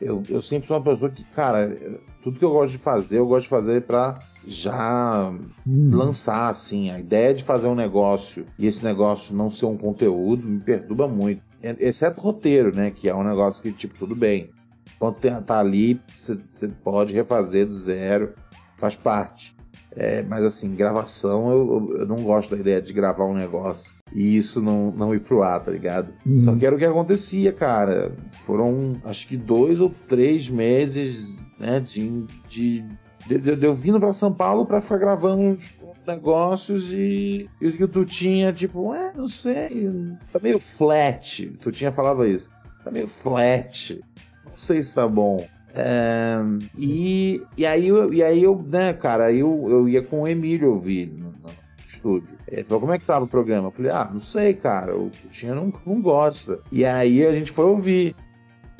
eu, 0.00 0.22
eu 0.28 0.40
sempre 0.40 0.66
sou 0.66 0.76
uma 0.78 0.82
pessoa 0.84 1.10
que, 1.10 1.24
cara, 1.24 2.00
tudo 2.24 2.38
que 2.38 2.44
eu 2.44 2.50
gosto 2.50 2.72
de 2.72 2.78
fazer, 2.78 3.18
eu 3.18 3.26
gosto 3.26 3.42
de 3.44 3.48
fazer 3.50 3.82
pra 3.82 4.18
já 4.46 5.32
Hum, 5.66 5.90
lançar, 5.92 6.48
assim. 6.48 6.90
A 6.90 6.98
ideia 6.98 7.32
de 7.34 7.44
fazer 7.44 7.66
um 7.68 7.74
negócio 7.74 8.44
e 8.58 8.66
esse 8.66 8.82
negócio 8.84 9.34
não 9.36 9.50
ser 9.50 9.66
um 9.66 9.76
conteúdo 9.76 10.46
me 10.46 10.58
perturba 10.58 11.06
muito. 11.06 11.42
Exceto 11.78 12.20
o 12.20 12.22
roteiro, 12.24 12.74
né? 12.74 12.90
Que 12.90 13.08
é 13.08 13.14
um 13.14 13.22
negócio 13.22 13.62
que, 13.62 13.70
tipo, 13.72 13.94
tudo 13.98 14.14
bem. 14.16 14.50
Quando 14.98 15.16
tá 15.44 15.58
ali, 15.60 16.00
você 16.16 16.38
pode 16.82 17.14
refazer 17.14 17.66
do 17.66 17.74
zero, 17.74 18.32
faz 18.78 18.94
parte. 18.96 19.54
É, 19.96 20.22
mas 20.24 20.42
assim, 20.42 20.74
gravação, 20.74 21.50
eu, 21.52 21.88
eu- 21.92 21.98
eu 22.00 22.06
não 22.06 22.16
gosto 22.16 22.50
da 22.50 22.60
ideia 22.60 22.82
de 22.82 22.92
gravar 22.92 23.26
um 23.26 23.34
negócio 23.34 23.94
e 24.12 24.36
isso 24.36 24.60
não, 24.60 24.90
não 24.90 25.14
ir 25.14 25.20
pro 25.20 25.42
ar, 25.42 25.60
tá 25.62 25.70
ligado? 25.70 26.12
Uhum. 26.26 26.40
Só 26.40 26.54
que 26.56 26.66
era 26.66 26.74
o 26.74 26.78
que 26.78 26.84
acontecia, 26.84 27.52
cara. 27.52 28.12
Foram 28.44 28.96
acho 29.04 29.26
que 29.28 29.36
dois 29.36 29.80
ou 29.80 29.94
três 30.08 30.50
meses, 30.50 31.33
né, 31.64 31.80
de, 31.80 32.24
de, 32.48 32.84
de, 33.26 33.38
de- 33.56 33.66
eu 33.66 33.74
vindo 33.74 33.98
pra 33.98 34.12
São 34.12 34.32
Paulo 34.32 34.66
pra 34.66 34.80
ficar 34.80 34.98
gravando 34.98 35.42
uns 35.42 35.74
negócios 36.06 36.92
e, 36.92 37.48
e 37.60 37.68
o 37.68 37.72
que 37.72 37.86
tu 37.86 38.04
tinha, 38.04 38.52
tipo, 38.52 38.94
é, 38.94 39.12
não 39.14 39.26
sei, 39.28 39.90
tá 40.32 40.38
meio 40.42 40.58
flat. 40.58 41.46
Tu 41.60 41.70
tinha 41.72 41.90
falava 41.90 42.28
isso, 42.28 42.50
tá 42.84 42.90
meio 42.90 43.08
flat. 43.08 44.00
Não 44.44 44.56
sei 44.56 44.82
se 44.82 44.94
tá 44.94 45.08
bom. 45.08 45.44
É, 45.74 46.36
e, 46.78 47.42
e 47.56 47.64
aí, 47.66 47.88
eu, 47.88 48.12
e 48.12 48.22
aí 48.22 48.42
eu, 48.42 48.62
né, 48.70 48.92
cara, 48.92 49.32
eu, 49.32 49.66
eu 49.68 49.88
ia 49.88 50.02
com 50.02 50.22
o 50.22 50.28
Emílio 50.28 50.70
ouvir 50.72 51.06
no, 51.06 51.30
no 51.30 51.50
estúdio. 51.88 52.36
Ele 52.46 52.62
falou, 52.62 52.80
como 52.82 52.92
é 52.92 52.98
que 52.98 53.04
tava 53.06 53.24
o 53.24 53.28
programa? 53.28 53.68
Eu 53.68 53.72
falei, 53.72 53.90
ah, 53.90 54.08
não 54.12 54.20
sei, 54.20 54.52
cara, 54.54 54.94
o 54.96 55.10
Tinha 55.32 55.54
não, 55.54 55.72
não 55.86 56.00
gosta. 56.00 56.60
E 56.70 56.84
aí 56.84 57.26
a 57.26 57.32
gente 57.32 57.50
foi 57.50 57.64
ouvir. 57.64 58.14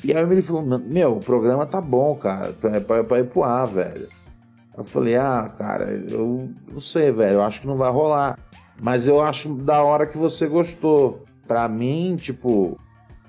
E 0.05 0.13
aí 0.13 0.21
Emílio 0.21 0.43
falou, 0.43 0.63
meu, 0.79 1.17
o 1.17 1.19
programa 1.19 1.65
tá 1.65 1.81
bom, 1.81 2.15
cara, 2.15 2.53
pra, 2.53 2.79
pra, 2.79 3.03
pra 3.03 3.19
ir 3.19 3.25
pro 3.25 3.43
ar, 3.43 3.65
velho. 3.65 4.07
Eu 4.77 4.83
falei, 4.83 5.15
ah, 5.15 5.51
cara, 5.57 5.91
eu 6.09 6.47
não 6.71 6.79
sei, 6.79 7.11
velho, 7.11 7.33
eu 7.33 7.41
acho 7.41 7.61
que 7.61 7.67
não 7.67 7.75
vai 7.75 7.91
rolar. 7.91 8.37
Mas 8.79 9.07
eu 9.07 9.19
acho 9.19 9.55
da 9.55 9.81
hora 9.81 10.05
que 10.05 10.17
você 10.17 10.45
gostou. 10.47 11.25
Pra 11.47 11.67
mim, 11.67 12.15
tipo, 12.17 12.79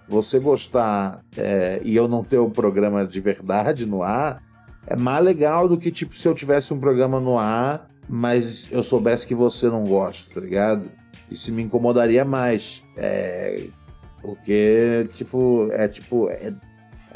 você 0.07 0.39
gostar 0.39 1.23
é, 1.37 1.81
e 1.83 1.97
eu 1.97 2.07
não 2.07 2.23
ter 2.23 2.39
o 2.39 2.51
programa 2.51 3.07
de 3.07 3.21
verdade 3.21 3.87
no 3.87 4.03
ar 4.03 4.43
é 4.87 4.97
mais 4.97 5.25
legal 5.25 5.67
do 5.69 5.77
que, 5.77 5.91
tipo, 5.91 6.17
se 6.17 6.29
eu 6.29 6.35
tivesse 6.35 6.73
um 6.73 6.79
programa 6.79 7.19
no 7.19 7.39
ar, 7.39 7.89
mas 8.09 8.71
eu 8.71 8.83
soubesse 8.83 9.27
que 9.27 9.35
você 9.35 9.69
não 9.69 9.83
gosta, 9.83 10.33
tá 10.35 10.41
ligado? 10.41 10.89
Isso 11.31 11.53
me 11.53 11.63
incomodaria 11.63 12.25
mais. 12.25 12.85
É, 12.97 13.67
porque, 14.23 15.09
tipo, 15.15 15.69
é 15.73 15.89
tipo. 15.89 16.29
É 16.31 16.53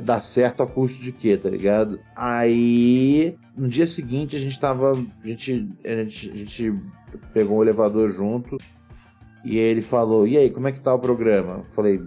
dar 0.00 0.20
certo 0.20 0.62
a 0.62 0.66
custo 0.66 1.02
de 1.02 1.12
quê, 1.12 1.36
tá 1.36 1.48
ligado? 1.48 1.98
Aí, 2.16 3.36
no 3.56 3.68
dia 3.68 3.86
seguinte, 3.86 4.36
a 4.36 4.40
gente 4.40 4.58
tava. 4.58 4.92
A 4.92 5.26
gente, 5.26 5.68
a 5.84 5.88
gente, 5.88 6.30
a 6.30 6.36
gente 6.36 6.74
pegou 7.32 7.58
um 7.58 7.62
elevador 7.62 8.10
junto 8.10 8.56
e 9.44 9.58
ele 9.58 9.82
falou: 9.82 10.26
E 10.26 10.36
aí, 10.36 10.50
como 10.50 10.68
é 10.68 10.72
que 10.72 10.80
tá 10.80 10.94
o 10.94 10.98
programa? 10.98 11.58
Eu 11.58 11.64
falei: 11.74 12.00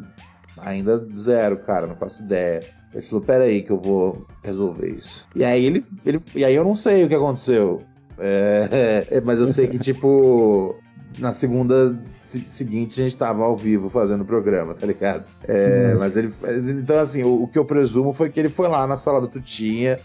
Ainda 0.57 1.05
zero, 1.17 1.57
cara, 1.57 1.87
não 1.87 1.95
faço 1.95 2.23
ideia. 2.23 2.61
Ele 2.93 3.01
falou: 3.03 3.23
Pera 3.23 3.43
aí, 3.43 3.61
que 3.61 3.71
eu 3.71 3.79
vou 3.79 4.25
resolver 4.43 4.89
isso. 4.89 5.27
E 5.35 5.43
aí, 5.43 5.65
ele, 5.65 5.83
ele, 6.05 6.19
e 6.35 6.45
aí 6.45 6.55
eu 6.55 6.63
não 6.63 6.75
sei 6.75 7.03
o 7.03 7.07
que 7.07 7.15
aconteceu. 7.15 7.81
É, 8.17 9.07
é, 9.17 9.21
mas 9.21 9.39
eu 9.39 9.47
sei 9.47 9.67
que, 9.67 9.79
tipo, 9.79 10.75
na 11.19 11.31
segunda 11.31 11.97
se- 12.12 12.12
seguinte 12.23 13.01
a 13.01 13.03
gente 13.03 13.17
tava 13.17 13.43
ao 13.43 13.55
vivo 13.55 13.89
fazendo 13.89 14.21
o 14.21 14.25
programa, 14.25 14.73
tá 14.73 14.87
ligado? 14.87 15.25
É, 15.47 15.93
mas 15.99 16.15
ele. 16.15 16.33
mas, 16.41 16.67
então, 16.67 16.99
assim, 16.99 17.23
o, 17.23 17.43
o 17.43 17.47
que 17.47 17.59
eu 17.59 17.65
presumo 17.65 18.13
foi 18.13 18.29
que 18.29 18.39
ele 18.39 18.49
foi 18.49 18.67
lá 18.67 18.87
na 18.87 18.97
sala 18.97 19.21
da 19.21 19.27
Tutinha 19.27 19.99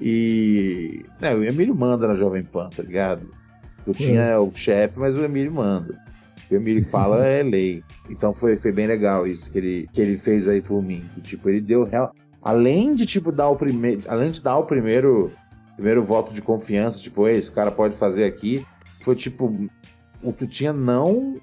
e. 0.00 1.04
Né, 1.20 1.34
o 1.34 1.44
Emílio 1.44 1.74
manda 1.74 2.08
na 2.08 2.14
Jovem 2.14 2.42
Pan, 2.42 2.68
tá 2.68 2.82
ligado? 2.82 3.30
Tutinha 3.84 4.22
é 4.22 4.38
o 4.38 4.50
chefe, 4.54 4.98
mas 4.98 5.16
o 5.16 5.24
Emílio 5.24 5.52
manda. 5.52 5.98
O 6.50 6.54
Emílio 6.54 6.84
fala 6.84 7.24
é 7.24 7.42
lei. 7.44 7.82
Então 8.10 8.32
foi, 8.34 8.56
foi 8.56 8.72
bem 8.72 8.86
legal 8.86 9.26
isso 9.26 9.50
que 9.50 9.58
ele, 9.58 9.88
que 9.92 10.00
ele 10.00 10.18
fez 10.18 10.48
aí 10.48 10.60
por 10.60 10.82
mim. 10.82 11.08
Que, 11.14 11.20
tipo, 11.20 11.48
ele 11.48 11.60
deu 11.60 11.84
real. 11.84 12.12
Além 12.42 12.94
de, 12.94 13.06
tipo, 13.06 13.30
dar 13.30 13.48
o 13.48 13.56
primeiro. 13.56 14.02
Além 14.08 14.30
de 14.30 14.42
dar 14.42 14.58
o 14.58 14.64
primeiro. 14.64 15.32
Primeiro 15.74 16.04
voto 16.04 16.34
de 16.34 16.42
confiança, 16.42 17.00
tipo, 17.00 17.26
"Ei, 17.26 17.38
esse 17.38 17.50
cara 17.50 17.70
pode 17.70 17.96
fazer 17.96 18.24
aqui. 18.24 18.64
Foi 19.00 19.16
tipo. 19.16 19.68
O 20.22 20.32
Tutinha 20.32 20.72
não. 20.72 21.40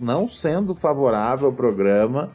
Não 0.00 0.26
sendo 0.26 0.74
favorável 0.74 1.48
ao 1.48 1.52
programa, 1.52 2.30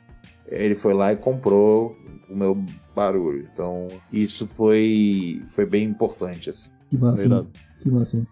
ele 0.48 0.76
foi 0.76 0.94
lá 0.94 1.12
e 1.12 1.18
comprou 1.18 1.96
o 2.30 2.36
meu 2.36 2.64
barulho. 2.96 3.48
Então, 3.52 3.88
isso 4.14 4.48
foi, 4.48 5.42
foi 5.54 5.66
bem 5.66 5.90
importante, 5.90 6.50
assim. 6.50 6.70
que 6.90 6.98
massa, 6.98 7.46
que 7.80 7.90
massa. 7.90 8.28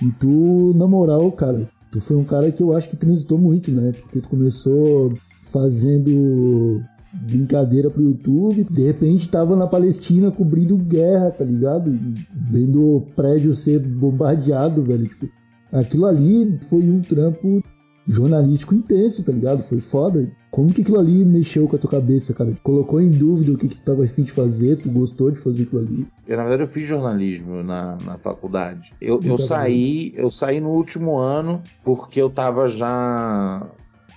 E 0.00 0.12
tu, 0.12 0.72
na 0.76 0.86
moral, 0.86 1.30
cara, 1.32 1.68
tu 1.90 2.00
foi 2.00 2.16
um 2.16 2.24
cara 2.24 2.52
que 2.52 2.62
eu 2.62 2.74
acho 2.76 2.88
que 2.88 2.96
transitou 2.96 3.38
muito, 3.38 3.70
né? 3.70 3.92
Porque 3.92 4.20
tu 4.20 4.28
começou 4.28 5.12
fazendo 5.40 6.82
brincadeira 7.12 7.88
pro 7.88 8.02
YouTube, 8.02 8.64
de 8.64 8.84
repente 8.84 9.28
tava 9.28 9.56
na 9.56 9.66
Palestina 9.66 10.30
cobrindo 10.30 10.76
guerra, 10.76 11.30
tá 11.30 11.44
ligado? 11.44 11.98
Vendo 12.34 12.96
o 12.96 13.00
prédio 13.00 13.54
ser 13.54 13.78
bombardeado, 13.78 14.82
velho. 14.82 15.06
Tipo, 15.08 15.28
aquilo 15.72 16.06
ali 16.06 16.58
foi 16.68 16.82
um 16.82 17.00
trampo 17.00 17.62
jornalístico 18.06 18.74
intenso, 18.74 19.24
tá 19.24 19.32
ligado? 19.32 19.62
Foi 19.62 19.80
foda. 19.80 20.30
Como 20.50 20.72
que 20.72 20.80
aquilo 20.82 20.98
ali 20.98 21.24
mexeu 21.24 21.68
com 21.68 21.76
a 21.76 21.78
tua 21.78 21.90
cabeça, 21.90 22.32
cara? 22.32 22.52
Colocou 22.62 23.00
em 23.00 23.10
dúvida 23.10 23.52
o 23.52 23.58
que, 23.58 23.68
que 23.68 23.76
tu 23.76 23.82
tava 23.82 24.04
afim 24.04 24.22
de 24.22 24.32
fazer, 24.32 24.76
tu 24.76 24.88
gostou 24.90 25.30
de 25.30 25.38
fazer 25.38 25.64
aquilo 25.64 25.82
ali. 25.82 26.06
Eu, 26.26 26.36
na 26.36 26.44
verdade, 26.44 26.62
eu 26.62 26.68
fiz 26.72 26.86
jornalismo 26.86 27.62
na, 27.62 27.98
na 28.04 28.16
faculdade. 28.16 28.94
Eu, 29.00 29.16
eu 29.16 29.28
Muito 29.30 29.42
saí, 29.42 30.12
eu 30.16 30.30
saí 30.30 30.60
no 30.60 30.70
último 30.70 31.16
ano 31.18 31.62
porque 31.84 32.20
eu 32.20 32.30
tava 32.30 32.68
já. 32.68 33.66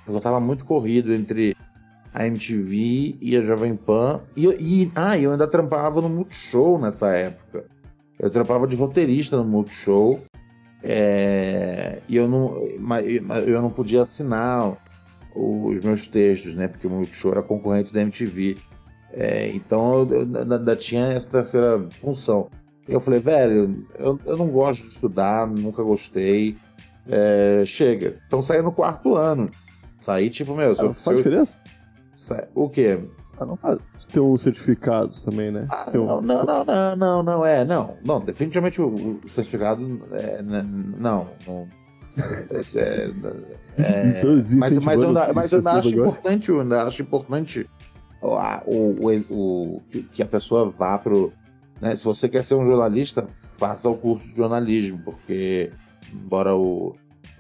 Eu 0.07 0.19
tava 0.19 0.39
muito 0.39 0.65
corrido 0.65 1.13
entre 1.13 1.55
a 2.13 2.25
MTV 2.25 3.17
e 3.21 3.35
a 3.37 3.41
Jovem 3.41 3.75
Pan. 3.75 4.21
E, 4.35 4.45
eu- 4.45 4.55
e 4.59 4.91
ah, 4.95 5.17
eu 5.19 5.31
ainda 5.31 5.47
trampava 5.47 6.01
no 6.01 6.09
Multishow 6.09 6.79
nessa 6.79 7.09
época. 7.09 7.65
Eu 8.17 8.29
trampava 8.29 8.65
de 8.67 8.75
roteirista 8.75 9.37
no 9.37 9.45
Multishow. 9.45 10.19
É, 10.83 11.99
e 12.07 12.15
eu 12.15 12.27
não, 12.27 12.55
eu 13.45 13.61
não 13.61 13.69
podia 13.69 14.01
assinar 14.01 14.77
os 15.35 15.79
meus 15.81 16.07
textos, 16.07 16.55
né? 16.55 16.67
Porque 16.67 16.87
o 16.87 16.89
Multishow 16.89 17.31
era 17.31 17.41
concorrente 17.43 17.93
da 17.93 18.01
MTV. 18.01 18.57
É, 19.11 19.49
então 19.49 20.07
eu, 20.09 20.21
ainda- 20.21 20.75
tinha 20.75 21.07
essa 21.07 21.29
terceira 21.29 21.85
função. 22.01 22.49
Eu 22.87 22.99
falei, 22.99 23.19
velho, 23.19 23.85
eu, 23.97 24.19
eu 24.25 24.37
não 24.37 24.47
gosto 24.47 24.81
de 24.83 24.89
estudar, 24.89 25.47
nunca 25.47 25.83
gostei. 25.83 26.57
É, 27.07 27.63
chega. 27.65 28.19
Então 28.27 28.41
saí 28.41 28.61
no 28.61 28.71
quarto 28.71 29.15
ano. 29.15 29.49
Saí, 30.01 30.29
tipo, 30.29 30.55
meu, 30.55 30.71
Ah, 30.71 30.93
faz 30.93 31.07
eu- 31.07 31.15
diferença? 31.17 31.59
sa- 32.15 32.47
o 32.55 32.69
quê? 32.69 32.99
Ah, 33.39 33.45
não 33.45 33.55
faz. 33.55 33.79
Tem 34.11 34.21
um 34.21 34.37
certificado 34.37 35.11
também, 35.23 35.49
né? 35.51 35.65
Ah, 35.69 35.85
Tem 35.89 35.99
um- 36.01 36.05
não, 36.05 36.21
não, 36.21 36.43
não, 36.45 36.65
não, 36.65 36.95
não, 36.95 37.23
não, 37.23 37.45
é, 37.45 37.63
não. 37.63 37.95
Não, 38.05 38.19
definitivamente 38.19 38.81
o, 38.81 39.19
o 39.23 39.29
certificado 39.29 40.01
é, 40.11 40.41
né, 40.41 40.65
não. 40.97 41.27
não 41.47 41.67
é, 42.17 42.81
é, 42.81 43.09
Então, 44.19 44.35
mas, 44.57 44.73
mas, 44.79 45.01
eu, 45.01 45.13
mas 45.33 45.51
eu 45.53 45.59
acho 45.59 45.69
agora. 45.69 45.89
importante, 45.89 46.49
eu 46.51 46.73
acho 46.81 47.01
importante 47.01 47.69
o, 48.21 48.35
o, 48.65 49.05
o, 49.05 49.33
o- 49.77 49.81
que- 49.89 50.03
que 50.03 50.21
a 50.21 50.25
pessoa 50.25 50.69
vá 50.69 50.97
pro. 50.97 51.31
Né, 51.79 51.95
se 51.95 52.03
você 52.03 52.27
quer 52.27 52.43
ser 52.43 52.55
um 52.55 52.65
jornalista, 52.65 53.25
faça 53.57 53.87
o 53.89 53.95
curso 53.95 54.27
de 54.27 54.35
jornalismo, 54.35 54.99
porque 55.05 55.71
embora 56.13 56.53
o, 56.53 56.93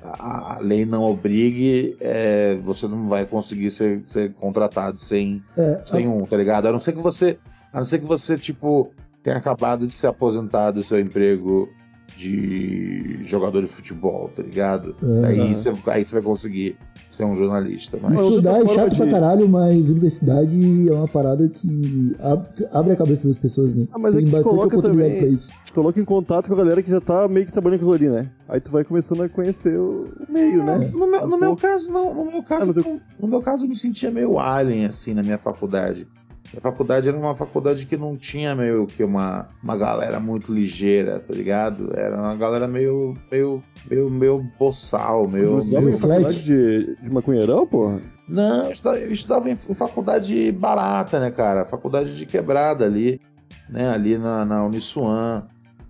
a, 0.03 0.55
a 0.55 0.59
lei 0.59 0.85
não 0.85 1.03
obrigue, 1.03 1.97
é, 1.99 2.55
você 2.63 2.87
não 2.87 3.07
vai 3.07 3.25
conseguir 3.25 3.71
ser, 3.71 4.03
ser 4.07 4.33
contratado 4.33 4.99
sem, 4.99 5.43
É, 5.57 5.81
sem 5.85 6.07
um, 6.07 6.25
tá 6.25 6.37
ligado? 6.37 6.67
A 6.67 6.71
não 6.71 6.79
ser 6.79 6.93
que 6.93 7.01
você. 7.01 7.37
A 7.71 7.79
não 7.79 7.85
ser 7.85 7.99
que 7.99 8.05
você, 8.05 8.37
tipo, 8.37 8.91
tenha 9.21 9.37
acabado 9.37 9.85
de 9.85 9.93
se 9.93 10.07
aposentar 10.07 10.71
do 10.71 10.81
seu 10.81 10.99
emprego 10.99 11.69
de 12.17 13.23
jogador 13.25 13.61
de 13.61 13.67
futebol, 13.67 14.29
tá 14.35 14.41
ligado? 14.41 14.95
Uhum. 15.01 15.23
Aí 15.23 15.55
você 15.55 15.69
aí 15.87 16.05
você 16.05 16.13
vai 16.13 16.21
conseguir 16.21 16.75
ser 17.11 17.23
um 17.25 17.35
jornalista. 17.35 17.97
Mas... 18.01 18.19
Estudar 18.19 18.51
é 18.57 18.59
chato 18.61 18.75
forma 18.75 18.89
pra 18.95 19.05
de- 19.05 19.11
caralho, 19.11 19.49
mas 19.49 19.89
universidade 19.89 20.89
é 20.89 20.93
uma 20.93 21.07
parada 21.07 21.47
que 21.49 22.15
ab- 22.19 22.65
abre 22.71 22.93
a 22.93 22.95
cabeça 22.95 23.27
das 23.27 23.37
pessoas, 23.37 23.75
né? 23.75 23.87
Ah, 23.91 23.97
mas 23.99 24.13
é 24.15 24.17
Tem 24.17 24.25
que 24.25 24.31
bastante 24.31 24.49
coloca 24.55 24.77
oportunidade 24.77 25.09
também- 25.13 25.23
pra 25.27 25.33
isso. 25.35 25.51
Te 25.65 25.73
coloca 25.73 25.99
em 25.99 26.05
contato 26.05 26.47
com 26.47 26.53
a 26.53 26.57
galera 26.57 26.81
que 26.83 26.89
já 26.91 27.01
tá 27.01 27.27
meio 27.27 27.45
que 27.45 27.51
trabalhando 27.51 27.85
com 27.85 27.91
ali, 27.93 28.09
né? 28.09 28.29
Aí 28.47 28.59
tu 28.59 28.71
vai 28.71 28.83
começando 28.83 29.23
a 29.23 29.29
conhecer 29.29 29.77
o 29.77 30.07
meio, 30.29 30.63
né? 30.63 30.89
No 30.93 31.07
meu, 31.07 31.27
no 31.27 31.37
meu 31.39 31.55
caso, 31.55 31.91
não. 31.91 32.13
No 32.13 32.31
meu 32.31 32.43
caso, 32.43 32.63
Ah, 32.63 32.65
no 32.67 32.73
teu- 32.73 32.83
não- 32.83 33.01
no 33.19 33.27
meu 33.27 33.41
caso, 33.41 33.65
eu 33.65 33.69
me 33.69 33.75
sentia 33.75 34.09
meio 34.11 34.37
alien, 34.39 34.85
assim, 34.85 35.13
na 35.13 35.21
minha 35.21 35.37
faculdade. 35.37 36.07
Minha 36.51 36.61
faculdade 36.61 37.07
era 37.07 37.17
uma 37.17 37.35
faculdade 37.35 37.85
que 37.85 37.95
não 37.95 38.17
tinha 38.17 38.55
meio 38.55 38.87
que 38.87 39.03
uma, 39.03 39.47
uma 39.61 39.77
galera 39.77 40.19
muito 40.19 40.51
ligeira, 40.51 41.19
tá 41.19 41.33
ligado? 41.33 41.91
Era 41.95 42.17
uma 42.17 42.35
galera 42.35 42.67
meio. 42.67 43.15
meio. 43.31 43.63
meio, 43.89 44.09
meio 44.09 44.43
boçal, 44.57 45.27
meio. 45.27 45.55
Você 45.55 45.79
meio... 45.79 45.93
faculdade 45.93 46.43
de, 46.43 46.95
de 46.95 47.11
maconheirão, 47.11 47.67
porra? 47.67 48.01
Não, 48.27 48.65
eu 48.65 48.71
estudava, 48.71 48.97
eu 48.99 49.11
estudava 49.11 49.49
em, 49.49 49.55
faculdade 49.55 50.51
barata, 50.51 51.19
né, 51.19 51.31
cara? 51.31 51.65
Faculdade 51.65 52.15
de 52.15 52.25
quebrada 52.25 52.85
ali, 52.85 53.21
né? 53.69 53.89
Ali 53.89 54.17
na, 54.17 54.43
na 54.43 54.65
Uniswan, 54.65 55.43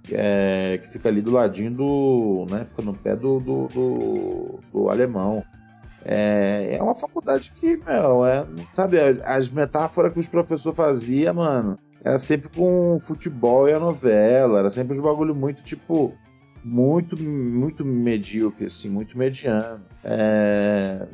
que, 0.04 0.16
é, 0.18 0.80
que 0.82 0.90
fica 0.90 1.08
ali 1.08 1.22
do 1.22 1.32
ladinho 1.32 1.72
do. 1.72 2.46
né? 2.50 2.66
Fica 2.66 2.82
no 2.82 2.94
pé 2.94 3.16
do, 3.16 3.40
do, 3.40 3.68
do, 3.68 4.60
do 4.74 4.90
alemão. 4.90 5.44
É, 6.06 6.78
é 6.78 6.84
uma 6.84 6.96
faculdade 6.96 7.52
que, 7.60 7.78
meu, 7.78 8.26
é, 8.26 8.46
sabe, 8.74 8.98
as 9.24 9.50
metáforas 9.50 10.14
que 10.14 10.20
os 10.20 10.28
professores 10.28 10.76
faziam, 10.76 11.34
mano, 11.34 11.78
era 12.04 12.18
sempre 12.18 12.50
com 12.50 13.00
futebol 13.02 13.68
e 13.68 13.74
a 13.74 13.80
novela, 13.80 14.60
era 14.60 14.72
sempre 14.72 14.98
uns 14.98 15.04
bagulho 15.04 15.36
muito, 15.36 15.62
tipo, 15.64 16.14
muito, 16.64 17.22
muito 17.22 17.84
medíocre, 17.86 18.68
assim, 18.68 18.90
muito 18.90 19.18
mediano. 19.18 19.82
É, 20.04 21.06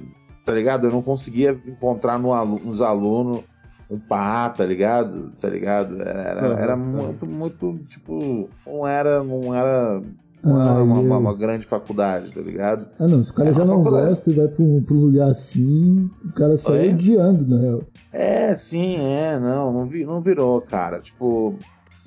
tá 0.45 0.51
ligado? 0.53 0.87
Eu 0.87 0.91
não 0.91 1.01
conseguia 1.01 1.57
encontrar 1.67 2.19
no 2.19 2.31
alu- 2.33 2.61
nos 2.63 2.81
alunos 2.81 3.43
um 3.89 3.99
pá, 3.99 4.49
tá 4.49 4.65
ligado? 4.65 5.31
Tá 5.39 5.47
ligado? 5.49 6.01
Era, 6.01 6.21
era, 6.21 6.47
era 6.61 6.75
muito, 6.75 7.25
muito, 7.25 7.79
tipo, 7.87 8.49
não 8.65 8.85
era, 8.87 9.23
não 9.23 9.53
era, 9.55 10.01
não 10.43 10.55
Ah, 10.61 10.83
uma, 10.83 10.95
eu- 10.97 11.03
uma- 11.05 11.17
uma 11.17 11.33
grande 11.33 11.65
faculdade, 11.65 12.31
tá 12.31 12.41
ligado? 12.41 12.87
Ah, 12.99 13.07
não, 13.07 13.21
se 13.23 13.31
o 13.31 13.35
cara 13.35 13.49
É 13.49 13.53
já 13.53 13.65
não 13.65 13.77
faculdade. 13.83 14.07
gosta 14.09 14.29
e 14.29 14.33
vai 14.33 14.47
pra 14.47 14.63
um, 14.63 14.81
pra 14.83 14.95
um 14.95 14.99
lugar 14.99 15.29
assim, 15.29 16.09
o 16.23 16.31
cara 16.33 16.55
sai 16.57 16.79
Oi? 16.87 16.89
odiando, 16.93 17.47
na 17.55 17.61
real. 17.61 17.81
É, 18.13 18.53
sim, 18.55 18.95
é, 18.99 19.39
não, 19.39 19.73
não, 19.73 19.85
vi, 19.85 20.05
não 20.05 20.21
virou, 20.21 20.61
cara. 20.61 20.99
Tipo, 20.99 21.57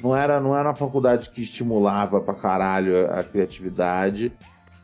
não 0.03 0.17
era, 0.17 0.41
não 0.41 0.57
era 0.57 0.69
uma 0.69 0.75
faculdade 0.75 1.31
que 1.31 1.41
estimulava 1.43 2.21
pra 2.21 2.35
caralho 2.35 3.07
a, 3.11 3.21
a 3.21 3.25
criatividade. 3.25 4.33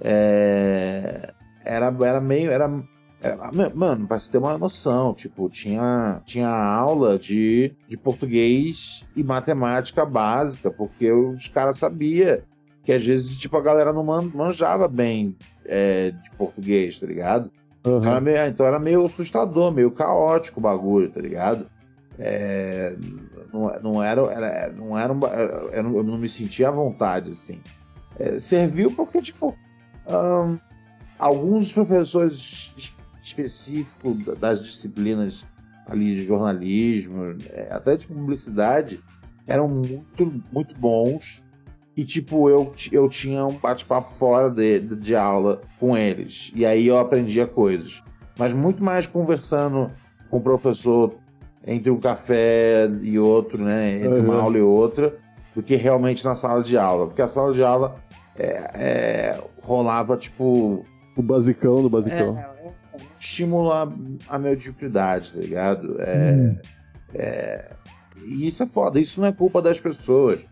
É, 0.01 1.33
era, 1.65 1.95
era 2.03 2.21
meio. 2.21 2.51
Era, 2.51 2.71
era- 3.23 3.51
mano, 3.75 4.07
pra 4.07 4.19
você 4.19 4.31
ter 4.33 4.39
uma 4.39 4.59
noção, 4.59 5.15
tipo, 5.15 5.49
tinha, 5.49 6.21
tinha 6.27 6.49
aula 6.49 7.19
de, 7.19 7.73
de 7.89 7.97
português 7.97 9.05
e 9.17 9.23
matemática 9.25 10.05
básica, 10.05 10.71
porque 10.71 11.11
os 11.11 11.49
caras 11.49 11.79
sabiam 11.79 12.39
que 12.85 12.93
às 12.93 13.05
vezes, 13.05 13.39
tipo, 13.39 13.57
a 13.57 13.63
galera 13.63 13.93
não 13.93 14.05
man- 14.05 14.31
manjava 14.35 14.87
bem 14.89 15.37
é, 15.65 16.11
de 16.11 16.31
português, 16.33 16.99
tá 17.01 17.07
ligado? 17.07 17.51
Então 17.81 18.05
era, 18.11 18.21
meio, 18.21 18.47
então 18.47 18.67
era 18.67 18.79
meio 18.79 19.05
assustador, 19.05 19.73
meio 19.73 19.91
caótico 19.91 20.59
o 20.59 20.63
bagulho, 20.63 21.11
tá 21.11 21.21
ligado? 21.21 21.67
É, 22.19 22.95
não, 23.53 23.81
não 23.83 24.03
era, 24.03 24.21
era, 24.33 24.73
não 24.73 24.99
era, 24.99 25.13
um- 25.13 25.27
era- 25.27 25.69
eu 25.73 25.83
não- 26.03 26.19
me 26.19 26.29
sentia 26.29 26.69
à 26.69 26.71
vontade, 26.71 27.31
assim. 27.31 27.61
É, 28.19 28.39
serviu 28.39 28.91
porque, 28.93 29.21
tipo, 29.21 29.55
ahn, 30.07 30.57
alguns 31.19 31.73
professores 31.73 32.73
es- 32.77 32.95
específicos 33.23 34.25
da- 34.25 34.35
das 34.35 34.63
disciplinas 34.63 35.45
ali 35.87 36.15
de 36.17 36.25
jornalismo, 36.25 37.35
é, 37.53 37.69
até 37.71 37.97
de 37.97 38.07
publicidade, 38.07 39.01
eram 39.47 39.69
muito, 39.69 40.43
muito 40.53 40.75
bons. 40.79 41.45
E, 41.97 42.05
tipo, 42.05 42.49
eu, 42.51 42.73
eu 42.91 43.09
tinha 43.09 43.47
um 43.47 43.53
bate-papo 43.57 44.13
fora 44.15 44.51
de, 44.51 44.81
de, 44.81 44.97
de 44.97 45.15
aula 45.17 45.61
com 45.79 45.97
eles. 45.97 46.51
E 46.55 46.67
aí 46.67 46.87
eu 46.89 46.99
aprendia 46.99 47.47
coisas. 47.47 48.03
Mas 48.39 48.53
muito 48.53 48.83
mais 48.83 49.07
conversando 49.07 49.91
com 50.29 50.39
o 50.39 50.41
professor 50.41 51.15
entre 51.65 51.91
um 51.91 52.01
café 52.01 52.89
e 53.03 53.17
outro, 53.19 53.63
né? 53.63 54.05
Entre 54.05 54.21
uma 54.21 54.35
Uhum. 54.35 54.41
aula 54.41 54.59
e 54.59 54.61
outra, 54.61 55.17
do 55.55 55.63
que 55.63 55.77
realmente 55.77 56.25
na 56.25 56.35
sala 56.35 56.63
de 56.65 56.77
aula. 56.77 57.07
Porque 57.07 57.23
a 57.23 57.29
sala 57.29 57.55
de 57.55 57.63
aula 57.63 57.95
é, 58.37 58.49
é, 58.75 59.41
rolava, 59.63 60.17
tipo, 60.17 60.85
O 61.17 61.23
basicão 61.23 61.77
do 61.81 61.87
é, 61.87 61.91
basicão. 61.91 62.37
é 62.37 62.49
um 62.97 62.99
estímulo 63.21 63.71
à, 63.71 63.89
à 64.29 64.37
mediocridade, 64.37 65.33
tá 65.33 65.39
ligado? 65.41 65.97
É, 66.01 66.33
Hum. 66.33 66.57
é, 67.15 67.71
e 68.27 68.49
isso 68.49 68.65
é 68.65 68.67
foda, 68.67 68.99
isso 68.99 69.21
não 69.21 69.29
é 69.29 69.33
culpa 69.33 69.63
das 69.63 69.79
pessoas. 69.79 70.45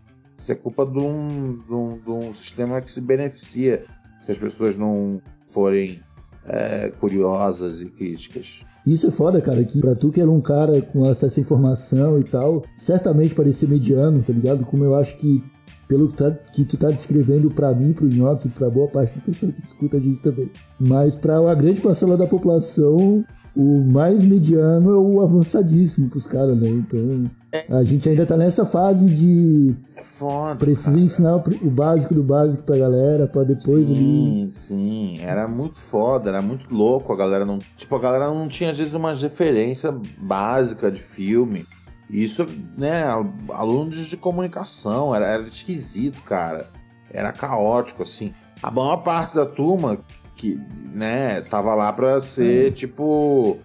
Isso 0.42 0.50
é 0.50 0.56
culpa 0.56 0.84
de 0.84 0.98
um, 0.98 1.58
de 1.68 1.72
um, 1.72 1.98
de 1.98 2.10
um 2.10 2.32
sistema 2.32 2.80
que 2.80 2.90
se 2.90 3.00
beneficia 3.00 3.84
se 4.20 4.32
as 4.32 4.36
pessoas 4.38 4.76
não 4.76 5.22
forem 5.46 6.00
é, 6.44 6.90
curiosas 6.98 7.80
e 7.80 7.86
críticas. 7.86 8.64
Isso 8.84 9.06
é 9.06 9.10
foda, 9.12 9.40
cara, 9.40 9.62
que 9.64 9.78
pra 9.80 9.94
tu 9.94 10.10
que 10.10 10.20
era 10.20 10.28
um 10.28 10.40
cara 10.40 10.82
com 10.82 11.04
acesso 11.04 11.38
à 11.38 11.40
informação 11.42 12.18
e 12.18 12.24
tal, 12.24 12.64
certamente 12.76 13.36
parecia 13.36 13.68
mediano, 13.68 14.20
tá 14.20 14.32
ligado? 14.32 14.64
Como 14.64 14.82
eu 14.84 14.96
acho 14.96 15.16
que, 15.16 15.40
pelo 15.86 16.08
que, 16.08 16.14
tá- 16.14 16.32
que 16.32 16.64
tu 16.64 16.76
tá 16.76 16.90
descrevendo 16.90 17.48
pra 17.48 17.72
mim, 17.72 17.92
pro 17.92 18.08
Nhoque, 18.08 18.48
pra 18.48 18.68
boa 18.68 18.88
parte 18.88 19.14
da 19.14 19.20
pessoa 19.24 19.52
que 19.52 19.62
escuta 19.62 19.98
a 19.98 20.00
gente 20.00 20.20
também. 20.20 20.50
Mas 20.80 21.14
pra 21.14 21.36
a 21.48 21.54
grande 21.54 21.80
parcela 21.80 22.16
da 22.16 22.26
população, 22.26 23.24
o 23.54 23.80
mais 23.84 24.24
mediano 24.26 24.90
é 24.90 24.98
o 24.98 25.20
avançadíssimo 25.20 26.10
pros 26.10 26.26
caras, 26.26 26.58
né? 26.60 26.68
Então, 26.68 27.30
a 27.70 27.84
gente 27.84 28.08
ainda 28.08 28.24
tá 28.24 28.36
nessa 28.36 28.64
fase 28.64 29.06
de 29.06 29.74
É 29.94 30.02
foda. 30.02 30.56
precisa 30.56 30.92
cara. 30.92 31.00
ensinar 31.02 31.36
o 31.36 31.70
básico 31.70 32.14
do 32.14 32.22
básico 32.22 32.62
pra 32.62 32.78
galera, 32.78 33.26
pra 33.26 33.44
depois 33.44 33.90
ali... 33.90 33.98
Sim, 33.98 34.48
sim. 34.50 35.16
Era 35.20 35.46
muito 35.46 35.78
foda, 35.78 36.30
era 36.30 36.40
muito 36.40 36.72
louco. 36.74 37.12
A 37.12 37.16
galera 37.16 37.44
não. 37.44 37.58
Tipo, 37.76 37.96
a 37.96 37.98
galera 37.98 38.28
não 38.28 38.48
tinha, 38.48 38.70
às 38.70 38.78
vezes, 38.78 38.94
uma 38.94 39.12
referência 39.12 39.94
básica 40.18 40.90
de 40.90 41.00
filme. 41.00 41.66
Isso, 42.08 42.44
né, 42.76 43.04
alunos 43.48 44.06
de 44.06 44.16
comunicação, 44.16 45.14
era, 45.14 45.26
era 45.26 45.42
esquisito, 45.44 46.22
cara. 46.22 46.68
Era 47.10 47.32
caótico, 47.32 48.02
assim. 48.02 48.32
A 48.62 48.70
maior 48.70 48.98
parte 48.98 49.34
da 49.34 49.46
turma 49.46 49.98
que, 50.36 50.60
né, 50.94 51.40
tava 51.42 51.74
lá 51.74 51.92
pra 51.92 52.20
ser, 52.20 52.72
tipo, 52.72 53.58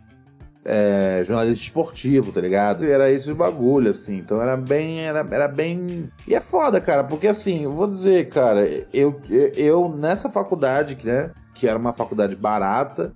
é, 0.69 1.23
jornalista 1.25 1.63
esportivo, 1.63 2.33
tá 2.33 2.41
ligado? 2.41 2.83
E 2.83 2.91
era 2.91 3.09
esse 3.09 3.33
bagulho, 3.33 3.89
assim. 3.89 4.17
Então 4.17 4.41
era 4.41 4.57
bem, 4.57 4.99
era, 4.99 5.25
era 5.31 5.47
bem... 5.47 6.11
E 6.27 6.35
é 6.35 6.41
foda, 6.41 6.81
cara, 6.81 7.05
porque 7.05 7.27
assim, 7.27 7.63
eu 7.63 7.73
vou 7.73 7.87
dizer, 7.87 8.27
cara, 8.27 8.67
eu, 8.93 9.21
eu, 9.55 9.87
nessa 9.97 10.29
faculdade, 10.29 10.97
né, 11.01 11.31
que 11.55 11.67
era 11.67 11.79
uma 11.79 11.93
faculdade 11.93 12.35
barata, 12.35 13.13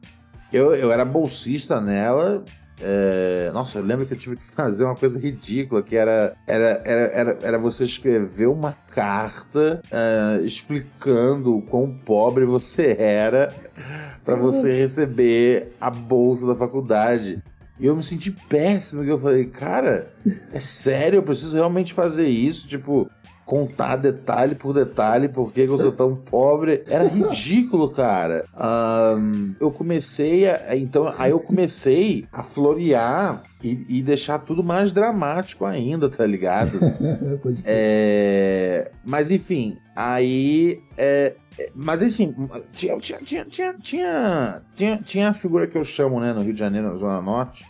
eu, 0.52 0.74
eu 0.74 0.94
era 0.94 1.04
bolsista 1.04 1.82
nela, 1.82 2.42
é, 2.82 3.52
Nossa, 3.54 3.80
eu 3.80 3.84
lembro 3.84 4.06
que 4.06 4.14
eu 4.14 4.18
tive 4.18 4.36
que 4.36 4.44
fazer 4.44 4.84
uma 4.84 4.96
coisa 4.96 5.20
ridícula, 5.20 5.84
que 5.84 5.96
era, 5.96 6.36
era, 6.48 6.82
era, 6.86 7.02
era, 7.14 7.38
era 7.42 7.60
você 7.60 7.84
escrever 7.84 8.48
uma 8.48 8.74
carta 8.92 9.82
é, 9.92 10.42
explicando 10.44 11.56
o 11.56 11.62
quão 11.62 11.90
pobre 11.90 12.46
você 12.46 12.96
era 13.00 13.54
para 14.26 14.36
você 14.36 14.74
receber 14.74 15.74
a 15.80 15.90
bolsa 15.90 16.48
da 16.48 16.56
faculdade. 16.56 17.42
E 17.80 17.86
eu 17.88 17.96
me 17.96 18.04
senti 18.04 18.30
péssimo, 18.30 19.04
que 19.04 19.10
eu 19.10 19.18
falei, 19.18 19.46
cara, 19.46 20.14
é 20.54 20.60
sério, 20.60 21.18
eu 21.18 21.24
preciso 21.24 21.56
realmente 21.56 21.94
fazer 21.94 22.28
isso, 22.28 22.68
tipo, 22.68 23.10
contar 23.52 23.98
detalhe 23.98 24.56
por 24.56 24.74
detalhe 24.74 25.28
por 25.28 25.52
que 25.52 25.60
eu 25.60 25.78
sou 25.78 25.92
tão 25.92 26.16
pobre. 26.16 26.86
Era 26.88 27.04
ridículo, 27.04 27.90
cara. 27.90 28.46
Ahn, 28.56 29.56
eu 29.60 29.70
comecei 29.70 30.48
a. 30.48 30.74
Então, 30.78 31.14
aí 31.18 31.32
eu 31.32 31.40
comecei 31.42 32.26
a 32.32 32.44
florear 32.44 33.44
e, 33.62 33.86
e 33.90 34.02
deixar 34.02 34.40
tudo 34.40 34.64
mais 34.64 34.94
dramático 34.94 35.66
ainda, 35.66 36.10
tá 36.10 36.26
ligado? 36.26 36.80
É, 37.66 38.92
mas 39.06 39.30
enfim, 39.32 39.78
aí. 39.96 40.82
é, 40.98 41.36
é, 41.60 41.70
mas 41.76 42.02
enfim, 42.02 42.34
tinha, 42.72 42.98
tinha, 43.00 43.20
tinha, 43.20 43.46
tinha, 43.46 43.74
tinha, 43.74 44.62
tinha, 44.76 44.98
tinha 44.98 45.30
a 45.30 45.34
figura 45.34 45.68
que 45.68 45.78
eu 45.78 45.84
chamo, 45.84 46.20
né, 46.20 46.32
no 46.32 46.42
Rio 46.42 46.54
de 46.54 46.60
Janeiro, 46.60 46.90
na 46.90 46.96
Zona 46.96 47.22
Norte, 47.22 47.66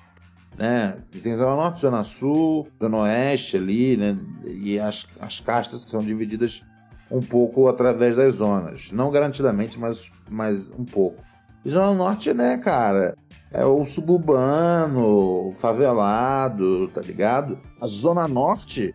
né? 0.62 0.96
Tem 1.24 1.36
Zona 1.36 1.56
Norte, 1.56 1.82
Zona 1.82 2.04
Sul, 2.04 2.68
Zona 2.80 2.98
Oeste 2.98 3.58
ali, 3.58 3.98
né? 3.98 4.16
E 4.46 4.80
as, 4.80 5.08
as 5.20 5.40
castas 5.40 5.84
são 5.88 6.02
divididas 6.02 6.64
um 7.10 7.20
pouco 7.20 7.68
através 7.68 8.16
das 8.16 8.36
zonas. 8.36 8.92
Não 8.92 9.10
garantidamente, 9.10 9.80
mas, 9.80 10.12
mas 10.30 10.70
um 10.70 10.86
pouco. 10.86 11.24
E 11.66 11.70
Zona 11.72 11.96
Norte, 11.96 12.32
né, 12.32 12.58
cara? 12.58 13.18
É 13.52 13.66
o 13.66 13.84
suburbano, 13.86 15.48
o 15.48 15.52
favelado, 15.54 16.88
tá 16.90 17.02
ligado? 17.02 17.58
A 17.82 17.88
Zona 17.88 18.28
Norte 18.28 18.94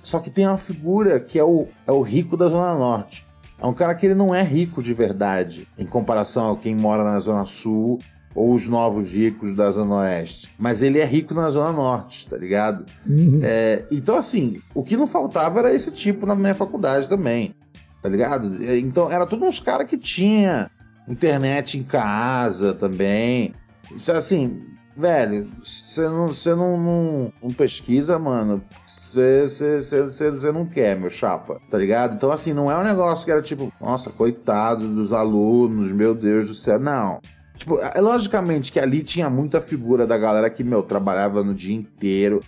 Só 0.00 0.20
que 0.20 0.30
tem 0.30 0.46
uma 0.46 0.56
figura 0.56 1.18
que 1.18 1.40
é 1.40 1.44
o, 1.44 1.66
é 1.88 1.90
o 1.90 2.02
rico 2.02 2.36
da 2.36 2.48
Zona 2.48 2.78
Norte. 2.78 3.26
É 3.58 3.66
um 3.66 3.74
cara 3.74 3.96
que 3.96 4.06
ele 4.06 4.14
não 4.14 4.32
é 4.32 4.42
rico 4.44 4.80
de 4.80 4.94
verdade, 4.94 5.66
em 5.76 5.86
comparação 5.86 6.52
a 6.52 6.56
quem 6.56 6.76
mora 6.76 7.02
na 7.02 7.18
Zona 7.18 7.44
Sul 7.46 7.98
ou 8.34 8.54
os 8.54 8.68
novos 8.68 9.12
ricos 9.12 9.54
da 9.54 9.70
Zona 9.70 9.96
Oeste. 9.96 10.48
Mas 10.58 10.82
ele 10.82 10.98
é 10.98 11.04
rico 11.04 11.34
na 11.34 11.50
Zona 11.50 11.72
Norte, 11.72 12.26
tá 12.28 12.36
ligado? 12.36 12.84
Uhum. 13.06 13.40
É, 13.42 13.84
então, 13.90 14.16
assim, 14.16 14.60
o 14.74 14.82
que 14.82 14.96
não 14.96 15.06
faltava 15.06 15.58
era 15.58 15.74
esse 15.74 15.90
tipo 15.90 16.26
na 16.26 16.34
minha 16.34 16.54
faculdade 16.54 17.08
também, 17.08 17.54
tá 18.02 18.08
ligado? 18.08 18.62
É, 18.64 18.78
Então, 18.78 19.10
era 19.10 19.26
todos 19.26 19.46
uns 19.46 19.60
caras 19.60 19.86
que 19.86 19.98
tinha 19.98 20.70
internet 21.08 21.78
em 21.78 21.82
casa 21.82 22.72
também. 22.72 23.54
Isso, 23.94 24.10
assim, 24.12 24.62
velho, 24.96 25.48
você 25.62 26.08
não, 26.08 26.28
você 26.28 26.54
não, 26.54 26.78
não, 26.78 27.32
não 27.42 27.50
pesquisa, 27.50 28.18
mano. 28.18 28.62
Você 28.84 30.52
não 30.54 30.64
quer, 30.64 30.98
meu 30.98 31.10
chapa, 31.10 31.60
tá 31.70 31.76
ligado? 31.76 32.14
Então, 32.14 32.32
assim, 32.32 32.54
não 32.54 32.70
é 32.70 32.78
um 32.78 32.82
negócio 32.82 33.26
que 33.26 33.30
era 33.30 33.42
tipo, 33.42 33.70
nossa, 33.78 34.08
coitado 34.08 34.88
dos 34.88 35.12
alunos, 35.12 35.92
meu 35.92 36.14
Deus 36.14 36.46
do 36.46 36.54
céu. 36.54 36.78
Não. 36.78 37.20
Tipo, 37.62 37.78
é 37.78 38.00
logicamente 38.00 38.72
que 38.72 38.80
ali 38.80 39.04
tinha 39.04 39.30
muita 39.30 39.60
figura 39.60 40.04
da 40.04 40.18
galera 40.18 40.50
que, 40.50 40.64
meu, 40.64 40.82
trabalhava 40.82 41.44
no 41.44 41.54
dia 41.54 41.72
inteiro, 41.76 42.40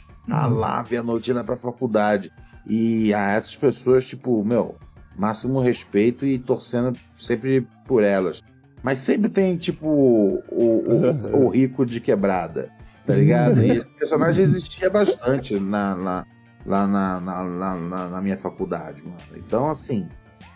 lá, 0.48 0.82
via 0.82 0.98
a 0.98 1.02
noite 1.04 1.30
ia 1.30 1.44
pra 1.44 1.56
faculdade. 1.56 2.32
E 2.66 3.14
a 3.14 3.30
essas 3.30 3.54
pessoas, 3.54 4.04
tipo, 4.08 4.42
meu, 4.44 4.74
máximo 5.16 5.60
respeito 5.60 6.26
e 6.26 6.36
torcendo 6.36 6.98
sempre 7.16 7.64
por 7.86 8.02
elas. 8.02 8.42
Mas 8.82 8.98
sempre 8.98 9.30
tem, 9.30 9.56
tipo, 9.56 9.86
o, 9.86 10.42
o, 10.50 11.44
o 11.44 11.48
rico 11.54 11.86
de 11.86 12.00
quebrada, 12.00 12.68
tá 13.06 13.14
ligado? 13.14 13.62
E 13.62 13.70
esse 13.70 13.86
personagem 13.86 14.42
existia 14.42 14.90
bastante 14.90 15.60
na, 15.60 15.94
na- 15.94 16.26
lá 16.66 16.88
na, 16.88 17.20
na, 17.20 17.44
na, 17.44 17.76
na- 17.76 18.08
na 18.08 18.20
minha 18.20 18.36
faculdade, 18.36 19.00
mano. 19.04 19.16
Então, 19.36 19.70
assim, 19.70 20.08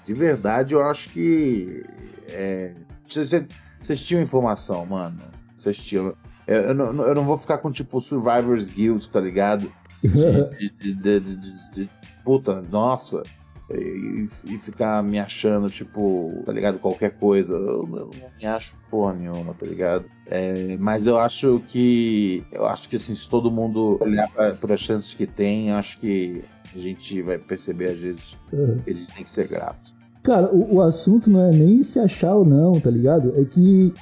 de 0.04 0.14
verdade, 0.14 0.74
eu 0.74 0.82
acho 0.82 1.11
que. 1.11 1.84
é, 2.30 2.72
Vocês 3.81 4.03
tinham 4.03 4.22
informação, 4.22 4.85
mano. 4.87 5.18
Vocês 5.57 5.76
tinham. 5.76 6.14
Eu, 6.47 6.62
eu 6.62 6.74
não, 6.74 7.03
eu 7.05 7.14
não 7.14 7.24
vou 7.24 7.37
ficar 7.37 7.59
com, 7.59 7.70
tipo, 7.70 8.01
Survivor's 8.01 8.68
Guild, 8.70 9.09
tá 9.11 9.20
ligado? 9.20 9.70
de, 10.03 10.95
de- 10.95 11.20
de- 11.20 11.91
puta, 12.24 12.62
nossa, 12.70 13.22
e, 13.70 14.29
e 14.47 14.59
ficar 14.59 15.03
me 15.03 15.18
achando, 15.18 15.68
tipo, 15.68 16.43
tá 16.47 16.53
ligado? 16.53 16.79
Qualquer 16.79 17.11
coisa. 17.18 17.55
Eu, 17.55 17.66
eu 17.83 17.87
não 17.87 18.11
me 18.39 18.47
acho 18.47 18.76
porra 18.91 19.12
nenhuma, 19.14 19.53
tá 19.55 19.66
ligado? 19.66 20.05
É, 20.26 20.76
mas 20.79 21.07
eu 21.07 21.18
acho 21.18 21.62
que. 21.68 22.45
Eu 22.53 22.66
acho 22.66 22.89
que 22.89 22.97
assim, 22.97 23.14
se 23.14 23.29
todo 23.29 23.51
mundo 23.51 23.99
olhar 24.01 24.29
para 24.31 24.74
as 24.74 24.81
chances 24.81 25.12
que 25.12 25.26
tem, 25.26 25.70
acho 25.72 25.99
que 26.01 26.43
a 26.74 26.79
gente 26.79 27.20
vai 27.22 27.39
perceber 27.39 27.91
às 27.91 27.99
vezes 27.99 28.39
Uhum. 28.53 28.79
que 28.79 28.91
a 28.91 28.95
gente 28.95 29.12
tem 29.12 29.24
que 29.24 29.31
ser 29.31 29.49
grato. 29.49 29.97
Cara, 30.29 30.55
o, 30.55 30.74
o 30.74 30.83
assunto 30.83 31.31
não 31.31 31.41
é 31.41 31.51
nem 31.51 31.83
se 31.83 31.99
achar 31.99 32.35
ou 32.35 32.45
não, 32.45 32.79
tá 32.79 32.91
ligado? 32.91 33.33
É 33.35 33.47
que, 33.47 33.95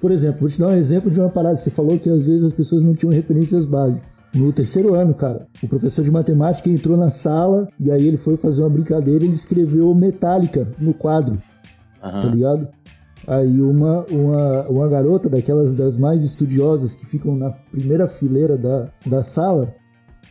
por 0.00 0.10
exemplo, 0.10 0.40
vou 0.40 0.48
te 0.48 0.58
dar 0.58 0.70
um 0.70 0.74
exemplo 0.74 1.08
de 1.08 1.20
uma 1.20 1.30
parada. 1.30 1.56
Você 1.56 1.70
falou 1.70 1.96
que 1.96 2.10
às 2.10 2.26
vezes 2.26 2.42
as 2.42 2.52
pessoas 2.52 2.82
não 2.82 2.94
tinham 2.94 3.12
referências 3.12 3.64
básicas. 3.64 4.20
No 4.34 4.52
terceiro 4.52 4.94
ano, 4.94 5.14
cara, 5.14 5.46
o 5.62 5.68
professor 5.68 6.04
de 6.04 6.10
matemática 6.10 6.68
entrou 6.68 6.96
na 6.96 7.10
sala 7.10 7.68
e 7.78 7.92
aí 7.92 8.08
ele 8.08 8.16
foi 8.16 8.36
fazer 8.36 8.62
uma 8.62 8.70
brincadeira 8.70 9.22
e 9.22 9.28
ele 9.28 9.36
escreveu 9.36 9.94
Metallica 9.94 10.66
no 10.80 10.92
quadro, 10.92 11.40
Aham. 12.02 12.22
tá 12.22 12.26
ligado? 12.26 12.68
Aí 13.24 13.62
uma, 13.62 14.04
uma, 14.10 14.62
uma 14.68 14.88
garota 14.88 15.28
daquelas 15.28 15.76
das 15.76 15.96
mais 15.96 16.24
estudiosas 16.24 16.96
que 16.96 17.06
ficam 17.06 17.36
na 17.36 17.52
primeira 17.52 18.08
fileira 18.08 18.58
da, 18.58 18.88
da 19.06 19.22
sala 19.22 19.72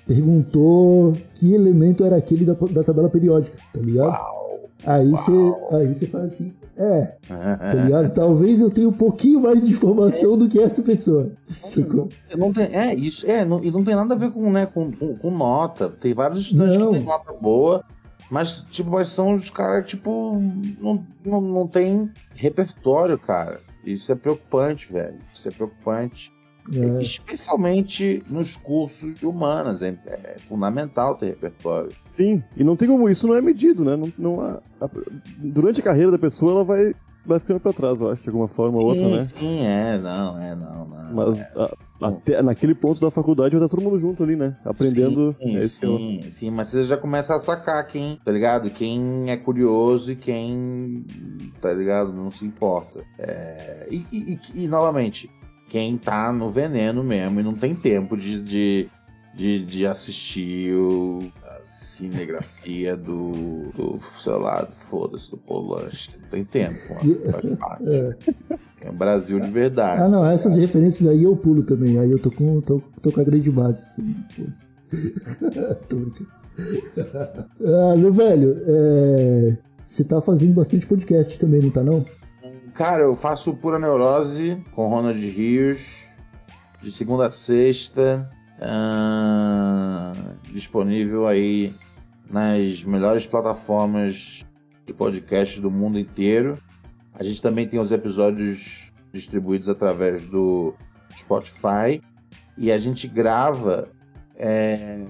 perguntou 0.06 1.14
que 1.36 1.54
elemento 1.54 2.04
era 2.04 2.18
aquele 2.18 2.43
da, 2.43 2.54
da 2.54 2.84
tabela 2.84 3.10
periódica, 3.10 3.58
tá 3.74 3.80
ligado? 3.80 4.47
Aí 4.88 5.11
você 5.11 5.31
aí 5.71 5.93
você 5.93 6.07
fala 6.07 6.23
assim, 6.23 6.53
é, 6.77 7.17
tá 7.27 7.73
ligado? 7.83 8.13
Talvez 8.13 8.61
eu 8.61 8.71
tenha 8.71 8.88
um 8.88 8.93
pouquinho 8.93 9.41
mais 9.41 9.65
de 9.65 9.73
informação 9.73 10.38
do 10.38 10.47
que 10.47 10.57
essa 10.57 10.81
pessoa. 10.81 11.29
Sacou? 11.45 12.07
Não 12.33 12.53
tem, 12.53 12.73
é, 12.73 12.95
isso, 12.95 13.29
é, 13.29 13.43
não, 13.43 13.61
e 13.61 13.69
não 13.69 13.83
tem 13.83 13.93
nada 13.93 14.13
a 14.13 14.17
ver 14.17 14.31
com, 14.31 14.49
né, 14.49 14.65
com, 14.65 14.89
com, 14.93 15.17
com 15.17 15.29
nota. 15.29 15.89
Tem 15.89 16.13
vários 16.13 16.39
estudantes 16.39 16.77
Não. 16.77 16.91
que 16.91 16.99
têm 16.99 17.05
nota 17.05 17.33
boa, 17.33 17.83
mas, 18.31 18.65
tipo, 18.71 18.89
mas 18.89 19.09
são 19.09 19.33
os 19.33 19.49
caras, 19.49 19.85
tipo, 19.89 20.41
não, 20.79 21.05
não, 21.25 21.41
não 21.41 21.67
tem 21.67 22.09
repertório, 22.33 23.19
cara. 23.19 23.59
Isso 23.85 24.09
é 24.09 24.15
preocupante, 24.15 24.91
velho. 24.91 25.17
Isso 25.33 25.49
é 25.49 25.51
preocupante. 25.51 26.31
É, 26.74 27.01
Especialmente 27.01 28.24
nos 28.30 28.55
cursos 28.55 29.13
de 29.15 29.26
humanas. 29.26 29.82
É, 29.82 29.97
é 30.05 30.36
fundamental 30.39 31.15
ter 31.15 31.28
repertório. 31.28 31.89
Sim, 32.09 32.43
e 32.55 32.63
não 32.63 32.76
tem 32.76 32.88
como, 32.88 33.07
isso 33.09 33.28
não 33.28 33.36
é 33.36 33.41
medido, 33.41 33.84
né? 33.86 33.95
Não, 33.95 34.11
não 34.18 34.41
há- 34.41 34.61
a- 34.82 34.89
durante 35.38 35.80
a 35.80 35.84
carreira 35.84 36.11
da 36.11 36.18
pessoa, 36.20 36.51
ela 36.51 36.63
vai, 36.63 36.93
vai 37.26 37.39
ficando 37.39 37.59
pra 37.59 37.72
trás, 37.74 38.01
eu 38.01 38.09
acho, 38.11 38.22
de 38.24 38.30
alguma 38.30 38.47
forma 38.47 38.78
ou 38.80 38.86
outra, 38.86 39.01
sim, 39.03 39.13
né? 39.13 39.22
sim, 39.22 39.65
é, 39.65 39.97
não, 39.99 40.41
é, 40.41 40.55
não, 40.55 40.86
não. 40.88 40.97
Mas 41.13 41.39
é. 41.39 41.51
a- 41.55 41.74
até 42.01 42.41
naquele 42.43 42.76
ponto 42.76 42.99
da 42.99 43.09
faculdade 43.09 43.55
vai 43.55 43.65
estar 43.65 43.76
todo 43.76 43.84
mundo 43.84 43.97
junto 43.97 44.22
ali, 44.24 44.36
né? 44.36 44.55
Aprendendo. 44.65 45.34
Sim, 45.41 45.57
é 45.57 45.63
eu- 45.63 45.68
sim, 45.70 46.22
sim, 46.34 46.51
mas 46.51 46.68
você 46.68 46.84
já 46.84 46.97
começa 46.97 47.34
a 47.36 47.39
sacar 47.39 47.88
quem, 47.88 48.20
tá 48.26 48.32
ligado? 48.32 48.70
Quem 48.70 49.32
é 49.32 49.38
curioso 49.38 50.11
e 50.11 50.15
quem, 50.15 51.05
tá 51.61 51.72
ligado? 51.74 52.11
Não 52.11 52.30
se 52.30 52.45
importa. 52.45 53.03
É, 53.18 53.88
e, 53.89 54.05
e- 54.11 54.34
e- 54.34 54.63
e, 54.65 54.68
novamente, 54.68 55.30
quem 55.78 55.95
tá 55.95 56.34
no 56.34 56.49
veneno 56.49 57.03
mesmo 57.03 57.39
e 57.39 57.43
não 57.43 57.53
tem 57.53 57.75
tempo 57.75 58.17
de, 58.17 58.41
de, 58.41 58.89
de, 59.36 59.63
de 59.63 59.86
assistir 59.86 60.73
o, 60.73 61.19
a 61.43 61.63
cinegrafia 61.63 62.97
do, 62.97 63.69
do 63.75 63.99
sei 64.23 64.34
lá, 64.34 64.67
foda-se, 64.89 65.30
do 65.30 65.38
Polanski. 65.38 66.17
Não 66.19 66.30
tem 66.30 66.43
tempo, 66.43 66.80
mano. 66.95 67.57
Parte. 67.57 67.84
É 68.80 68.91
um 68.91 68.95
Brasil 68.95 69.39
de 69.39 69.49
verdade. 69.49 70.03
Ah, 70.03 70.07
não, 70.07 70.23
essas 70.23 70.55
referências 70.55 71.09
aí 71.09 71.23
eu 71.23 71.36
pulo 71.36 71.63
também. 71.63 71.97
Aí 71.97 72.11
eu 72.11 72.19
tô 72.19 72.30
com, 72.30 72.61
tô, 72.61 72.80
tô 73.01 73.11
com 73.11 73.19
a 73.19 73.23
grande 73.23 73.49
base. 73.49 73.82
Assim, 73.82 74.15
tô 75.89 75.97
ah, 77.65 77.95
meu 77.97 78.13
velho, 78.13 78.55
é, 78.67 79.57
você 79.84 80.03
tá 80.03 80.21
fazendo 80.21 80.53
bastante 80.53 80.86
podcast 80.86 81.39
também, 81.39 81.59
não 81.59 81.71
tá 81.71 81.84
não? 81.84 82.05
Cara, 82.78 83.01
eu 83.01 83.15
faço 83.15 83.55
Pura 83.55 83.80
Neurose 83.80 84.63
com 84.75 84.88
Ronald 84.88 85.19
Rios, 85.19 86.07
de 86.80 86.91
segunda 86.91 87.25
a 87.25 87.32
sexta, 87.32 88.30
ah, 88.61 90.13
disponível 90.53 91.28
aí 91.28 91.73
nas 92.30 92.84
melhores 92.84 93.25
plataformas 93.25 94.45
de 94.86 94.93
podcast 94.93 95.59
do 95.59 95.71
mundo 95.71 95.97
inteiro. 95.97 96.59
A 97.15 97.23
gente 97.23 97.41
também 97.41 97.67
tem 97.67 97.80
os 97.80 97.91
episódios 97.91 98.93
distribuídos 99.11 99.67
através 99.67 100.23
do 100.25 100.75
Spotify 101.17 101.99
e 102.55 102.71
a 102.71 102.78
gente 102.78 103.07
grava 103.07 103.89
é, 104.36 105.03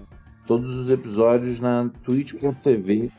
todos 0.46 0.74
os 0.74 0.90
episódios 0.90 1.60
na 1.60 1.92
twitch.tv 2.06 3.12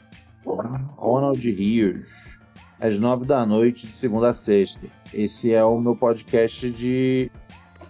Ronald 0.96 1.38
Rios 1.38 2.37
às 2.80 2.98
nove 2.98 3.24
da 3.24 3.44
noite, 3.44 3.86
de 3.86 3.92
segunda 3.92 4.30
a 4.30 4.34
sexta. 4.34 4.86
Esse 5.12 5.52
é 5.52 5.64
o 5.64 5.80
meu 5.80 5.96
podcast 5.96 6.70
de, 6.70 7.30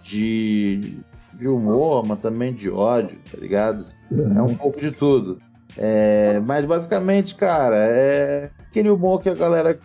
de, 0.01 0.99
de 1.33 1.47
humor, 1.47 2.05
mas 2.05 2.19
também 2.19 2.53
de 2.53 2.69
ódio, 2.69 3.17
tá 3.31 3.37
ligado? 3.37 3.85
É 4.11 4.41
um 4.41 4.55
pouco 4.55 4.79
de 4.79 4.91
tudo. 4.91 5.39
É, 5.77 6.39
mas 6.39 6.65
basicamente, 6.65 7.35
cara, 7.35 7.77
é 7.77 8.49
aquele 8.69 8.89
humor 8.89 9.21
que 9.21 9.29
a 9.29 9.35
galera 9.35 9.79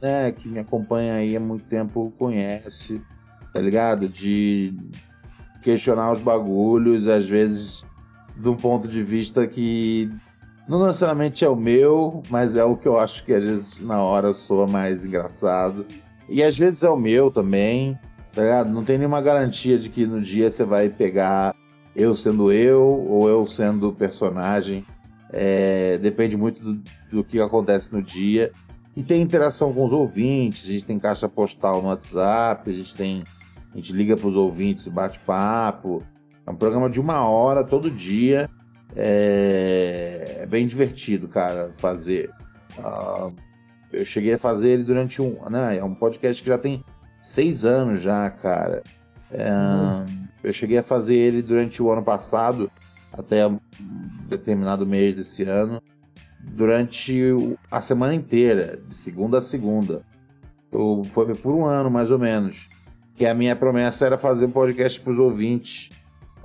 né, 0.00 0.32
que 0.32 0.48
me 0.48 0.60
acompanha 0.60 1.14
aí 1.14 1.36
há 1.36 1.40
muito 1.40 1.64
tempo 1.64 2.12
conhece, 2.18 3.02
tá 3.52 3.60
ligado? 3.60 4.08
De 4.08 4.74
questionar 5.62 6.12
os 6.12 6.20
bagulhos, 6.20 7.08
às 7.08 7.28
vezes 7.28 7.84
de 8.36 8.48
um 8.48 8.56
ponto 8.56 8.86
de 8.86 9.02
vista 9.02 9.46
que 9.46 10.10
não 10.68 10.86
necessariamente 10.86 11.44
é 11.44 11.48
o 11.48 11.56
meu, 11.56 12.22
mas 12.28 12.54
é 12.54 12.62
o 12.62 12.76
que 12.76 12.86
eu 12.86 12.98
acho 12.98 13.24
que 13.24 13.32
às 13.32 13.42
vezes 13.42 13.80
na 13.80 14.02
hora 14.02 14.34
soa 14.34 14.66
mais 14.66 15.04
engraçado. 15.04 15.86
E 16.28 16.42
às 16.42 16.58
vezes 16.58 16.82
é 16.82 16.90
o 16.90 16.96
meu 16.96 17.30
também, 17.30 17.98
tá 18.34 18.42
ligado? 18.42 18.70
Não 18.70 18.84
tem 18.84 18.98
nenhuma 18.98 19.22
garantia 19.22 19.78
de 19.78 19.88
que 19.88 20.06
no 20.06 20.20
dia 20.20 20.50
você 20.50 20.64
vai 20.64 20.90
pegar 20.90 21.54
eu 21.96 22.14
sendo 22.14 22.52
eu 22.52 22.82
ou 22.82 23.28
eu 23.30 23.46
sendo 23.46 23.92
personagem. 23.92 24.84
É, 25.32 25.96
depende 25.98 26.36
muito 26.36 26.62
do, 26.62 26.82
do 27.10 27.24
que 27.24 27.40
acontece 27.40 27.90
no 27.92 28.02
dia. 28.02 28.52
E 28.94 29.02
tem 29.02 29.22
interação 29.22 29.72
com 29.72 29.86
os 29.86 29.92
ouvintes, 29.92 30.68
a 30.68 30.72
gente 30.72 30.84
tem 30.84 30.98
caixa 30.98 31.28
postal 31.28 31.80
no 31.80 31.88
WhatsApp, 31.88 32.68
a 32.68 32.74
gente 32.74 32.94
tem. 32.94 33.24
A 33.72 33.76
gente 33.76 33.92
liga 33.92 34.16
para 34.16 34.28
os 34.28 34.34
ouvintes 34.34 34.88
bate 34.88 35.18
papo. 35.20 36.02
É 36.46 36.50
um 36.50 36.56
programa 36.56 36.90
de 36.90 37.00
uma 37.00 37.26
hora 37.28 37.64
todo 37.64 37.90
dia. 37.90 38.50
É, 38.96 40.38
é 40.40 40.46
bem 40.46 40.66
divertido, 40.66 41.28
cara, 41.28 41.70
fazer. 41.72 42.30
Ah, 42.78 43.30
eu 43.92 44.04
cheguei 44.04 44.34
a 44.34 44.38
fazer 44.38 44.68
ele 44.68 44.82
durante 44.82 45.20
um. 45.20 45.36
Né, 45.50 45.78
é 45.78 45.84
um 45.84 45.94
podcast 45.94 46.42
que 46.42 46.48
já 46.48 46.58
tem 46.58 46.84
seis 47.20 47.64
anos 47.64 48.00
já, 48.00 48.28
cara. 48.30 48.82
É, 49.30 49.48
Eu 50.42 50.52
cheguei 50.52 50.78
a 50.78 50.82
fazer 50.82 51.14
ele 51.14 51.42
durante 51.42 51.82
o 51.82 51.90
ano 51.90 52.02
passado, 52.02 52.70
até 53.12 53.46
um 53.46 53.58
determinado 54.28 54.86
mês 54.86 55.14
desse 55.14 55.42
ano, 55.42 55.82
durante 56.40 57.56
a 57.70 57.80
semana 57.80 58.14
inteira, 58.14 58.80
de 58.88 58.94
segunda 58.94 59.38
a 59.38 59.42
segunda. 59.42 60.02
Eu, 60.70 61.02
foi 61.10 61.34
por 61.34 61.54
um 61.54 61.64
ano, 61.64 61.90
mais 61.90 62.10
ou 62.10 62.18
menos. 62.18 62.68
Que 63.14 63.26
a 63.26 63.34
minha 63.34 63.56
promessa 63.56 64.06
era 64.06 64.16
fazer 64.16 64.46
um 64.46 64.50
podcast 64.50 65.00
para 65.00 65.12
os 65.12 65.18
ouvintes 65.18 65.90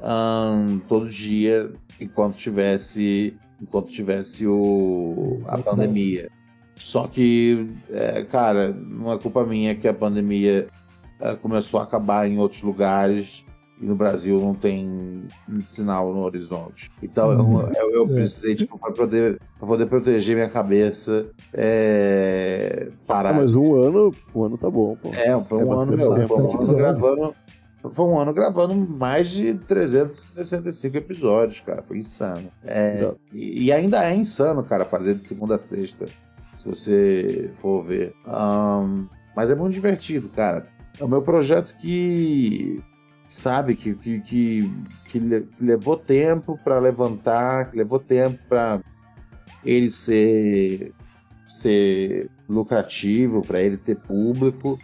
um, 0.03 0.79
todo 0.79 1.09
dia, 1.09 1.71
enquanto 1.99 2.35
tivesse, 2.35 3.35
enquanto 3.61 3.91
tivesse 3.91 4.45
o, 4.45 5.41
a 5.47 5.57
pandemia. 5.57 6.29
Só 6.75 7.07
que, 7.07 7.69
é, 7.89 8.23
cara, 8.23 8.73
não 8.73 9.11
é 9.11 9.17
culpa 9.17 9.45
minha 9.45 9.75
que 9.75 9.87
a 9.87 9.93
pandemia 9.93 10.67
é, 11.19 11.35
começou 11.35 11.79
a 11.79 11.83
acabar 11.83 12.27
em 12.27 12.37
outros 12.37 12.61
lugares 12.61 13.45
e 13.79 13.85
no 13.85 13.95
Brasil 13.95 14.39
não 14.39 14.53
tem 14.53 15.23
sinal 15.67 16.13
no 16.13 16.21
horizonte. 16.21 16.91
Então 17.01 17.31
eu, 17.31 17.71
eu, 17.75 17.91
eu 17.91 18.07
precisei, 18.07 18.55
tipo, 18.55 18.77
para 18.77 18.91
poder, 18.91 19.39
pra 19.57 19.67
poder 19.67 19.85
proteger 19.85 20.35
minha 20.35 20.49
cabeça, 20.49 21.27
é, 21.53 22.89
parar. 23.07 23.31
Ah, 23.31 23.33
mas 23.33 23.55
um 23.55 23.75
ano, 23.75 24.11
um 24.35 24.43
ano 24.43 24.57
tá 24.57 24.69
bom, 24.69 24.97
pô. 25.01 25.09
É, 25.09 25.39
foi 25.43 25.57
um 25.59 25.61
É 25.61 25.63
ano, 25.63 25.75
bastante 25.75 25.97
meu, 25.97 26.27
foi 26.27 26.43
um 26.43 26.61
ano 26.61 26.75
gravando. 26.75 27.35
Foi 27.91 28.05
um 28.05 28.17
ano 28.19 28.33
gravando 28.33 28.73
mais 28.75 29.29
de 29.29 29.53
365 29.55 30.95
episódios, 30.97 31.59
cara. 31.59 31.81
Foi 31.81 31.97
insano. 31.97 32.49
É, 32.63 33.13
e, 33.33 33.65
e 33.65 33.71
ainda 33.73 34.03
é 34.05 34.15
insano, 34.15 34.63
cara, 34.63 34.85
fazer 34.85 35.15
de 35.15 35.23
segunda 35.23 35.55
a 35.55 35.59
sexta. 35.59 36.05
Se 36.57 36.67
você 36.67 37.51
for 37.55 37.83
ver. 37.83 38.13
Ahn, 38.25 39.05
mas 39.35 39.49
é 39.49 39.55
muito 39.55 39.73
divertido, 39.73 40.29
cara. 40.29 40.65
É 40.99 41.03
o 41.03 41.07
meu 41.07 41.21
projeto 41.21 41.75
que. 41.77 42.81
Sabe, 43.27 43.75
que, 43.75 43.95
que, 43.95 44.19
que, 44.21 44.71
que 45.09 45.19
le- 45.19 45.41
que 45.41 45.63
levou 45.65 45.97
tempo 45.97 46.57
pra 46.63 46.77
levantar, 46.79 47.71
que 47.71 47.77
levou 47.77 47.97
tempo 47.99 48.37
pra 48.47 48.79
ele 49.65 49.89
ser, 49.89 50.93
ser 51.47 52.29
lucrativo, 52.47 53.41
pra 53.41 53.59
ele 53.59 53.75
ter 53.77 53.95
público 53.97 54.77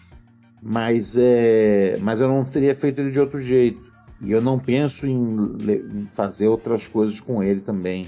mas 0.61 1.15
é 1.17 1.97
mas 2.01 2.19
eu 2.21 2.27
não 2.27 2.43
teria 2.43 2.75
feito 2.75 3.01
ele 3.01 3.11
de 3.11 3.19
outro 3.19 3.41
jeito. 3.41 3.89
E 4.21 4.31
eu 4.31 4.41
não 4.41 4.59
penso 4.59 5.07
em, 5.07 5.15
em 5.15 6.09
fazer 6.13 6.47
outras 6.47 6.87
coisas 6.87 7.19
com 7.19 7.41
ele 7.41 7.61
também. 7.61 8.07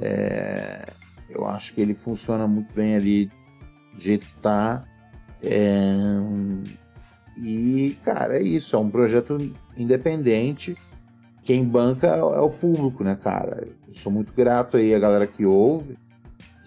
É, 0.00 0.86
eu 1.28 1.44
acho 1.46 1.74
que 1.74 1.80
ele 1.80 1.94
funciona 1.94 2.46
muito 2.46 2.72
bem 2.72 2.94
ali 2.94 3.26
do 3.94 4.00
jeito 4.00 4.26
que 4.26 4.34
tá. 4.36 4.84
É, 5.42 5.90
e 7.36 7.96
cara 8.04 8.38
é 8.38 8.42
isso. 8.42 8.76
É 8.76 8.78
um 8.78 8.90
projeto 8.90 9.36
independente. 9.76 10.76
Quem 11.42 11.64
banca 11.64 12.06
é 12.06 12.22
o 12.22 12.50
público 12.50 13.02
né 13.02 13.16
cara? 13.16 13.66
Eu 13.88 13.94
sou 13.94 14.12
muito 14.12 14.32
grato 14.32 14.76
aí 14.76 14.94
a 14.94 14.98
galera 14.98 15.26
que 15.26 15.44
ouve 15.44 15.98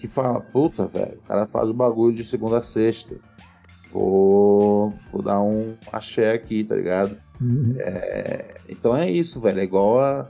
que 0.04 0.08
fala 0.10 0.42
puta 0.42 0.86
velho 0.86 1.18
o 1.24 1.28
cara 1.28 1.46
faz 1.46 1.70
o 1.70 1.74
bagulho 1.74 2.14
de 2.14 2.26
segunda 2.26 2.58
a 2.58 2.62
sexta 2.62 3.16
vou, 3.94 4.94
vou 5.12 5.22
dar 5.22 5.42
um 5.42 5.74
axé 5.92 6.34
aqui, 6.34 6.64
tá 6.64 6.76
ligado? 6.76 7.16
Uhum. 7.40 7.76
É, 7.78 8.46
então 8.70 8.96
é 8.96 9.10
isso, 9.10 9.40
velho. 9.40 9.60
É 9.60 9.64
igual 9.64 10.00
a, 10.00 10.30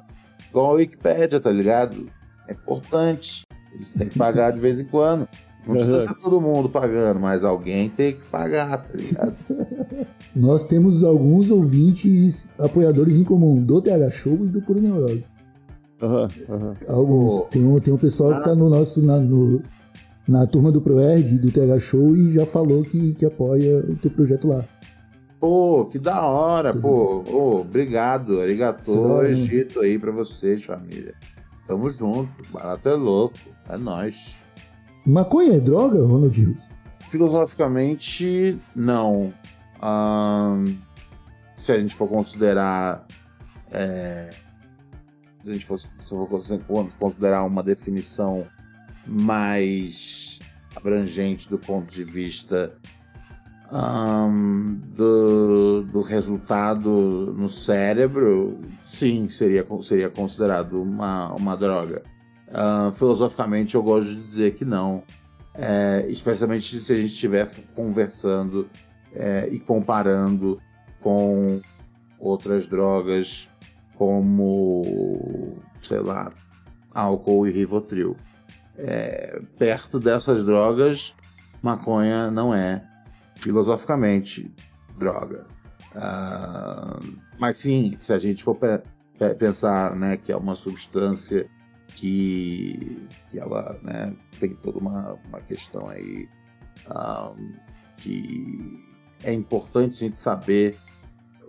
igual 0.50 0.72
a 0.72 0.74
Wikipédia, 0.74 1.40
tá 1.40 1.50
ligado? 1.52 2.08
É 2.48 2.54
importante. 2.54 3.44
Eles 3.74 3.94
têm 3.94 4.10
que 4.10 4.18
pagar 4.18 4.52
de 4.52 4.60
vez 4.60 4.80
em 4.80 4.86
quando. 4.86 5.28
Não 5.66 5.76
precisa 5.76 6.00
Uhum. 6.00 6.08
ser 6.08 6.14
todo 6.16 6.42
mundo 6.42 6.68
pagando, 6.70 7.20
mas 7.22 7.44
alguém 7.44 7.90
tem 7.90 8.14
que 8.14 8.22
pagar, 8.30 8.84
tá 8.84 8.94
ligado? 8.94 9.34
Nós 10.36 10.66
temos 10.66 11.04
alguns 11.06 11.50
ouvintes 11.52 12.50
apoiadores 12.60 13.18
em 13.18 13.24
comum, 13.24 13.64
do 13.64 13.82
TH 13.82 14.10
Show 14.10 14.34
e 14.46 14.50
do 14.50 14.62
Puro 14.62 14.82
Neurose. 14.82 15.26
Aham, 16.02 16.28
aham. 16.50 16.74
Alguns. 16.88 17.46
Tem, 17.50 17.64
um, 17.64 17.80
tem 17.80 17.94
um 17.94 17.98
pessoal 17.98 18.38
que 18.40 18.44
tá 18.44 18.54
no 18.54 18.70
nosso. 18.70 19.02
Na, 19.02 19.18
no- 19.20 19.62
na 20.28 20.46
turma 20.48 20.72
do 20.72 20.82
ProErd, 20.82 21.38
do 21.38 21.52
TH 21.52 21.80
Show, 21.80 22.16
e 22.16 22.32
já 22.32 22.46
falou 22.46 22.84
que, 22.84 23.14
que 23.14 23.26
apoia 23.26 23.80
o 23.80 23.96
teu 23.96 24.10
projeto 24.12 24.48
lá. 24.48 24.66
Pô, 25.40 25.86
que 25.86 26.00
da 26.00 26.26
hora, 26.26 26.74
pô. 26.74 27.24
Ô, 27.30 27.62
obrigado, 27.62 28.40
arigato, 28.40 28.90
Sim. 28.90 29.26
Egito 29.26 29.82
aí 29.82 30.00
pra 30.00 30.12
vocês, 30.12 30.64
família. 30.64 31.14
Tamo 31.68 31.90
junto, 31.90 32.30
barato 32.52 32.88
é 32.88 32.94
louco, 32.94 33.36
é 33.68 33.78
nóis. 33.78 34.36
Maconha 35.06 35.58
é 35.58 35.60
droga, 35.60 36.02
Ronald 36.02 36.40
Rios? 36.40 36.70
Filosoficamente, 37.10 38.58
não. 38.74 39.34
Se 41.58 41.72
a 41.74 41.80
gente 41.80 41.94
for 41.94 42.08
considerar. 42.08 43.06
é, 43.72 44.30
se 45.44 45.50
a 45.50 45.54
gente 45.54 45.66
fosse, 45.66 45.88
se 46.00 46.16
for 46.16 46.88
considerar 46.98 47.44
uma 47.44 47.62
definição 47.62 48.46
mais 49.06 50.40
abrangente 50.76 51.50
do 51.50 51.58
ponto 51.58 51.92
de 51.92 52.04
vista 52.04 52.74
ahn, 53.72 54.80
do, 54.96 55.84
do 55.84 56.02
resultado 56.02 57.34
no 57.38 57.50
cérebro, 57.50 58.60
sim, 58.86 59.28
seria, 59.30 59.66
seria 59.82 60.10
considerado 60.10 60.82
uma, 60.82 61.34
uma 61.34 61.56
droga. 61.58 62.04
Ahn, 62.54 62.92
filosoficamente, 62.92 63.76
eu 63.76 63.82
gosto 63.82 64.10
de 64.10 64.22
dizer 64.22 64.56
que 64.56 64.64
não. 64.64 65.04
É, 65.56 66.06
especialmente 66.10 66.80
se 66.80 66.94
a 66.94 66.96
gente 66.96 67.14
estiver 67.14 67.48
conversando 67.76 68.68
é, 69.14 69.48
e 69.52 69.60
comparando 69.60 70.60
com 71.00 71.62
outras 72.20 72.66
drogas 72.68 73.48
como, 73.96 75.58
sei 75.82 76.00
lá, 76.00 76.32
álcool 76.94 77.48
e 77.48 77.52
Rivotril. 77.52 78.16
É, 78.78 79.40
perto 79.58 80.00
dessas 80.00 80.44
drogas, 80.44 81.14
maconha 81.62 82.32
não 82.32 82.54
é 82.54 82.84
filosoficamente 83.36 84.52
droga. 84.98 85.46
Ah, 85.96 87.00
mas 87.40 87.58
sim, 87.58 87.96
se 88.00 88.12
a 88.14 88.20
gente 88.20 88.44
for 88.44 88.56
pe- 88.56 88.82
pe- 89.20 89.36
pensar 89.36 89.96
né, 89.96 90.18
que 90.18 90.32
é 90.32 90.38
uma 90.38 90.56
substância 90.56 91.48
que, 91.88 93.08
que 93.30 93.40
ela 93.40 93.80
né, 93.84 94.14
tem 94.40 94.56
toda 94.56 94.80
uma, 94.80 95.20
uma 95.28 95.40
questão 95.42 95.90
aí 95.90 96.28
ah, 96.88 97.32
que 97.98 98.84
é 99.24 99.32
importante 99.32 99.96
a 99.96 100.00
gente 100.00 100.18
saber 100.18 100.76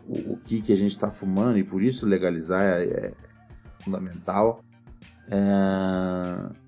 o, 0.07 0.35
o 0.35 0.37
que, 0.37 0.61
que 0.61 0.73
a 0.73 0.77
gente 0.77 0.91
está 0.91 1.11
fumando 1.11 1.59
e 1.59 1.65
por 1.65 1.83
isso 1.83 2.07
legalizar 2.07 2.61
é, 2.61 2.85
é 2.85 3.13
fundamental. 3.81 4.63
É, 5.31 6.64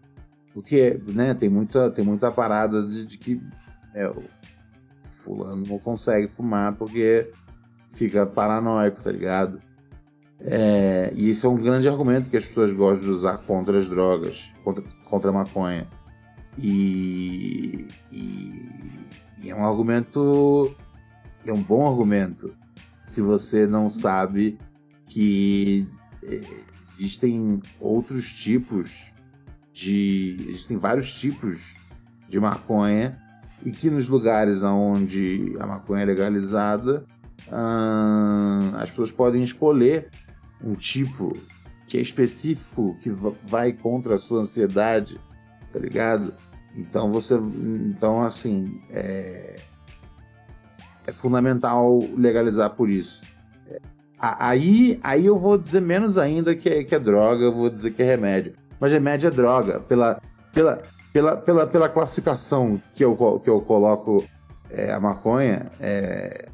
porque 0.56 0.98
né, 1.06 1.34
tem, 1.34 1.50
muita, 1.50 1.90
tem 1.90 2.02
muita 2.02 2.32
parada 2.32 2.82
de, 2.82 3.04
de 3.04 3.18
que 3.18 3.38
é, 3.92 4.08
o 4.08 4.22
fulano 5.04 5.62
não 5.68 5.78
consegue 5.78 6.26
fumar 6.28 6.74
porque 6.76 7.30
fica 7.90 8.24
paranoico, 8.24 9.02
tá 9.02 9.12
ligado? 9.12 9.60
É, 10.40 11.12
e 11.14 11.28
isso 11.28 11.46
é 11.46 11.50
um 11.50 11.56
grande 11.56 11.86
argumento 11.86 12.30
que 12.30 12.38
as 12.38 12.46
pessoas 12.46 12.72
gostam 12.72 13.04
de 13.04 13.10
usar 13.10 13.36
contra 13.36 13.76
as 13.76 13.86
drogas, 13.86 14.50
contra, 14.64 14.82
contra 15.04 15.28
a 15.28 15.34
maconha. 15.34 15.86
E, 16.56 17.86
e, 18.10 18.66
e 19.42 19.50
é 19.50 19.54
um 19.54 19.62
argumento, 19.62 20.74
é 21.44 21.52
um 21.52 21.62
bom 21.62 21.86
argumento, 21.86 22.56
se 23.02 23.20
você 23.20 23.66
não 23.66 23.90
sabe 23.90 24.58
que 25.06 25.86
eh, 26.22 26.40
existem 26.82 27.60
outros 27.78 28.32
tipos 28.32 29.14
de. 29.76 30.36
Existem 30.48 30.78
vários 30.78 31.12
tipos 31.14 31.76
de 32.28 32.40
maconha 32.40 33.18
e 33.64 33.70
que 33.70 33.90
nos 33.90 34.08
lugares 34.08 34.62
onde 34.62 35.54
a 35.60 35.66
maconha 35.66 36.02
é 36.02 36.06
legalizada, 36.06 37.04
ah, 37.52 38.72
as 38.74 38.88
pessoas 38.90 39.12
podem 39.12 39.42
escolher 39.42 40.08
um 40.64 40.74
tipo 40.74 41.36
que 41.86 41.98
é 41.98 42.00
específico, 42.00 42.96
que 43.00 43.10
va- 43.10 43.32
vai 43.46 43.72
contra 43.72 44.16
a 44.16 44.18
sua 44.18 44.40
ansiedade, 44.40 45.20
tá 45.72 45.78
ligado? 45.78 46.34
Então 46.74 47.12
você. 47.12 47.34
Então, 47.34 48.22
assim, 48.22 48.80
é, 48.90 49.56
é 51.06 51.12
fundamental 51.12 51.98
legalizar 52.16 52.70
por 52.70 52.88
isso. 52.88 53.20
É, 53.68 53.80
Aí, 54.18 54.98
aí 55.02 55.26
eu 55.26 55.38
vou 55.38 55.58
dizer 55.58 55.82
menos 55.82 56.16
ainda 56.16 56.54
que 56.56 56.68
é, 56.68 56.82
que 56.82 56.94
é 56.94 56.98
droga, 56.98 57.44
eu 57.44 57.54
vou 57.54 57.68
dizer 57.68 57.90
que 57.92 58.02
é 58.02 58.06
remédio. 58.06 58.54
Mas 58.80 58.92
remédio 58.92 59.28
é 59.28 59.30
droga, 59.30 59.80
pela, 59.80 60.20
pela, 60.52 60.82
pela, 61.12 61.36
pela, 61.36 61.66
pela 61.66 61.88
classificação 61.88 62.80
que 62.94 63.04
eu, 63.04 63.16
que 63.42 63.48
eu 63.50 63.60
coloco 63.62 64.24
é, 64.70 64.92
a 64.92 65.00
maconha, 65.00 65.70
é, 65.80 66.48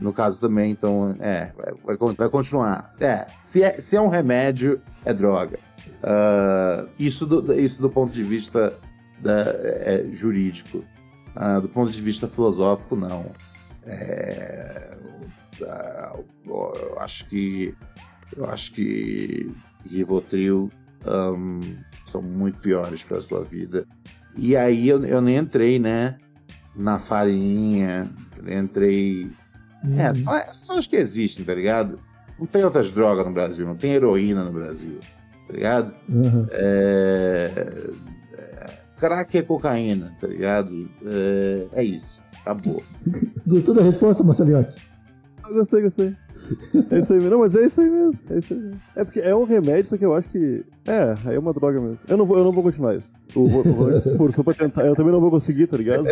no 0.00 0.12
caso 0.12 0.40
também, 0.40 0.70
então, 0.72 1.14
é, 1.20 1.52
vai, 1.56 1.74
vai 1.84 1.96
con- 1.96 2.14
vai 2.14 2.28
continuar. 2.28 2.94
É, 3.00 3.26
se 3.42 3.62
é, 3.62 3.80
se 3.80 3.96
é 3.96 4.00
um 4.00 4.08
remédio, 4.08 4.80
é 5.04 5.12
droga. 5.12 5.58
Ah, 6.02 6.86
isso, 6.98 7.26
do, 7.26 7.52
isso 7.54 7.80
do 7.80 7.88
ponto 7.90 8.12
de 8.12 8.22
vista 8.22 8.74
da- 9.20 9.54
é, 9.54 10.04
jurídico. 10.12 10.84
Ah, 11.34 11.58
do 11.60 11.68
ponto 11.68 11.90
de 11.92 12.00
vista 12.00 12.26
filosófico, 12.28 12.94
não. 12.96 13.26
É, 13.86 14.90
ah, 15.66 16.12
eu 16.46 16.96
acho 17.00 17.28
que 17.28 17.74
eu 18.36 18.44
acho 18.50 18.72
que 18.72 19.50
Rivotril 19.88 20.70
ahn, 21.04 21.60
são 22.06 22.22
muito 22.22 22.58
piores 22.58 23.02
para 23.02 23.20
sua 23.20 23.44
vida. 23.44 23.86
E 24.36 24.56
aí 24.56 24.88
eu, 24.88 25.04
eu 25.04 25.20
nem 25.20 25.36
entrei, 25.36 25.78
né? 25.78 26.16
Na 26.74 26.98
farinha, 26.98 28.10
entrei. 28.46 29.30
É, 29.96 30.12
só, 30.14 30.52
só 30.52 30.78
as 30.78 30.86
que 30.86 30.96
existem, 30.96 31.44
tá 31.44 31.54
ligado? 31.54 31.98
Não 32.38 32.46
tem 32.46 32.62
outras 32.64 32.90
drogas 32.90 33.26
no 33.26 33.32
Brasil, 33.32 33.66
não 33.66 33.76
tem 33.76 33.92
heroína 33.92 34.44
no 34.44 34.52
Brasil, 34.52 34.98
tá 35.46 35.54
ligado? 35.54 35.92
Aham. 36.10 36.46
É, 36.50 37.50
é, 38.36 38.66
crack 38.98 39.38
é 39.38 39.42
cocaína, 39.42 40.14
tá 40.20 40.26
ligado? 40.26 40.88
É, 41.04 41.66
é 41.80 41.84
isso, 41.84 42.20
acabou. 42.40 42.82
Gostou 43.46 43.74
da 43.74 43.82
resposta, 43.82 44.22
Marcelinhotti? 44.22 44.76
Ah, 45.42 45.50
gostei, 45.50 45.80
gostei. 45.80 46.14
É 46.90 46.98
isso 46.98 47.12
aí 47.12 47.18
mesmo. 47.18 47.30
Não, 47.30 47.38
mas 47.40 47.54
é 47.56 47.66
isso 47.66 47.80
aí 47.80 47.90
mesmo. 47.90 48.18
É 48.30 48.38
isso 48.38 48.54
aí 48.54 48.60
mesmo. 48.60 48.80
É 48.94 49.04
porque 49.04 49.20
é 49.20 49.34
um 49.34 49.44
remédio, 49.44 49.86
só 49.86 49.96
que 49.96 50.04
eu 50.04 50.14
acho 50.14 50.28
que. 50.28 50.64
É, 50.86 51.14
aí 51.24 51.34
é 51.34 51.38
uma 51.38 51.52
droga 51.52 51.80
mesmo. 51.80 51.98
Eu 52.08 52.16
não 52.16 52.24
vou, 52.26 52.38
eu 52.38 52.44
não 52.44 52.52
vou 52.52 52.62
continuar 52.62 52.94
isso. 52.96 53.12
O 53.34 53.46
Ro- 53.46 53.60
o 53.68 53.72
Ronald 53.72 54.00
se 54.00 54.08
esforçou 54.08 54.44
pra 54.44 54.54
tentar. 54.54 54.84
Eu 54.86 54.94
também 54.94 55.12
não 55.12 55.20
vou 55.20 55.30
conseguir, 55.30 55.66
tá 55.66 55.76
ligado? 55.76 56.06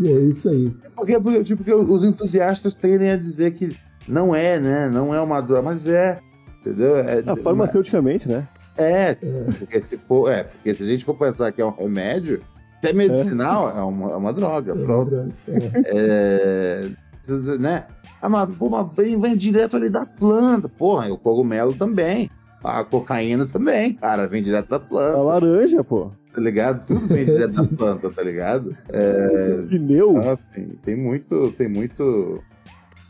E 0.00 0.08
é 0.08 0.18
isso 0.20 0.48
aí. 0.50 0.74
Porque, 0.94 1.18
porque, 1.20 1.44
tipo, 1.44 1.64
porque 1.64 1.74
os 1.74 2.04
entusiastas 2.04 2.74
tendem 2.74 3.10
a 3.10 3.16
dizer 3.16 3.52
que 3.52 3.76
não 4.08 4.34
é, 4.34 4.58
né? 4.60 4.88
Não 4.92 5.14
é 5.14 5.20
uma 5.20 5.40
droga, 5.40 5.62
mas 5.62 5.86
é. 5.86 6.18
Entendeu? 6.60 6.96
É, 6.96 7.22
Ah, 7.26 7.36
farmaceuticamente, 7.36 8.28
né? 8.28 8.46
é, 8.76 9.14
porque 9.58 9.80
se 9.80 9.96
for, 9.96 10.30
é, 10.30 10.42
porque 10.42 10.74
se 10.74 10.82
a 10.82 10.86
gente 10.86 11.04
for 11.04 11.14
pensar 11.16 11.50
que 11.52 11.62
é 11.62 11.64
um 11.64 11.70
remédio, 11.70 12.40
até 12.78 12.92
medicinal 12.92 13.70
é, 13.74 13.80
uma, 13.82 14.10
é 14.12 14.16
uma 14.16 14.32
droga, 14.34 14.74
pronto. 14.76 15.32
É. 15.48 15.70
É, 15.86 16.88
né? 17.58 17.84
Ah, 18.26 18.28
mas, 18.28 18.56
pô, 18.56 18.68
mas 18.68 18.88
vem, 18.96 19.20
vem 19.20 19.36
direto 19.36 19.76
ali 19.76 19.88
da 19.88 20.04
planta. 20.04 20.68
Porra, 20.68 21.06
e 21.08 21.12
o 21.12 21.16
cogumelo 21.16 21.72
também. 21.74 22.28
A 22.64 22.82
cocaína 22.82 23.46
também, 23.46 23.92
cara, 23.94 24.26
vem 24.26 24.42
direto 24.42 24.68
da 24.68 24.76
A 24.76 24.80
planta, 24.80 25.16
laranja, 25.18 25.84
pô. 25.84 26.10
tá 26.34 26.40
ligado? 26.40 26.84
Tudo 26.84 27.06
vem 27.06 27.24
direto 27.24 27.54
da 27.62 27.76
planta, 27.76 28.10
tá 28.10 28.22
ligado? 28.24 28.76
É, 28.88 29.66
Pneu. 29.70 30.16
então, 30.18 30.30
assim, 30.32 30.68
tem 30.84 30.96
muito. 30.96 31.52
Tem 31.52 31.68
muito. 31.68 32.42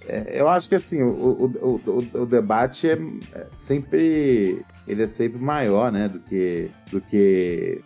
é, 0.07 0.39
eu 0.39 0.47
acho 0.49 0.69
que 0.69 0.75
assim, 0.75 1.03
o, 1.03 1.09
o, 1.09 1.81
o, 1.87 2.21
o 2.23 2.27
debate 2.27 2.87
é, 2.91 2.99
é 3.35 3.47
sempre. 3.53 4.62
Ele 4.87 5.03
é 5.05 5.09
sempre 5.09 5.43
maior, 5.43 5.91
né? 5.91 6.07
Do 6.09 6.19
que. 6.19 6.69
Do 6.91 7.01
que. 7.01 7.81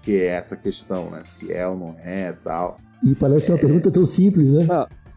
Que 0.00 0.22
essa 0.22 0.56
questão, 0.56 1.10
né? 1.10 1.20
Se 1.22 1.52
é 1.52 1.66
ou 1.66 1.76
não 1.76 1.94
é 2.02 2.32
tal. 2.42 2.78
E 3.02 3.14
parece 3.14 3.52
uma 3.52 3.58
pergunta 3.58 3.90
tão 3.90 4.06
simples, 4.06 4.50
né? 4.52 4.66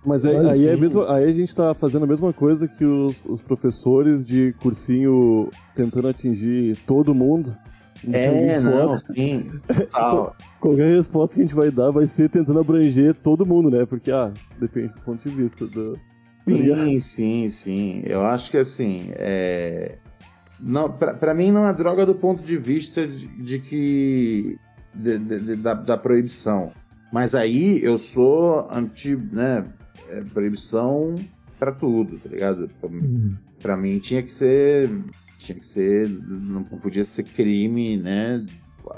Mas 0.05 0.25
aí, 0.25 0.35
aí, 0.35 0.67
é 0.67 0.75
mesmo, 0.75 1.03
aí 1.03 1.23
a 1.25 1.33
gente 1.33 1.55
tá 1.55 1.73
fazendo 1.73 2.03
a 2.03 2.07
mesma 2.07 2.33
coisa 2.33 2.67
que 2.67 2.83
os, 2.83 3.23
os 3.25 3.41
professores 3.41 4.25
de 4.25 4.53
cursinho 4.61 5.49
tentando 5.75 6.07
atingir 6.09 6.75
todo 6.85 7.15
mundo. 7.15 7.55
É, 8.11 8.59
não, 8.59 8.97
sim. 8.97 9.49
Qualquer 10.59 10.95
resposta 10.97 11.35
que 11.35 11.41
a 11.41 11.43
gente 11.43 11.55
vai 11.55 11.71
dar 11.71 11.89
vai 11.91 12.05
ser 12.05 12.29
tentando 12.29 12.59
abranger 12.59 13.13
todo 13.13 13.45
mundo, 13.45 13.71
né? 13.71 13.85
Porque, 13.85 14.11
ah, 14.11 14.31
depende 14.59 14.93
do 14.93 14.99
ponto 15.01 15.27
de 15.29 15.33
vista 15.33 15.65
do. 15.65 15.93
tá? 15.93 15.99
Sim, 16.49 16.99
sim, 16.99 17.49
sim. 17.49 18.03
Eu 18.05 18.21
acho 18.23 18.51
que 18.51 18.57
assim, 18.57 19.11
é... 19.13 19.97
não, 20.59 20.91
pra, 20.91 21.13
pra 21.13 21.33
mim 21.33 21.49
não 21.51 21.65
é 21.65 21.73
droga 21.73 22.05
do 22.05 22.13
ponto 22.13 22.43
de 22.43 22.57
vista 22.57 23.07
de, 23.07 23.25
de 23.25 23.59
que 23.59 24.57
de- 24.93 25.17
de- 25.19 25.39
de- 25.39 25.55
da, 25.55 25.73
da 25.73 25.97
proibição. 25.97 26.73
Mas 27.13 27.33
aí 27.33 27.81
eu 27.81 27.97
sou 27.97 28.67
anti, 28.69 29.15
né? 29.31 29.63
É, 30.17 30.21
proibição 30.33 31.15
pra 31.59 31.71
tudo, 31.71 32.17
tá 32.19 32.29
ligado? 32.29 32.69
Pra, 32.79 32.89
Hum. 32.89 33.35
pra 33.61 33.77
mim 33.77 33.99
tinha 33.99 34.21
que 34.21 34.31
ser, 34.31 34.89
tinha 35.39 35.57
que 35.57 35.65
ser, 35.65 36.09
não 36.09 36.63
podia 36.63 37.03
ser 37.03 37.23
crime, 37.23 37.97
né? 37.97 38.45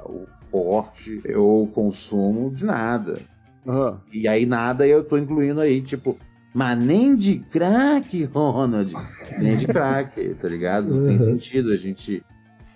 O 0.06 0.26
porte 0.52 1.22
ou 1.36 1.64
o 1.64 1.68
consumo 1.68 2.50
de 2.54 2.64
nada. 2.66 3.20
Aham. 3.68 4.00
E 4.14 4.28
aí 4.28 4.46
nada 4.46 4.88
eu 4.88 5.04
tô 5.04 5.18
incluindo 5.18 5.60
aí, 5.62 5.82
tipo, 5.82 6.18
mas 6.54 6.78
nem 6.78 7.16
de 7.16 7.40
crack, 7.40 8.24
Ronald. 8.34 8.94
Nem 9.40 9.58
de 9.58 9.68
crack, 9.68 10.34
tá 10.36 10.48
ligado? 10.48 10.88
Não 10.90 11.06
tem 11.06 11.18
Uhum. 11.18 11.24
sentido 11.26 11.72
a 11.74 11.76
gente, 11.78 12.24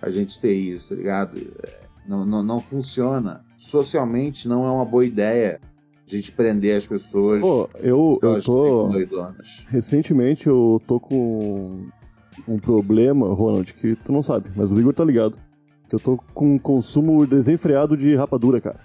a 0.01 0.09
gente 0.09 0.39
ter 0.39 0.53
isso, 0.53 0.89
tá 0.89 0.95
ligado? 0.95 1.39
É, 1.63 1.79
Não, 2.07 2.25
não, 2.25 2.43
não 2.43 2.59
funciona. 2.59 3.45
Socialmente 3.57 4.47
não 4.47 4.65
é 4.65 4.71
uma 4.71 4.85
boa 4.85 5.05
ideia 5.05 5.59
a 6.15 6.19
gente 6.19 6.31
prender 6.31 6.77
as 6.77 6.85
pessoas. 6.85 7.41
Pô, 7.41 7.69
eu, 7.79 8.19
eu 8.21 8.41
tô. 8.41 8.89
Recentemente 9.67 10.47
eu 10.47 10.81
tô 10.87 10.99
com 10.99 11.87
um 12.47 12.57
problema, 12.57 13.33
Ronald, 13.33 13.73
que 13.73 13.95
tu 13.95 14.11
não 14.11 14.21
sabe, 14.21 14.49
mas 14.55 14.71
o 14.71 14.79
Igor 14.79 14.93
tá 14.93 15.03
ligado. 15.03 15.37
Que 15.87 15.95
eu 15.95 15.99
tô 15.99 16.17
com 16.33 16.55
um 16.55 16.59
consumo 16.59 17.25
desenfreado 17.25 17.97
de 17.97 18.15
rapadura, 18.15 18.61
cara. 18.61 18.79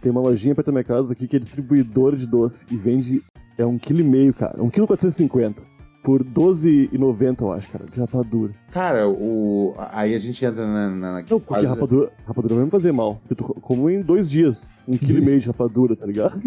Tem 0.00 0.10
uma 0.10 0.20
lojinha 0.20 0.54
perto 0.54 0.66
da 0.66 0.72
minha 0.72 0.84
casa 0.84 1.12
aqui 1.12 1.28
que 1.28 1.36
é 1.36 1.38
distribuidora 1.38 2.16
de 2.16 2.26
doce 2.26 2.66
e 2.70 2.76
vende. 2.76 3.22
É 3.56 3.64
um 3.64 3.78
quilo 3.78 4.00
e 4.00 4.04
meio, 4.04 4.32
cara. 4.32 4.62
Um 4.62 4.70
quilo 4.70 4.86
e 4.86 4.88
450. 4.88 5.69
Por 6.02 6.24
12,90, 6.24 7.42
eu 7.42 7.52
acho, 7.52 7.68
cara, 7.70 7.84
de 7.84 8.00
rapadura. 8.00 8.52
Cara, 8.72 9.06
o, 9.06 9.74
aí 9.92 10.14
a 10.14 10.18
gente 10.18 10.42
entra 10.44 10.66
na. 10.66 10.88
na, 10.88 10.96
na 10.96 11.12
Não, 11.18 11.24
porque 11.24 11.44
quase- 11.44 11.66
rapadura, 11.66 12.10
rapadura 12.26 12.54
vai 12.54 12.64
me 12.64 12.70
fazer 12.70 12.90
mal. 12.92 13.20
Eu 13.28 13.36
tô 13.36 13.44
como 13.54 13.90
em 13.90 14.00
dois 14.00 14.26
dias. 14.26 14.70
Um 14.88 14.96
quilo 14.96 15.18
e 15.18 15.24
meio 15.24 15.38
de 15.40 15.46
rapadura, 15.46 15.94
tá 15.94 16.06
ligado? 16.06 16.40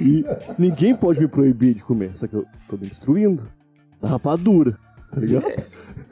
E 0.00 0.24
ninguém 0.58 0.96
pode 0.96 1.20
me 1.20 1.28
proibir 1.28 1.74
de 1.74 1.84
comer. 1.84 2.16
Só 2.16 2.26
que 2.26 2.34
eu 2.34 2.46
tô 2.68 2.76
me 2.76 2.86
destruindo. 2.86 3.46
Da 4.00 4.08
rapadura, 4.08 4.78
tá 5.12 5.20
ligado? 5.20 5.44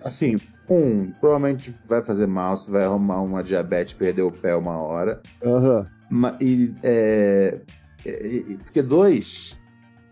Assim, 0.05 0.37
um, 0.69 1.11
provavelmente 1.21 1.75
vai 1.89 2.03
fazer 2.03 2.27
mal, 2.27 2.57
você 2.59 2.71
vai 2.71 2.85
arrumar 2.85 3.23
uma 3.23 3.43
diabetes, 3.43 3.95
perder 3.95 4.23
o 4.23 4.31
pé 4.31 4.55
uma 4.55 4.77
hora. 4.79 5.21
Aham. 5.43 5.87
Ma- 6.11 6.37
e, 6.41 6.75
é, 6.83 7.59
é, 8.05 8.27
e- 8.27 8.59
porque 8.65 8.83
dois, 8.83 9.59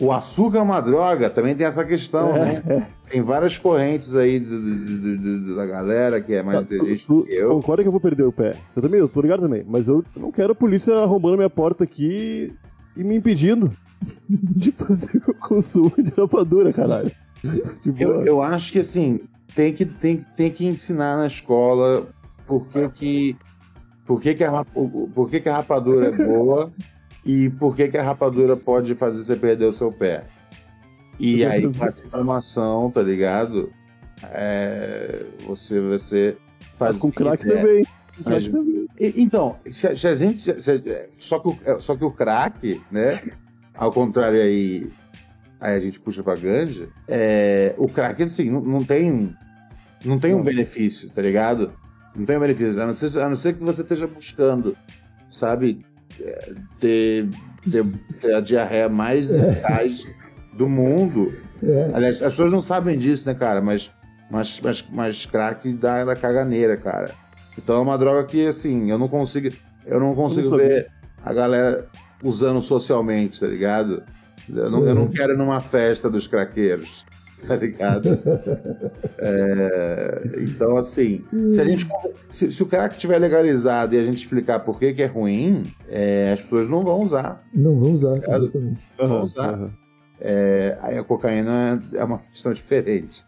o 0.00 0.10
açúcar 0.12 0.58
é 0.58 0.62
uma 0.62 0.80
droga, 0.80 1.28
também 1.28 1.54
tem 1.54 1.66
essa 1.66 1.84
questão, 1.84 2.34
É. 2.36 2.62
né? 2.64 2.86
Tem 3.10 3.20
várias 3.22 3.58
correntes 3.58 4.14
aí 4.16 4.38
do- 4.40 4.60
do- 4.60 5.18
do- 5.18 5.56
da 5.56 5.66
galera 5.66 6.20
que 6.20 6.32
é 6.32 6.42
mais 6.42 6.58
tu, 6.60 6.74
inteligente 6.74 7.06
tu, 7.06 7.20
do 7.20 7.26
que 7.26 7.34
eu. 7.34 7.50
concorda 7.50 7.82
que 7.82 7.88
eu 7.88 7.92
vou 7.92 8.00
perder 8.00 8.22
o 8.22 8.32
pé? 8.32 8.54
Eu 8.74 8.80
também, 8.82 9.00
eu 9.00 9.08
tô 9.08 9.20
ligado 9.20 9.40
também. 9.42 9.64
Mas 9.68 9.88
eu 9.88 10.04
não 10.16 10.30
quero 10.32 10.52
a 10.52 10.54
polícia 10.54 10.94
arrombando 10.96 11.36
minha 11.36 11.50
porta 11.50 11.84
aqui 11.84 12.52
e 12.96 13.02
me 13.04 13.14
impedindo 13.16 13.70
de 14.30 14.72
fazer 14.72 15.20
o 15.28 15.34
consumo 15.34 15.92
de 15.98 16.12
rapadura, 16.16 16.72
caralho. 16.72 17.10
Eu, 17.98 18.22
eu 18.24 18.40
acho 18.42 18.72
que 18.72 18.78
assim, 18.78 19.20
tem 19.54 19.72
que, 19.72 19.84
tem, 19.84 20.24
tem 20.36 20.50
que 20.50 20.64
ensinar 20.66 21.16
na 21.16 21.26
escola 21.26 22.06
por 22.46 22.66
que, 22.68 22.88
que, 22.90 23.36
por 24.06 24.20
que, 24.20 24.34
que, 24.34 24.44
a, 24.44 24.64
por 24.64 25.28
que, 25.28 25.40
que 25.40 25.48
a 25.48 25.56
rapadura 25.56 26.06
é 26.08 26.12
boa 26.12 26.70
e 27.24 27.50
por 27.50 27.76
que, 27.76 27.88
que 27.88 27.98
a 27.98 28.02
rapadura 28.02 28.56
pode 28.56 28.94
fazer 28.94 29.22
você 29.22 29.36
perder 29.36 29.66
o 29.66 29.72
seu 29.72 29.92
pé. 29.92 30.24
E 31.18 31.44
aí, 31.44 31.70
com 31.72 31.84
essa 31.84 32.04
informação, 32.04 32.90
tá 32.90 33.02
ligado? 33.02 33.70
É, 34.32 35.24
você, 35.46 35.80
você 35.80 36.36
faz 36.78 36.96
com 36.96 37.08
o 37.08 37.12
crack 37.12 37.46
também. 37.46 37.84
Mas- 38.24 38.50
Então, 39.16 39.56
se 39.70 39.86
a, 39.86 39.96
se 39.96 40.06
a 40.06 40.14
gente. 40.14 40.40
se 40.62 40.82
só, 41.18 41.38
que 41.38 41.48
o, 41.48 41.80
só 41.80 41.96
que 41.96 42.04
o 42.04 42.10
crack, 42.10 42.80
né? 42.90 43.20
Ao 43.74 43.90
contrário 43.92 44.40
aí. 44.40 44.90
Aí 45.60 45.74
a 45.74 45.80
gente 45.80 46.00
puxa 46.00 46.22
pra 46.22 46.34
ganja. 46.34 46.88
É, 47.06 47.74
o 47.76 47.86
crack, 47.88 48.22
assim, 48.22 48.50
não, 48.50 48.60
não 48.62 48.84
tem. 48.84 49.34
Não 50.04 50.18
tem 50.18 50.34
um 50.34 50.42
benefício, 50.42 51.10
tá 51.10 51.20
ligado? 51.20 51.72
Não 52.16 52.24
tem 52.24 52.38
um 52.38 52.40
benefício. 52.40 52.80
A 52.82 52.86
não 52.86 52.94
ser, 52.94 53.18
a 53.20 53.28
não 53.28 53.36
ser 53.36 53.54
que 53.54 53.62
você 53.62 53.82
esteja 53.82 54.06
buscando, 54.06 54.74
sabe? 55.30 55.84
É, 56.22 56.52
Ter, 56.78 57.28
ter, 57.70 57.86
ter 58.20 58.34
a 58.34 58.40
diarreia 58.40 58.88
mais 58.88 59.30
eficaz 59.30 60.06
do 60.54 60.68
mundo. 60.68 61.32
É. 61.62 61.90
Aliás, 61.92 62.22
as 62.22 62.32
pessoas 62.32 62.52
não 62.52 62.62
sabem 62.62 62.98
disso, 62.98 63.26
né, 63.26 63.34
cara? 63.34 63.60
Mas, 63.60 63.90
mas, 64.30 64.60
mas, 64.60 64.84
mas 64.90 65.26
crack 65.26 65.72
dá, 65.74 66.04
dá 66.04 66.16
caganeira, 66.16 66.76
cara. 66.76 67.10
Então 67.56 67.76
é 67.76 67.80
uma 67.80 67.98
droga 67.98 68.24
que, 68.24 68.46
assim, 68.46 68.90
eu 68.90 68.98
não 68.98 69.08
consigo. 69.08 69.48
Eu 69.86 70.00
não 70.00 70.14
consigo 70.14 70.48
sabia. 70.48 70.66
ver 70.68 70.90
a 71.24 71.32
galera 71.32 71.86
usando 72.22 72.60
socialmente, 72.62 73.40
tá 73.40 73.46
ligado? 73.46 74.02
Eu 74.48 74.70
não, 74.70 74.84
eu 74.86 74.94
não 74.94 75.08
quero 75.08 75.34
ir 75.34 75.36
numa 75.36 75.60
festa 75.60 76.08
dos 76.08 76.26
craqueiros, 76.26 77.04
tá 77.48 77.56
ligado? 77.56 78.18
É, 79.18 80.22
então, 80.42 80.76
assim, 80.76 81.24
se 81.52 81.60
a 81.60 81.64
gente. 81.64 81.86
Se, 82.28 82.50
se 82.50 82.62
o 82.62 82.66
crack 82.66 82.96
tiver 82.96 83.18
legalizado 83.18 83.94
e 83.94 83.98
a 83.98 84.04
gente 84.04 84.18
explicar 84.18 84.60
por 84.60 84.78
que, 84.78 84.92
que 84.94 85.02
é 85.02 85.06
ruim, 85.06 85.62
é, 85.88 86.32
as 86.32 86.42
pessoas 86.42 86.68
não 86.68 86.82
vão 86.84 87.02
usar. 87.02 87.42
Não 87.52 87.74
vão 87.76 87.92
usar, 87.92 88.16
exatamente. 88.18 88.80
Vão 88.96 89.06
Aham, 89.06 89.24
usar. 89.24 89.54
aham. 89.54 89.70
É, 90.20 90.78
aí 90.82 90.98
a 90.98 91.02
cocaína 91.02 91.82
é 91.94 92.04
uma 92.04 92.18
questão 92.32 92.52
diferente. 92.52 93.24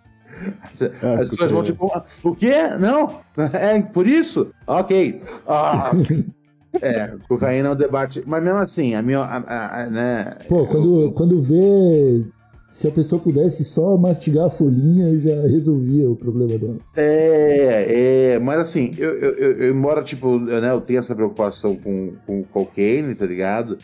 As 0.75 0.83
Ah, 1.03 1.17
pessoas 1.19 1.51
vão 1.51 1.63
tipo, 1.63 1.91
"Ah, 1.95 2.05
o 2.23 2.35
quê? 2.35 2.55
Não? 2.79 3.21
É 3.53 3.81
por 3.83 4.07
isso? 4.07 4.53
Ok. 4.67 5.21
Ah. 5.47 5.91
É, 6.81 7.15
cocaína 7.29 7.69
é 7.69 7.73
um 7.73 7.77
debate. 7.77 8.23
Mas 8.27 8.43
mesmo 8.43 8.59
assim, 8.59 8.95
a 8.95 9.03
minha. 9.03 9.19
a- 9.21 9.37
a- 9.47 9.83
a- 9.83 9.91
né, 9.91 10.31
Pô, 10.49 10.67
quando, 10.67 11.13
quando 11.13 11.39
vê 11.39 12.25
Se 12.73 12.89
a 12.89 12.91
pessoa 12.91 13.21
pudesse 13.21 13.65
só 13.65 13.99
mastigar 13.99 14.47
a 14.47 14.51
folhinha, 14.51 15.19
já 15.19 15.43
resolvia 15.43 16.09
o 16.09 16.17
problema 16.17 16.57
dela. 16.59 16.79
É, 16.97 18.33
é, 18.35 18.39
mas 18.39 18.61
assim, 18.61 18.93
eu, 18.97 19.11
eu, 19.11 19.35
eu, 19.35 19.53
eu- 19.59 19.75
embora, 19.77 20.03
tipo, 20.03 20.27
eu, 20.49 20.61
né, 20.61 20.71
eu 20.71 20.81
tenha 20.81 21.01
essa 21.01 21.15
preocupação 21.15 21.77
com, 21.77 22.15
com 22.27 22.43
cocaine, 22.45 23.15
tá 23.15 23.27
ligado? 23.27 23.77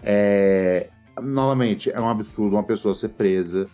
É, 0.00 0.86
novamente, 1.20 1.90
é 1.90 2.00
um 2.00 2.08
absurdo 2.08 2.54
uma 2.54 2.62
pessoa 2.62 2.94
ser 2.94 3.08
presa 3.08 3.66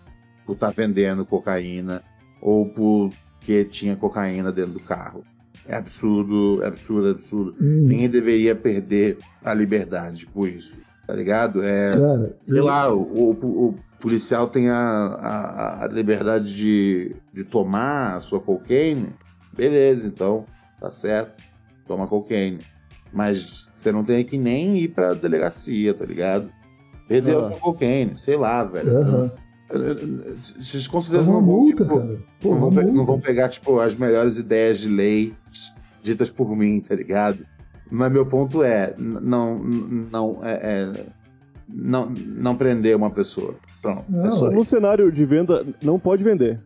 por 0.47 0.55
estar 0.55 0.71
vendendo 0.71 1.27
cocaína 1.27 2.03
ou 2.41 2.65
porque 2.67 3.65
tinha 3.65 3.95
cocaína 3.95 4.51
dentro 4.51 4.73
do 4.73 4.81
carro. 4.81 5.23
É 5.69 5.77
absurdo, 5.77 6.63
é 6.63 6.67
absurdo, 6.69 7.09
é 7.09 7.11
absurdo. 7.11 7.55
Hum, 7.61 7.85
Ninguém 7.87 8.09
deveria 8.09 8.55
perder 8.57 9.19
a 9.45 9.53
liberdade 9.53 10.27
por 10.27 10.49
isso, 10.49 10.81
tá 11.07 11.15
ligado? 11.15 11.63
É, 11.63 11.93
cara, 11.93 12.37
sei 12.49 12.61
lá, 12.63 12.93
o, 12.93 13.03
o- 13.03 13.69
o 13.69 13.75
policial 14.03 14.49
tem 14.49 14.69
a, 14.69 14.77
a, 14.77 15.85
a 15.85 15.89
liberdade 15.89 16.55
de, 16.55 17.15
de 17.33 17.45
tomar 17.45 18.17
a 18.17 18.21
sua 18.21 18.41
cocaine, 18.41 19.11
beleza, 19.57 20.07
então, 20.09 20.45
tá 20.81 20.91
certo, 20.91 21.43
toma 21.87 22.07
cocaine. 22.09 22.59
Mas 23.13 23.73
você 23.75 23.93
não 23.93 24.03
tem 24.05 24.25
que 24.25 24.37
nem 24.37 24.77
ir 24.77 24.89
pra 24.89 25.15
delegacia, 25.15 25.95
tá 25.95 26.05
ligado? 26.05 26.51
Perdeu 27.07 27.39
Ah. 27.41 27.43
a 27.47 27.51
sua 27.51 27.61
cocaine, 27.61 28.19
sei 28.19 28.37
lá, 28.37 28.65
velho. 28.65 28.97
Aham. 28.99 29.31
Vocês 30.59 30.87
uma 30.89 31.01
não 31.19 31.25
vão, 31.25 31.41
multa, 31.43 31.85
tipo, 31.85 31.99
cara. 31.99 32.19
Pô, 32.41 32.51
não, 32.51 32.59
vão 32.61 32.71
pe- 32.73 32.83
não 32.85 32.93
multa. 32.93 33.07
vão 33.13 33.21
pegar, 33.21 33.49
tipo, 33.49 33.79
as 33.81 33.95
melhores 33.95 34.37
ideias 34.37 34.81
de 34.81 34.89
lei 34.89 35.35
ditas 36.03 36.31
por 36.31 36.55
mim, 36.57 36.81
tá 36.81 36.95
ligado? 36.95 37.47
Mas 37.91 38.11
meu 38.13 38.27
ponto 38.27 38.63
é, 38.63 38.95
não, 38.99 39.59
não, 39.59 40.41
é, 40.43 40.53
é- 40.93 41.07
não, 41.69 42.07
não 42.11 42.57
prender 42.57 42.97
uma 42.97 43.11
pessoa. 43.11 43.55
Pronto, 43.83 44.05
é 44.09 44.13
Não, 44.13 44.31
só 44.33 44.51
No 44.51 44.65
cenário 44.65 45.11
de 45.13 45.25
venda, 45.25 45.67
não 45.83 45.99
pode 45.99 46.23
vender. 46.25 46.61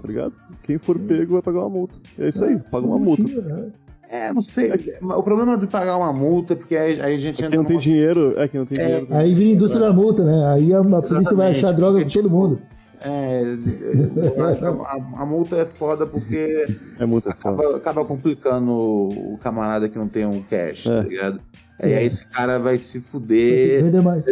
Tá 0.00 0.08
ligado? 0.08 0.32
Quem 0.62 0.78
for 0.78 0.98
pego 0.98 1.34
vai 1.34 1.42
pagar 1.42 1.60
uma 1.60 1.68
multa. 1.68 1.98
É 2.18 2.28
isso 2.28 2.42
aí, 2.42 2.58
paga 2.58 2.86
uma 2.86 2.98
multa. 2.98 3.22
Né? 3.22 3.66
É, 4.08 4.32
não 4.32 4.40
sei. 4.42 4.72
O 5.02 5.22
problema 5.22 5.56
de 5.58 5.66
pagar 5.66 5.96
uma 5.98 6.12
multa 6.12 6.54
é 6.54 6.56
porque 6.56 6.74
aí, 6.74 7.00
aí 7.00 7.14
a 7.14 7.18
gente 7.18 7.36
Quem 7.36 7.46
entra 7.46 7.58
não 7.58 7.64
tem 7.64 7.76
numa- 7.76 7.82
dinheiro, 7.82 8.34
é 8.38 8.48
quem 8.48 8.58
não 8.58 8.66
tem 8.66 8.78
É. 8.78 8.84
dinheiro. 8.86 9.06
Aí 9.10 9.34
vira 9.34 9.50
a 9.50 9.52
indústria 9.52 9.86
da 9.86 9.92
multa, 9.92 10.24
né? 10.24 10.46
Aí 10.54 10.72
a, 10.74 10.80
a 10.80 11.02
polícia 11.02 11.36
vai 11.36 11.50
achar 11.50 11.70
droga 11.72 11.98
pra 12.00 12.08
todo 12.08 12.10
tipo, 12.10 12.30
mundo. 12.30 12.58
É, 13.02 13.42
a, 14.62 14.68
a- 14.68 15.22
a 15.22 15.26
multa 15.26 15.56
é 15.56 15.64
foda 15.66 16.06
porque 16.06 16.66
É 16.98 17.06
multa 17.06 17.34
foda. 17.34 17.62
acaba, 17.62 17.76
acaba 17.76 18.04
complicando 18.04 18.70
o 18.72 19.38
camarada 19.42 19.88
que 19.88 19.98
não 19.98 20.08
tem 20.08 20.26
um 20.26 20.42
cash, 20.42 20.86
É. 20.86 21.02
tá 21.02 21.08
ligado? 21.08 21.40
Aí, 21.82 21.94
aí 21.94 22.04
esse 22.06 22.26
cara 22.26 22.58
vai 22.58 22.76
se 22.76 23.00
fuder. 23.00 23.82
vender 23.82 24.02
mais. 24.02 24.26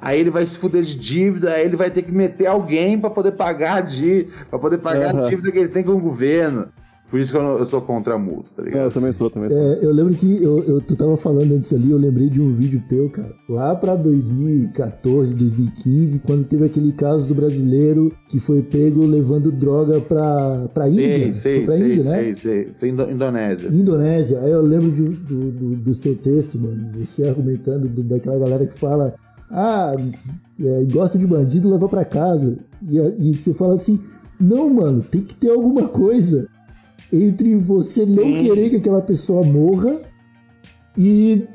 Aí 0.00 0.18
ele 0.18 0.30
vai 0.30 0.44
se 0.44 0.58
fuder 0.58 0.82
de 0.82 0.98
dívida, 0.98 1.52
aí 1.52 1.64
ele 1.64 1.76
vai 1.76 1.90
ter 1.92 2.02
que 2.02 2.10
meter 2.10 2.46
alguém 2.46 2.98
pra 2.98 3.08
poder 3.08 3.32
pagar 3.32 3.76
a 3.76 3.80
dívida, 3.80 4.32
pra 4.50 4.58
poder 4.58 4.78
pagar 4.78 5.14
a 5.14 5.18
Aham. 5.20 5.28
dívida 5.28 5.52
que 5.52 5.58
ele 5.58 5.68
tem 5.68 5.84
com 5.84 5.92
o 5.92 6.00
governo. 6.00 6.68
Por 7.10 7.18
isso 7.18 7.32
que 7.32 7.38
eu, 7.38 7.42
não- 7.42 7.56
eu 7.58 7.64
sou 7.64 7.80
contra 7.80 8.14
a 8.14 8.18
multa, 8.18 8.50
tá 8.56 8.62
É, 8.62 8.66
ligado? 8.66 8.84
eu 8.84 8.90
também 8.90 9.12
sou, 9.12 9.30
também 9.30 9.48
sou. 9.48 9.58
É, 9.58 9.78
eu 9.82 9.90
lembro 9.92 10.14
que 10.14 10.42
eu, 10.42 10.62
eu- 10.64 10.80
tu 10.80 10.94
tava 10.94 11.16
falando 11.16 11.52
antes 11.54 11.72
ali, 11.72 11.90
eu 11.90 11.96
lembrei 11.96 12.28
de 12.28 12.40
um 12.42 12.52
vídeo 12.52 12.82
teu, 12.86 13.08
cara. 13.08 13.32
Lá 13.48 13.74
pra 13.74 13.96
2014, 13.96 15.34
2015, 15.36 16.18
quando 16.20 16.44
teve 16.44 16.64
aquele 16.66 16.92
caso 16.92 17.26
do 17.26 17.34
brasileiro 17.34 18.12
que 18.28 18.38
foi 18.38 18.62
pego 18.62 19.06
levando 19.06 19.50
droga 19.50 20.00
pra, 20.00 20.68
pra 20.74 20.88
Índia. 20.88 21.32
Sei, 21.32 21.32
sei, 21.32 21.54
foi 21.56 21.64
pra 21.64 21.74
sei, 21.76 21.92
Índia, 21.94 22.04
né? 22.04 22.10
sei, 22.22 22.34
sei. 22.34 22.68
Foi 22.78 22.88
Indo- 22.90 23.10
Indonésia. 23.10 23.68
Indonésia. 23.68 24.40
Aí 24.40 24.50
eu 24.50 24.62
lembro 24.62 24.90
de- 24.90 25.08
do, 25.08 25.50
do, 25.50 25.76
do 25.76 25.94
seu 25.94 26.14
texto, 26.14 26.58
mano. 26.58 26.90
Você 27.04 27.26
argumentando 27.28 27.88
do- 27.88 28.02
daquela 28.02 28.38
galera 28.38 28.66
que 28.66 28.74
fala: 28.78 29.14
Ah, 29.50 29.96
é, 30.60 30.84
gosta 30.92 31.18
de 31.18 31.26
bandido, 31.26 31.70
leva 31.70 31.88
pra 31.88 32.04
casa. 32.04 32.58
E, 32.86 32.98
e 33.30 33.34
você 33.34 33.54
fala 33.54 33.74
assim: 33.74 33.98
Não, 34.38 34.68
mano, 34.68 35.02
tem 35.02 35.22
que 35.22 35.34
ter 35.34 35.50
alguma 35.50 35.88
coisa 35.88 36.46
entre 37.12 37.54
você 37.56 38.04
não 38.04 38.24
Sim. 38.24 38.38
querer 38.38 38.70
que 38.70 38.76
aquela 38.76 39.00
pessoa 39.00 39.44
morra 39.44 40.00
e 40.96 41.46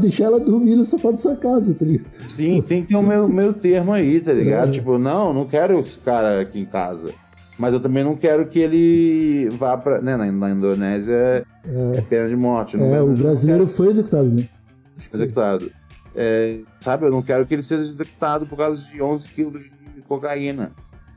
deixar 0.00 0.24
ela 0.24 0.40
dormir 0.40 0.76
no 0.76 0.84
sofá 0.84 1.10
da 1.10 1.16
sua 1.16 1.36
casa, 1.36 1.74
tá 1.74 1.84
ligado? 1.84 2.06
Sim, 2.28 2.62
tem 2.62 2.82
que 2.82 2.88
ter 2.88 2.96
um 2.96 3.02
meio, 3.02 3.28
meio 3.28 3.52
termo 3.52 3.92
aí, 3.92 4.20
tá 4.20 4.32
ligado? 4.32 4.68
É. 4.68 4.72
Tipo, 4.72 4.98
não, 4.98 5.32
não 5.32 5.46
quero 5.46 5.78
esse 5.78 5.98
cara 5.98 6.40
aqui 6.40 6.60
em 6.60 6.64
casa. 6.64 7.12
Mas 7.58 7.74
eu 7.74 7.80
também 7.80 8.04
não 8.04 8.16
quero 8.16 8.46
que 8.46 8.58
ele 8.60 9.48
vá 9.50 9.76
pra. 9.76 10.00
Né, 10.00 10.16
na, 10.16 10.30
na 10.30 10.50
Indonésia 10.50 11.12
é, 11.12 11.44
é 11.96 12.00
pena 12.00 12.28
de 12.28 12.36
morte. 12.36 12.80
É, 12.80 13.02
o 13.02 13.12
brasileiro 13.12 13.66
foi 13.66 13.88
executado, 13.88 14.28
né? 14.28 14.48
Executado. 15.12 15.70
É, 16.14 16.60
sabe, 16.80 17.06
eu 17.06 17.10
não 17.10 17.20
quero 17.20 17.44
que 17.46 17.54
ele 17.54 17.62
seja 17.62 17.82
executado 17.82 18.46
por 18.46 18.56
causa 18.56 18.82
de 18.82 19.02
11 19.02 19.28
quilos 19.28 19.62
de 19.94 20.02
cocaína. 20.02 20.70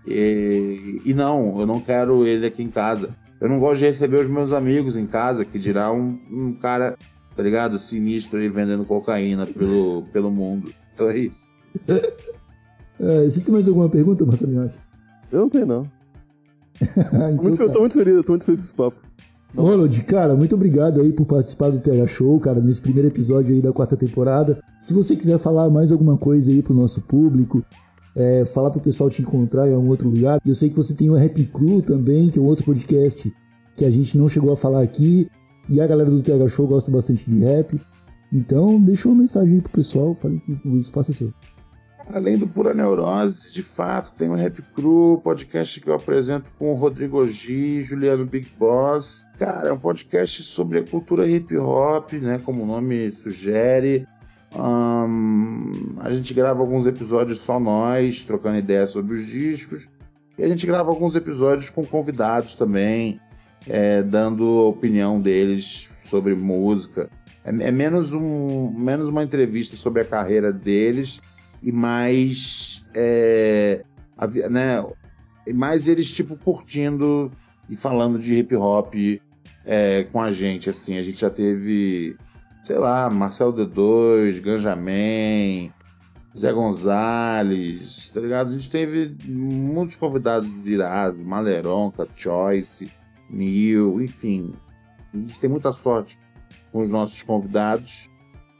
E, 0.05 1.01
e 1.05 1.13
não, 1.13 1.59
eu 1.59 1.65
não 1.67 1.79
quero 1.79 2.25
ele 2.25 2.47
aqui 2.47 2.63
em 2.63 2.69
casa. 2.69 3.09
Eu 3.41 3.49
não 3.49 3.59
gosto 3.59 3.79
de 3.79 3.85
receber 3.85 4.17
os 4.21 4.27
meus 4.27 4.53
amigos 4.53 4.95
em 4.95 5.07
casa, 5.07 5.43
que 5.43 5.57
dirá 5.59 5.91
um, 5.91 6.17
um 6.31 6.53
cara, 6.53 6.95
tá 7.35 7.41
ligado? 7.43 7.79
Sinistro 7.79 8.39
aí 8.39 8.47
vendendo 8.47 8.85
cocaína 8.85 9.45
pelo, 9.47 10.03
pelo 10.13 10.29
mundo. 10.31 10.71
Então 10.93 11.09
é 11.09 11.17
isso. 11.17 11.51
É, 13.03 13.25
você 13.25 13.41
tem 13.41 13.51
mais 13.51 13.67
alguma 13.67 13.89
pergunta, 13.89 14.23
Massarinhoque? 14.23 14.77
Eu 15.31 15.39
não 15.39 15.49
tenho, 15.49 15.65
não. 15.65 15.83
Tô 16.77 17.17
muito, 17.17 17.41
então 17.41 17.55
fe- 17.55 17.65
tá. 17.65 17.73
tô 17.73 17.79
muito 17.79 17.93
feliz, 17.97 18.13
eu 18.13 18.23
tô 18.23 18.31
muito 18.33 18.45
feliz 18.45 18.59
com 18.59 18.63
esse 18.65 18.73
papo. 18.73 19.01
Ronald, 19.55 20.03
cara, 20.03 20.35
muito 20.35 20.53
obrigado 20.53 21.01
aí 21.01 21.11
por 21.11 21.25
participar 21.25 21.71
do 21.71 21.79
TH 21.79 22.05
Show, 22.05 22.39
cara, 22.39 22.59
nesse 22.61 22.79
primeiro 22.79 23.07
episódio 23.07 23.55
aí 23.55 23.61
da 23.61 23.73
quarta 23.73 23.97
temporada. 23.97 24.61
Se 24.79 24.93
você 24.93 25.15
quiser 25.15 25.39
falar 25.39 25.67
mais 25.71 25.91
alguma 25.91 26.15
coisa 26.15 26.51
aí 26.51 26.61
pro 26.61 26.75
nosso 26.75 27.01
público, 27.01 27.65
é, 28.15 28.45
falar 28.45 28.71
pro 28.71 28.79
pessoal 28.79 29.09
te 29.09 29.21
encontrar 29.21 29.67
em 29.67 29.73
algum 29.73 29.89
outro 29.89 30.09
lugar. 30.09 30.39
Eu 30.45 30.55
sei 30.55 30.69
que 30.69 30.75
você 30.75 30.95
tem 30.95 31.09
o 31.09 31.15
Rap 31.15 31.43
Crew 31.45 31.81
também, 31.81 32.29
que 32.29 32.39
é 32.39 32.41
um 32.41 32.45
outro 32.45 32.65
podcast 32.65 33.33
que 33.75 33.85
a 33.85 33.91
gente 33.91 34.17
não 34.17 34.27
chegou 34.27 34.51
a 34.51 34.57
falar 34.57 34.81
aqui. 34.81 35.29
E 35.69 35.79
a 35.79 35.87
galera 35.87 36.09
do 36.09 36.21
TH 36.21 36.47
Show 36.47 36.67
gosta 36.67 36.91
bastante 36.91 37.29
de 37.29 37.39
rap. 37.39 37.79
Então, 38.33 38.79
deixa 38.79 39.07
uma 39.07 39.19
mensagem 39.19 39.55
aí 39.55 39.61
pro 39.61 39.71
pessoal, 39.71 40.15
fale 40.15 40.39
que 40.39 40.67
o 40.67 40.77
espaço 40.77 41.11
é 41.11 41.13
seu. 41.13 41.33
Além 42.13 42.37
do 42.37 42.47
Pura 42.47 42.73
Neurose, 42.73 43.53
de 43.53 43.63
fato, 43.63 44.13
tem 44.17 44.29
o 44.29 44.33
Rap 44.33 44.61
Cru, 44.73 45.21
podcast 45.23 45.79
que 45.79 45.89
eu 45.89 45.93
apresento 45.93 46.51
com 46.57 46.71
o 46.71 46.75
Rodrigo 46.75 47.25
G, 47.25 47.81
Juliano 47.81 48.25
Big 48.25 48.49
Boss. 48.57 49.25
Cara, 49.37 49.69
é 49.69 49.71
um 49.71 49.79
podcast 49.79 50.43
sobre 50.43 50.79
a 50.79 50.83
cultura 50.83 51.27
hip 51.27 51.55
hop, 51.57 52.13
né? 52.13 52.39
Como 52.43 52.63
o 52.63 52.65
nome 52.65 53.11
sugere. 53.13 54.05
A 54.53 56.13
gente 56.13 56.33
grava 56.33 56.59
alguns 56.59 56.85
episódios 56.85 57.39
só 57.39 57.59
nós, 57.59 58.23
trocando 58.23 58.57
ideias 58.57 58.91
sobre 58.91 59.15
os 59.15 59.25
discos. 59.25 59.87
E 60.37 60.43
a 60.43 60.47
gente 60.47 60.65
grava 60.65 60.89
alguns 60.89 61.15
episódios 61.15 61.69
com 61.69 61.85
convidados 61.85 62.55
também, 62.55 63.19
é, 63.67 64.01
dando 64.01 64.43
a 64.43 64.67
opinião 64.67 65.21
deles 65.21 65.89
sobre 66.05 66.33
música. 66.35 67.09
É, 67.45 67.49
é 67.49 67.71
menos, 67.71 68.13
um, 68.13 68.71
menos 68.71 69.09
uma 69.09 69.23
entrevista 69.23 69.75
sobre 69.75 70.01
a 70.01 70.05
carreira 70.05 70.51
deles 70.51 71.21
e 71.61 71.71
mais 71.71 72.85
é, 72.93 73.83
a 74.17 74.27
né, 74.49 74.85
e 75.45 75.53
mais 75.53 75.87
eles 75.87 76.11
tipo 76.11 76.35
curtindo 76.35 77.31
e 77.69 77.75
falando 77.75 78.19
de 78.19 78.35
hip 78.35 78.55
hop 78.55 78.93
é, 79.65 80.03
com 80.11 80.21
a 80.21 80.31
gente 80.31 80.69
assim 80.69 80.97
a 80.97 81.03
gente 81.03 81.21
já 81.21 81.29
teve 81.29 82.15
sei 82.63 82.77
lá 82.77 83.09
Marcel 83.09 83.53
D2 83.53 84.41
Ganjamin 84.41 85.71
Zé 86.37 86.51
Gonzalez 86.53 88.11
tá 88.13 88.19
ligado 88.19 88.49
a 88.49 88.53
gente 88.53 88.69
teve 88.69 89.15
muitos 89.27 89.95
convidados 89.95 90.49
virados 90.49 91.19
Maleronca 91.19 92.07
Choice 92.15 92.91
Neil 93.29 94.01
enfim 94.01 94.53
a 95.13 95.17
gente 95.17 95.39
tem 95.39 95.49
muita 95.49 95.73
sorte 95.73 96.19
com 96.71 96.79
os 96.79 96.89
nossos 96.89 97.21
convidados 97.23 98.09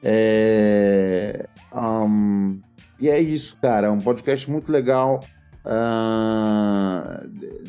é, 0.03 1.47
ahn, 1.71 2.59
e 2.99 3.09
é 3.09 3.19
isso, 3.19 3.57
cara. 3.59 3.87
É 3.87 3.89
um 3.89 3.99
podcast 3.99 4.49
muito 4.49 4.71
legal. 4.71 5.19
Ah, 5.65 7.23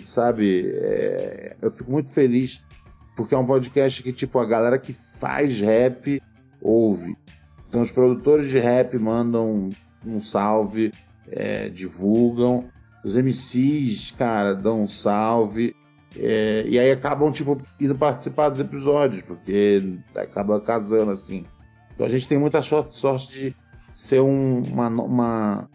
sabe? 0.05 0.70
É, 0.74 1.57
eu 1.61 1.70
fico 1.70 1.91
muito 1.91 2.11
feliz 2.11 2.64
porque 3.16 3.34
é 3.34 3.38
um 3.38 3.46
podcast 3.46 4.02
que, 4.02 4.12
tipo, 4.12 4.38
a 4.38 4.46
galera 4.46 4.78
que 4.78 4.92
faz 4.92 5.58
rap 5.60 6.20
ouve. 6.60 7.16
Então, 7.68 7.82
os 7.82 7.90
produtores 7.90 8.48
de 8.48 8.58
rap 8.58 8.98
mandam 8.98 9.68
um 10.04 10.20
salve, 10.20 10.92
é, 11.30 11.68
divulgam. 11.68 12.64
Os 13.04 13.16
MCs, 13.16 14.12
cara, 14.12 14.54
dão 14.54 14.82
um 14.82 14.88
salve. 14.88 15.74
É, 16.18 16.64
e 16.66 16.78
aí 16.78 16.90
acabam, 16.90 17.32
tipo, 17.32 17.60
indo 17.80 17.94
participar 17.94 18.50
dos 18.50 18.60
episódios, 18.60 19.22
porque 19.22 19.98
acaba 20.14 20.60
casando, 20.60 21.10
assim. 21.10 21.44
Então 21.94 22.06
a 22.06 22.08
gente 22.08 22.28
tem 22.28 22.38
muita 22.38 22.60
so- 22.62 22.86
sorte 22.90 23.32
de 23.32 23.56
ser 23.94 24.20
um- 24.20 24.62
uma, 24.62 24.88
uma, 24.88 25.68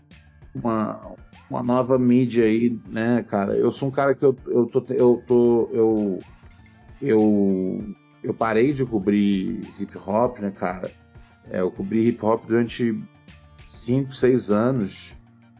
uma, 0.54 1.16
uma 1.50 1.64
nova 1.64 1.98
mídia 1.98 2.46
aí, 2.46 2.80
né, 2.88 3.26
cara? 3.28 3.56
Eu 3.56 3.72
sou 3.72 3.90
um 3.90 3.92
cara 3.92 4.14
que 4.14 4.24
eu, 4.24 4.36
eu 4.48 4.66
tô. 4.68 4.86
Eu, 4.90 5.24
tô 5.26 5.70
eu, 5.74 6.20
eu, 7.02 7.84
eu 8.24 8.34
parei 8.34 8.74
de 8.74 8.86
cobrir 8.86 9.62
hip 9.80 9.98
hop, 9.98 10.40
né, 10.40 10.52
cara? 10.52 10.92
É, 11.50 11.62
eu 11.62 11.72
cobri 11.72 12.10
hip 12.10 12.24
hop 12.26 12.46
durante 12.46 12.98
5, 13.70 14.14
6 14.14 14.52
anos. 14.52 15.16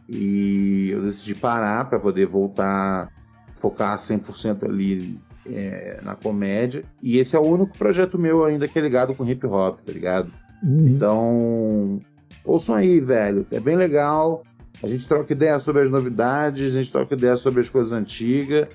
E 0.08 0.88
eu 0.90 1.02
decidi 1.02 1.34
parar 1.34 1.84
para 1.84 1.98
poder 1.98 2.26
voltar, 2.26 3.12
focar 3.56 3.96
100% 3.98 4.64
ali 4.64 5.20
é, 5.46 6.00
na 6.02 6.14
comédia. 6.14 6.84
E 7.02 7.18
esse 7.18 7.36
é 7.36 7.38
o 7.38 7.46
único 7.46 7.76
projeto 7.76 8.18
meu 8.18 8.44
ainda 8.44 8.66
que 8.66 8.78
é 8.78 8.82
ligado 8.82 9.14
com 9.14 9.28
hip 9.28 9.46
hop, 9.46 9.80
tá 9.80 9.92
ligado? 9.92 10.32
Uhum. 10.62 10.88
Então, 10.88 12.00
ouçam 12.44 12.74
aí, 12.74 13.00
velho. 13.00 13.46
É 13.50 13.60
bem 13.60 13.76
legal. 13.76 14.42
A 14.82 14.88
gente 14.88 15.06
troca 15.06 15.32
ideia 15.32 15.58
sobre 15.58 15.82
as 15.82 15.90
novidades, 15.90 16.72
a 16.74 16.78
gente 16.78 16.92
troca 16.92 17.14
ideia 17.14 17.36
sobre 17.36 17.60
as 17.60 17.68
coisas 17.68 17.92
antigas. 17.92 18.68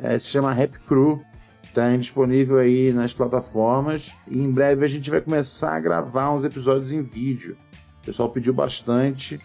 É, 0.00 0.18
se 0.18 0.26
chama 0.26 0.52
Rap 0.52 0.78
Crew. 0.86 1.20
Está 1.68 1.94
disponível 1.96 2.58
aí 2.58 2.92
nas 2.92 3.12
plataformas. 3.12 4.14
E 4.26 4.38
em 4.38 4.50
breve 4.50 4.84
a 4.84 4.88
gente 4.88 5.10
vai 5.10 5.20
começar 5.20 5.76
a 5.76 5.80
gravar 5.80 6.32
uns 6.32 6.44
episódios 6.44 6.92
em 6.92 7.02
vídeo. 7.02 7.56
O 8.02 8.06
pessoal 8.06 8.30
pediu 8.30 8.54
bastante. 8.54 9.38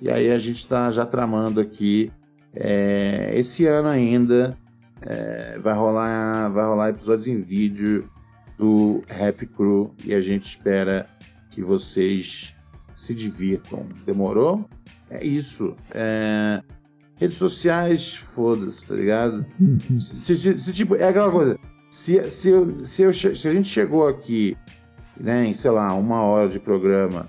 E 0.00 0.10
aí 0.10 0.30
a 0.30 0.38
gente 0.38 0.56
está 0.56 0.90
já 0.90 1.04
tramando 1.04 1.60
aqui. 1.60 2.10
É, 2.54 3.32
esse 3.34 3.66
ano 3.66 3.88
ainda 3.88 4.56
é, 5.02 5.58
vai, 5.58 5.74
rolar, 5.74 6.48
vai 6.48 6.64
rolar 6.64 6.88
episódios 6.88 7.28
em 7.28 7.40
vídeo 7.40 8.10
do 8.58 9.02
Rap 9.06 9.46
Crew. 9.46 9.94
E 10.04 10.14
a 10.14 10.20
gente 10.20 10.44
espera 10.44 11.06
que 11.50 11.62
vocês 11.62 12.56
se 12.96 13.14
divirtam. 13.14 13.86
Demorou? 14.04 14.68
É 15.10 15.24
isso. 15.24 15.76
É... 15.90 16.62
Redes 17.16 17.36
sociais, 17.38 18.14
foda-se, 18.14 18.86
tá 18.86 18.94
ligado? 18.94 19.44
se, 19.98 20.36
se- 20.36 20.58
se, 20.58 20.72
tipo, 20.72 20.94
é 20.96 21.08
aquela 21.08 21.30
coisa. 21.30 21.58
Se, 21.90 22.30
se, 22.30 22.48
eu- 22.50 22.84
se, 22.86 23.02
eu 23.02 23.12
se 23.12 23.48
a 23.48 23.52
gente 23.52 23.68
chegou 23.68 24.06
aqui, 24.06 24.56
né, 25.18 25.46
em, 25.46 25.54
sei 25.54 25.70
lá, 25.70 25.94
uma 25.94 26.20
hora 26.22 26.48
de 26.48 26.58
programa, 26.60 27.28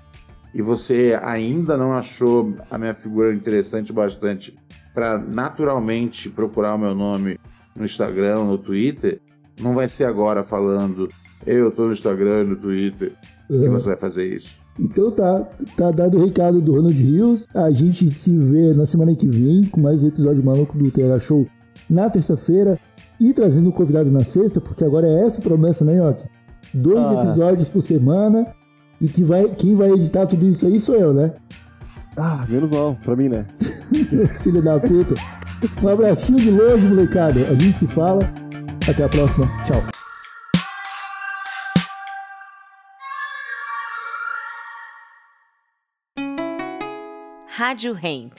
e 0.54 0.60
você 0.60 1.18
ainda 1.22 1.76
não 1.76 1.94
achou 1.94 2.54
a 2.70 2.76
minha 2.76 2.92
figura 2.94 3.32
interessante 3.34 3.92
bastante 3.92 4.58
para 4.92 5.18
naturalmente 5.18 6.28
procurar 6.28 6.74
o 6.74 6.78
meu 6.78 6.94
nome 6.94 7.38
no 7.74 7.84
Instagram, 7.84 8.44
no 8.44 8.58
Twitter, 8.58 9.20
não 9.60 9.74
vai 9.74 9.88
ser 9.88 10.04
agora 10.04 10.42
falando 10.42 11.08
eu 11.46 11.70
tô 11.70 11.86
no 11.86 11.92
Instagram, 11.92 12.44
no 12.44 12.56
Twitter, 12.56 13.12
que 13.46 13.68
você 13.68 13.86
vai 13.86 13.96
fazer 13.96 14.34
isso. 14.34 14.57
Então 14.78 15.10
tá, 15.10 15.46
tá 15.76 15.90
dado 15.90 16.16
o 16.18 16.24
recado 16.24 16.60
do 16.60 16.72
Ronald 16.74 16.94
Rios. 17.02 17.46
A 17.54 17.70
gente 17.70 18.08
se 18.10 18.36
vê 18.36 18.72
na 18.72 18.86
semana 18.86 19.14
que 19.14 19.26
vem 19.26 19.64
com 19.64 19.80
mais 19.80 20.04
um 20.04 20.08
episódio 20.08 20.44
maluco 20.44 20.76
do 20.78 20.90
TH 20.90 21.18
Show 21.18 21.46
na 21.90 22.08
terça-feira 22.08 22.78
e 23.20 23.32
trazendo 23.32 23.68
um 23.68 23.72
convidado 23.72 24.10
na 24.10 24.24
sexta, 24.24 24.60
porque 24.60 24.84
agora 24.84 25.06
é 25.06 25.24
essa 25.26 25.40
a 25.40 25.42
promessa, 25.42 25.84
né, 25.84 25.96
Nhoque? 25.96 26.26
Dois 26.72 27.08
Ah. 27.08 27.22
episódios 27.24 27.68
por 27.68 27.80
semana 27.82 28.46
e 29.00 29.08
que 29.08 29.24
vai, 29.24 29.48
quem 29.48 29.74
vai 29.74 29.90
editar 29.90 30.26
tudo 30.26 30.46
isso 30.46 30.66
aí 30.66 30.78
sou 30.78 30.94
eu, 30.94 31.12
né? 31.12 31.32
Ah, 32.16 32.44
menos 32.48 32.70
mal, 32.70 32.96
pra 33.04 33.16
mim, 33.16 33.28
né? 33.28 33.46
Filho 34.42 34.62
da 34.62 34.78
puta. 34.78 35.14
Um 35.82 35.88
abracinho 35.88 36.38
de 36.38 36.50
longe, 36.50 36.86
molecada. 36.86 37.40
A 37.40 37.54
gente 37.54 37.76
se 37.76 37.86
fala. 37.86 38.20
Até 38.88 39.04
a 39.04 39.08
próxima. 39.08 39.46
Tchau. 39.66 39.82
Rádio 47.58 47.92
Hemp. 47.92 48.38